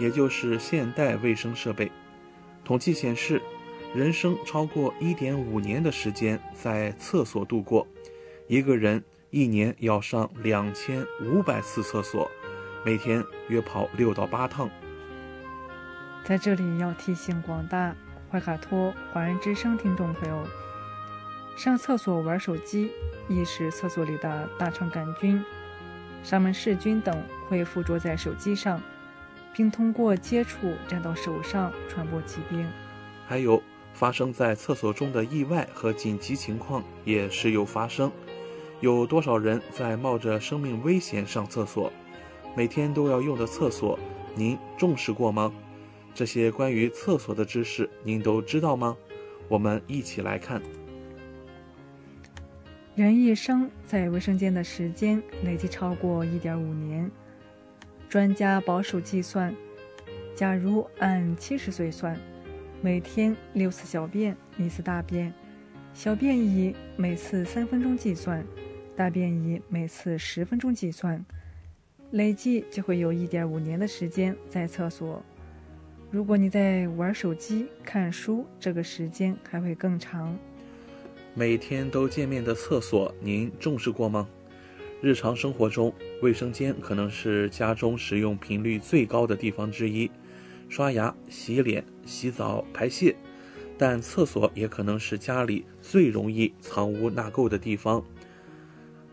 [0.00, 1.90] 也就是现代卫生设备。
[2.64, 3.40] 统计显示，
[3.94, 7.86] 人生超过一点五年的时间在厕所度过，
[8.48, 12.28] 一个人一年要上两千五百次厕所。
[12.86, 14.70] 每天约跑六到八趟。
[16.22, 17.92] 在这里要提醒广大
[18.30, 20.46] 怀卡托华人之声听众朋友：
[21.56, 22.92] 上厕所玩手机，
[23.28, 25.44] 易使厕所里的大肠杆菌、
[26.22, 28.80] 沙门氏菌等会附着在手机上，
[29.52, 32.64] 并通过接触沾到手上传播疾病。
[33.26, 33.60] 还有
[33.94, 38.12] 发生在厕所中的意外和紧急情况也时有发生。
[38.78, 41.92] 有多少人在冒着生命危险上厕所？
[42.56, 43.98] 每天都要用的厕所，
[44.34, 45.52] 您重视过吗？
[46.14, 48.96] 这些关于厕所的知识，您都知道吗？
[49.46, 50.62] 我们一起来看。
[52.94, 57.10] 人一生在卫生间的时间累计超过一点五年。
[58.08, 59.54] 专家保守计算，
[60.34, 62.18] 假如按七十岁算，
[62.80, 65.30] 每天六次小便，一次大便，
[65.92, 68.42] 小便以每次三分钟计算，
[68.96, 71.22] 大便以每次十分钟计算。
[72.12, 75.22] 累计就会有一点五年的时间在厕所。
[76.10, 80.36] 如果你在玩手机、看书，这个时间还会更长。
[81.34, 84.28] 每天都见面的厕所，您重视过吗？
[85.02, 85.92] 日常生活中，
[86.22, 90.10] 卫生间可能是家中使用频率最高的地方之一，
[90.68, 93.14] 刷牙、洗脸、洗澡、排泄。
[93.76, 98.02] 但厕所也可能是家里最容易藏污纳垢的地方。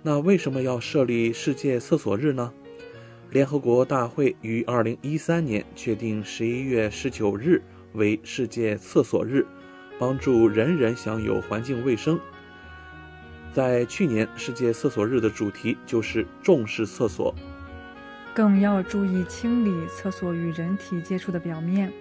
[0.01, 2.53] 那为什么要设立世界厕所日呢？
[3.33, 7.59] 联合国大会于二零一三年确定十一月十九日
[7.93, 9.43] 为世界厕所日，
[9.97, 12.19] 帮助人人享有环境卫生。
[13.51, 17.33] 在去年世界厕所日的主题就是重视厕所，
[18.35, 21.91] 更要注意清理厕所与人体接触的表面。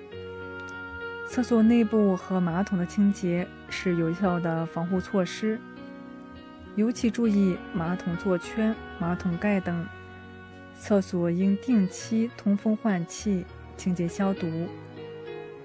[1.26, 5.58] 厕所内部和马桶的清洁是有效的防护措施，
[6.76, 9.82] 尤其注意马桶座圈、马桶盖等。
[10.84, 13.46] 厕所应定期通风换气、
[13.76, 14.66] 清洁消毒。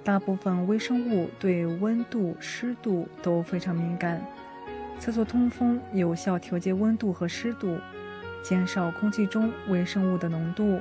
[0.03, 4.23] 大部分微生物对温度、湿度都非常敏感，
[4.99, 7.79] 厕所通风有效调节温度和湿度，
[8.43, 10.79] 减少空气中微生物的浓度。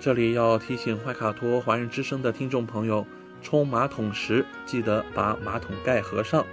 [0.00, 3.06] 这里要提醒怀卡托华人之声的听众朋友，
[3.42, 6.44] 冲马桶时记得把马桶盖合上，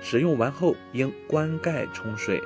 [0.00, 2.40] 使用完后应关盖冲水，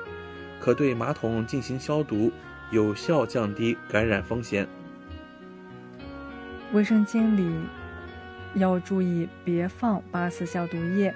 [0.59, 2.31] 可对马桶进行消毒。
[2.73, 4.67] 有效降低感染风险。
[6.71, 7.55] 卫生间里
[8.55, 11.13] 要注意别放八四消毒液。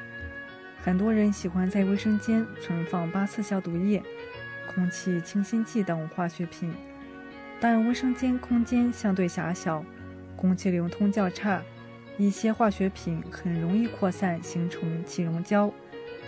[0.84, 4.04] 很多人喜欢在卫生间存放八四消毒液、
[4.72, 6.72] 空气清新剂等化学品，
[7.60, 9.84] 但卫生间空间相对狭小，
[10.36, 11.64] 空气流通较差，
[12.20, 15.74] 一些化学品很容易扩散形成气溶胶，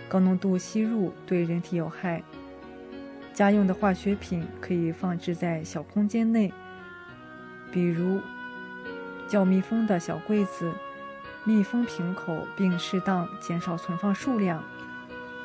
[0.08, 2.20] 高浓度吸入对人体有害。
[3.32, 6.52] 家用的化学品可以放置在小空间内，
[7.72, 8.20] 比如
[9.28, 10.72] 较密封的小柜子。
[11.44, 14.62] 密封瓶口，并适当减少存放数量。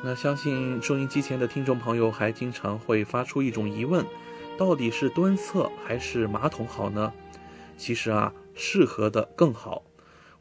[0.04, 4.04] 那相信收音机前的听众朋友还经常会发出一种疑问：
[4.58, 7.10] 到底是蹲厕还是马桶好呢？
[7.78, 9.82] 其实啊，适合的更好。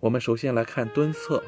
[0.01, 1.41] 我们首先来看蹲厕，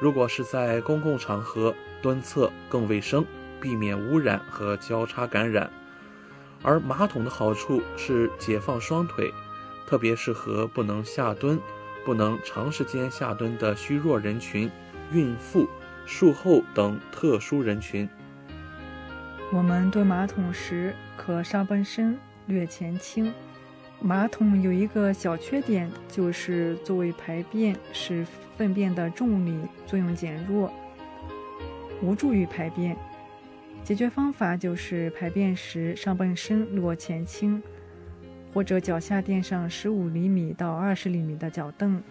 [0.00, 3.26] 如果是在公共场合蹲厕更卫生，
[3.60, 5.70] 避免污染和交叉感染。
[6.62, 9.32] 而马桶的好处是解放双腿，
[9.86, 11.60] 特别适合不能下蹲。
[12.02, 14.70] 不能长时间下蹲的虚弱人群、
[15.12, 15.68] 孕妇、
[16.06, 18.08] 术后等特殊人群。
[19.52, 23.30] 我们蹲马桶时，可上半身略前倾。
[24.00, 28.26] 马桶有一个小缺点，就是作为排便，使
[28.56, 29.54] 粪便的重力
[29.86, 30.72] 作用减弱，
[32.00, 32.96] 无助于排便。
[33.84, 37.62] 解决方法就是排便时上半身落前倾。
[38.52, 42.02] 或者脚下垫上十五厘米到二十厘米的脚凳。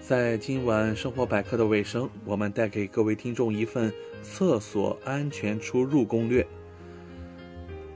[0.00, 3.92] 在今晚生活百科的尾声，我们带给各位听众一份
[4.22, 6.46] 厕所安全出入攻略。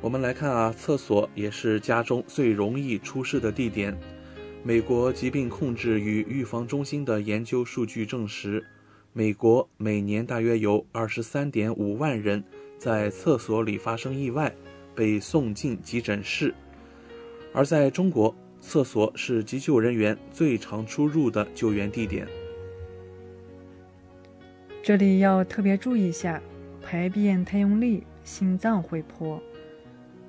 [0.01, 3.97] 我们来看啊，厕所也是家中最容易出事的地点。
[4.65, 8.65] 美国疾病控制与预防中心的研究数据证实，
[9.13, 12.43] 美国每年大约有二十三点五万人
[12.85, 14.55] 在厕所里发生意外，
[14.95, 16.55] 被送进急诊室。
[17.55, 22.29] 而在中国，厕所是急救人员最常出入的救援地点。
[24.83, 26.43] 这里要特别注意一下，
[26.83, 29.43] 排便太用力，心脏会破。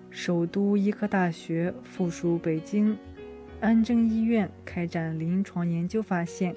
[0.09, 2.97] 首都医科大学附属北京
[3.59, 6.55] 安贞医院开展临床研究发现，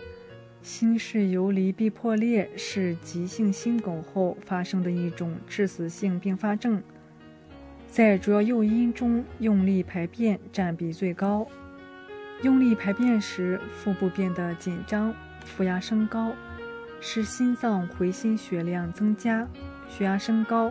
[0.61, 6.83] 心室游离壁破裂是急性心梗后发生的一种致死性并发症。
[7.89, 11.47] 在主要诱因中，用力排便占比最高。
[12.43, 15.15] 用力排便时，腹部变得紧张，
[15.45, 16.33] 腹压升高，
[17.01, 19.49] 使心脏回心血量增加，
[19.89, 20.71] 血压升高，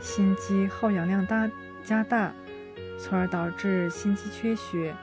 [0.00, 1.48] 心肌耗氧量大
[1.84, 2.34] 加大，
[2.98, 4.94] 从而导致心肌缺血、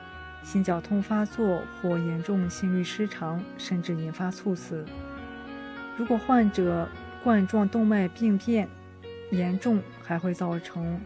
[0.42, 4.84] 心绞痛发作或严重心律失常，甚至引发猝死。
[5.96, 6.88] 如果患者
[7.22, 8.68] 冠状动脉病变
[9.30, 11.00] 严重，还会造成。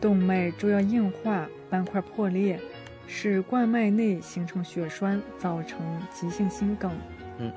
[0.00, 2.60] 动脉粥样硬化、斑块破裂，
[3.08, 5.80] 使冠脉内形成血栓，造成
[6.14, 6.92] 急性心梗。
[7.38, 7.50] 嗯，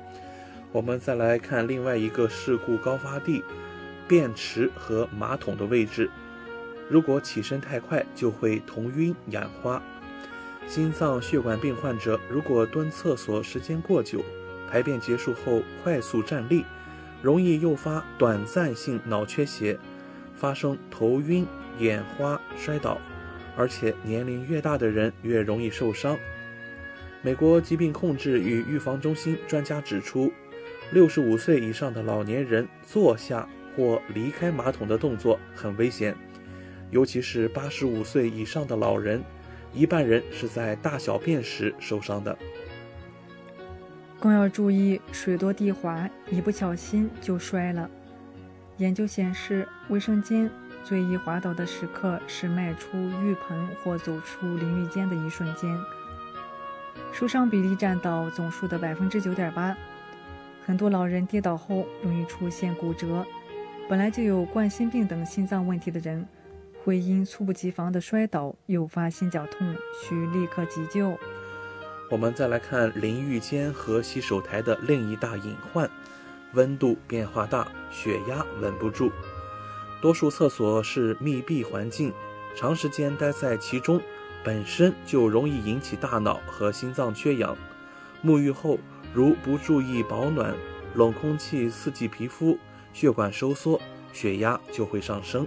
[0.72, 3.44] 我们再来看另外一个事故高发地——
[4.08, 6.10] 便池和马桶的位置。
[6.90, 9.80] 如果起身太快，就会头晕眼花。
[10.66, 14.22] 心脏血管病患者如果蹲厕所时间过久，
[14.70, 16.64] 排便结束后快速站立，
[17.20, 19.78] 容易诱发短暂性脑缺血，
[20.34, 21.46] 发生头晕。
[21.78, 23.00] 眼花、摔倒，
[23.56, 26.18] 而且年龄越大的人越容易受伤。
[27.22, 30.30] 美国疾病控制与预防中心专家指出，
[30.92, 36.14] 六十五岁以上的老年人坐下或离开马桶的动作很危险，
[36.90, 39.24] 尤其是八十五岁以上的老人，
[39.72, 42.36] 一半人是在大小便时受伤的。
[44.20, 47.90] 更要注意水多地滑，一不小心就摔了。
[48.76, 50.50] 研究显示，卫生间。
[50.84, 55.70] 最易滑倒的时刻是迈出浴盆或走出淋浴间的一瞬间，
[57.12, 59.76] 受伤比例占到总数的百分之九点八。
[60.66, 63.24] 很多老人跌倒后容易出现骨折，
[63.88, 66.26] 本来就有冠心病等心脏问题的人，
[66.84, 71.16] 会因猝不及防的摔倒诱发心绞痛，需立刻急救。
[72.10, 75.88] 我们再来看淋浴间和洗手台的另一大隐患：
[76.54, 79.10] 温度变化大，血压稳不住。
[80.00, 82.12] 多数厕所是密闭环境，
[82.56, 84.00] 长时间待在其中，
[84.42, 87.56] 本身就容易引起大脑和心脏缺氧。
[88.24, 88.78] 沐浴后，
[89.14, 90.52] 如不注意保暖，
[90.94, 92.58] 冷空气刺激皮肤，
[92.92, 93.80] 血管收缩，
[94.12, 95.46] 血压就会上升。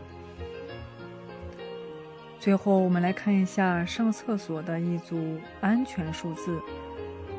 [2.40, 6.60] 最后，我们来看一下上厕所的一组安全数字。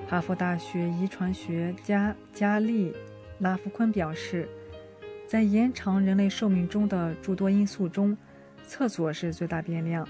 [0.08, 2.92] 哈佛大学遗传学家加利
[3.38, 4.48] 拉夫昆表示。
[5.28, 8.16] 在延长人类寿命中的诸多因素中，
[8.64, 10.06] 厕所是最大变量。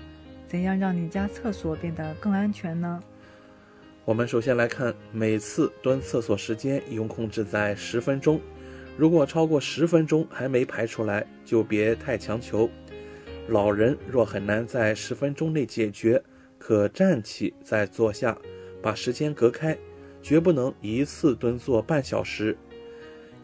[0.46, 3.02] 怎样让你家厕所变得更安全呢？
[4.04, 8.38] 我们首先来看，每次蹲厕所时间应控制在十分钟，
[8.94, 12.68] 如果超过十分钟还没排出来，就别太强求。
[13.48, 16.22] 老人若很难在十分钟内解决，
[16.58, 18.36] 可站起再坐下，
[18.82, 19.76] 把时间隔开，
[20.20, 22.56] 绝不能一次蹲坐半小时。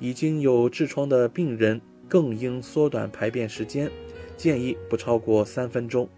[0.00, 3.88] 已经有痔疮的病人更应缩短排便时间，
[4.36, 6.08] 建议不超过三分钟。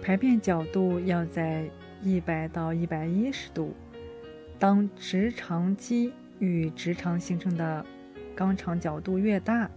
[0.00, 1.68] 排便角度要在
[2.02, 3.74] 一百到一百一十度。
[4.60, 7.84] 当直肠肌与直肠形成的
[8.36, 9.68] 肛肠角度越大，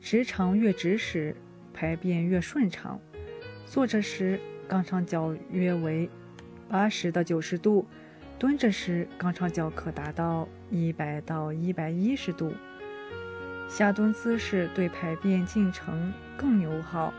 [0.00, 1.36] 直肠越直时，
[1.80, 3.00] 排便越顺畅。
[3.64, 4.38] 坐着时，
[4.68, 6.10] 肛肠角约为
[6.68, 7.86] 八十到九十度；
[8.38, 12.52] 蹲着时，肛肠角可达到一百到一百一十度。
[13.66, 17.14] 下蹲姿势对排便进程更友好。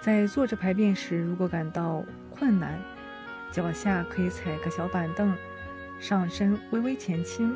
[0.00, 2.80] 在坐着排便时，如果感到困难，
[3.50, 5.36] 脚下可以踩个小板凳，
[6.00, 7.54] 上身微微前倾。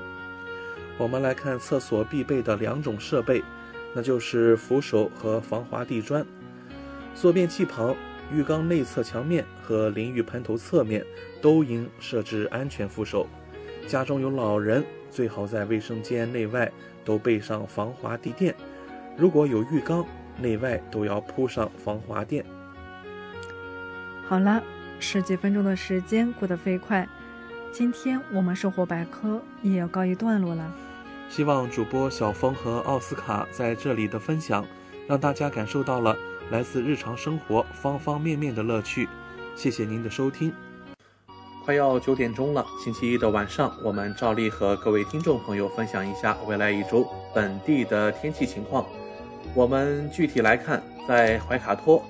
[0.99, 3.43] 我们来看厕所必备的两种设备，
[3.97, 6.23] 那就是扶手和防滑地砖。
[7.15, 7.97] 坐便器旁、
[8.31, 11.03] 浴缸内侧墙面和淋浴喷头侧面
[11.41, 13.27] 都应设置安全扶手。
[13.87, 16.71] 家中有老人，最好在卫生间内外
[17.07, 18.55] 都备上防滑地垫。
[19.17, 20.05] 如果有浴缸，
[20.39, 22.45] 内外都要铺上防滑垫。
[24.29, 24.63] 好了，
[25.01, 27.09] 十几分钟的时间过得飞快，
[27.73, 30.71] 今天我们生活百科也要告一段落了。
[31.29, 34.65] 希望主播小峰和奥斯卡在这里的分享，
[35.07, 36.17] 让大家感受到了
[36.51, 39.09] 来自日常生活方方面面的乐趣。
[39.55, 40.53] 谢谢您的收听。
[41.65, 48.87] 快要九点钟了，星期一的晚上，我们照例和各位听众朋友分享一下未来一周本地的天气情况。
[49.53, 52.03] 我们具体来看，在怀卡托，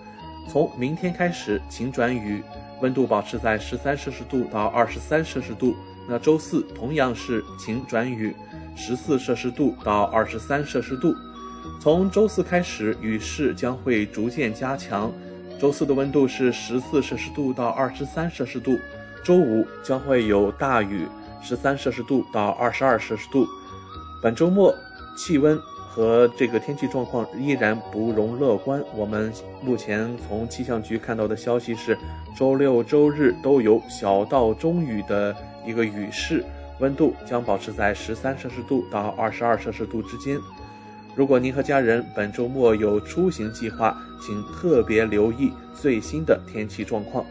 [0.48, 2.44] 从明天开始晴转雨，
[2.80, 5.74] 温度保持在十三摄氏度到二十三摄氏度。
[6.08, 8.36] 那周四同样是晴转雨，
[8.76, 11.12] 十四摄氏度到二十三摄氏度。
[11.80, 15.12] 从周四开始，雨势将会逐渐加强。
[15.58, 18.78] 周四的温度是十四摄氏度到二十三摄氏度。
[19.24, 21.08] 周五将会有大雨，
[21.42, 23.44] 十三摄氏度到二十二摄氏度。
[24.22, 24.72] 本周末
[25.16, 25.58] 气温
[25.88, 28.80] 和这个天气状况依然不容乐观。
[28.94, 31.98] 我们目前从气象局看到的消息是，
[32.36, 35.34] 周六周日都有小到中雨的
[35.66, 36.44] 一个雨势，
[36.78, 40.38] 温度将保持在十三摄氏度到二十二摄氏度之间。
[41.14, 47.24] 如果您和家人本周末有出行计划，请特别留意最新的天气状况。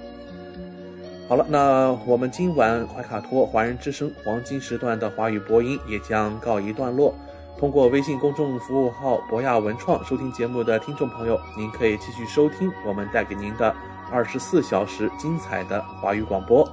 [1.27, 7.13] 好了，那我们今晚怀卡托华人之声黄金时段的华语播音也将告一段落。
[7.57, 13.73] 通过微信公众服务号博雅文创收听节目的听众朋友，您可以继续收听我们带给您的
[14.11, 16.67] 二十四小时精彩的华语广播。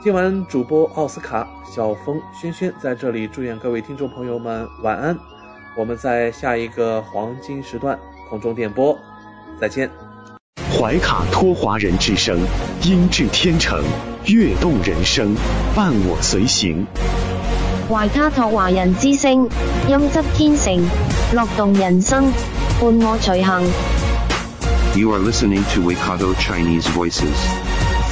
[0.00, 1.44] 今晚主播奥斯卡、
[1.74, 5.18] 小峰、轩轩在这里祝愿各位听众朋友们晚安。
[5.76, 7.98] 我们在下一个黄金时段
[8.30, 8.96] 空中电波
[9.60, 9.90] 再见。
[10.72, 12.38] 怀卡托华人之声，
[12.84, 13.82] 音质天成，
[14.26, 15.34] 悦动人生，
[15.74, 16.86] 伴我随行。
[17.88, 19.48] 怀卡托华人之声，
[19.88, 20.80] 音质天成，
[21.34, 22.32] 乐动人生，
[22.80, 23.64] 伴我随行。
[24.94, 27.67] You are listening to Waikato Chinese Voices.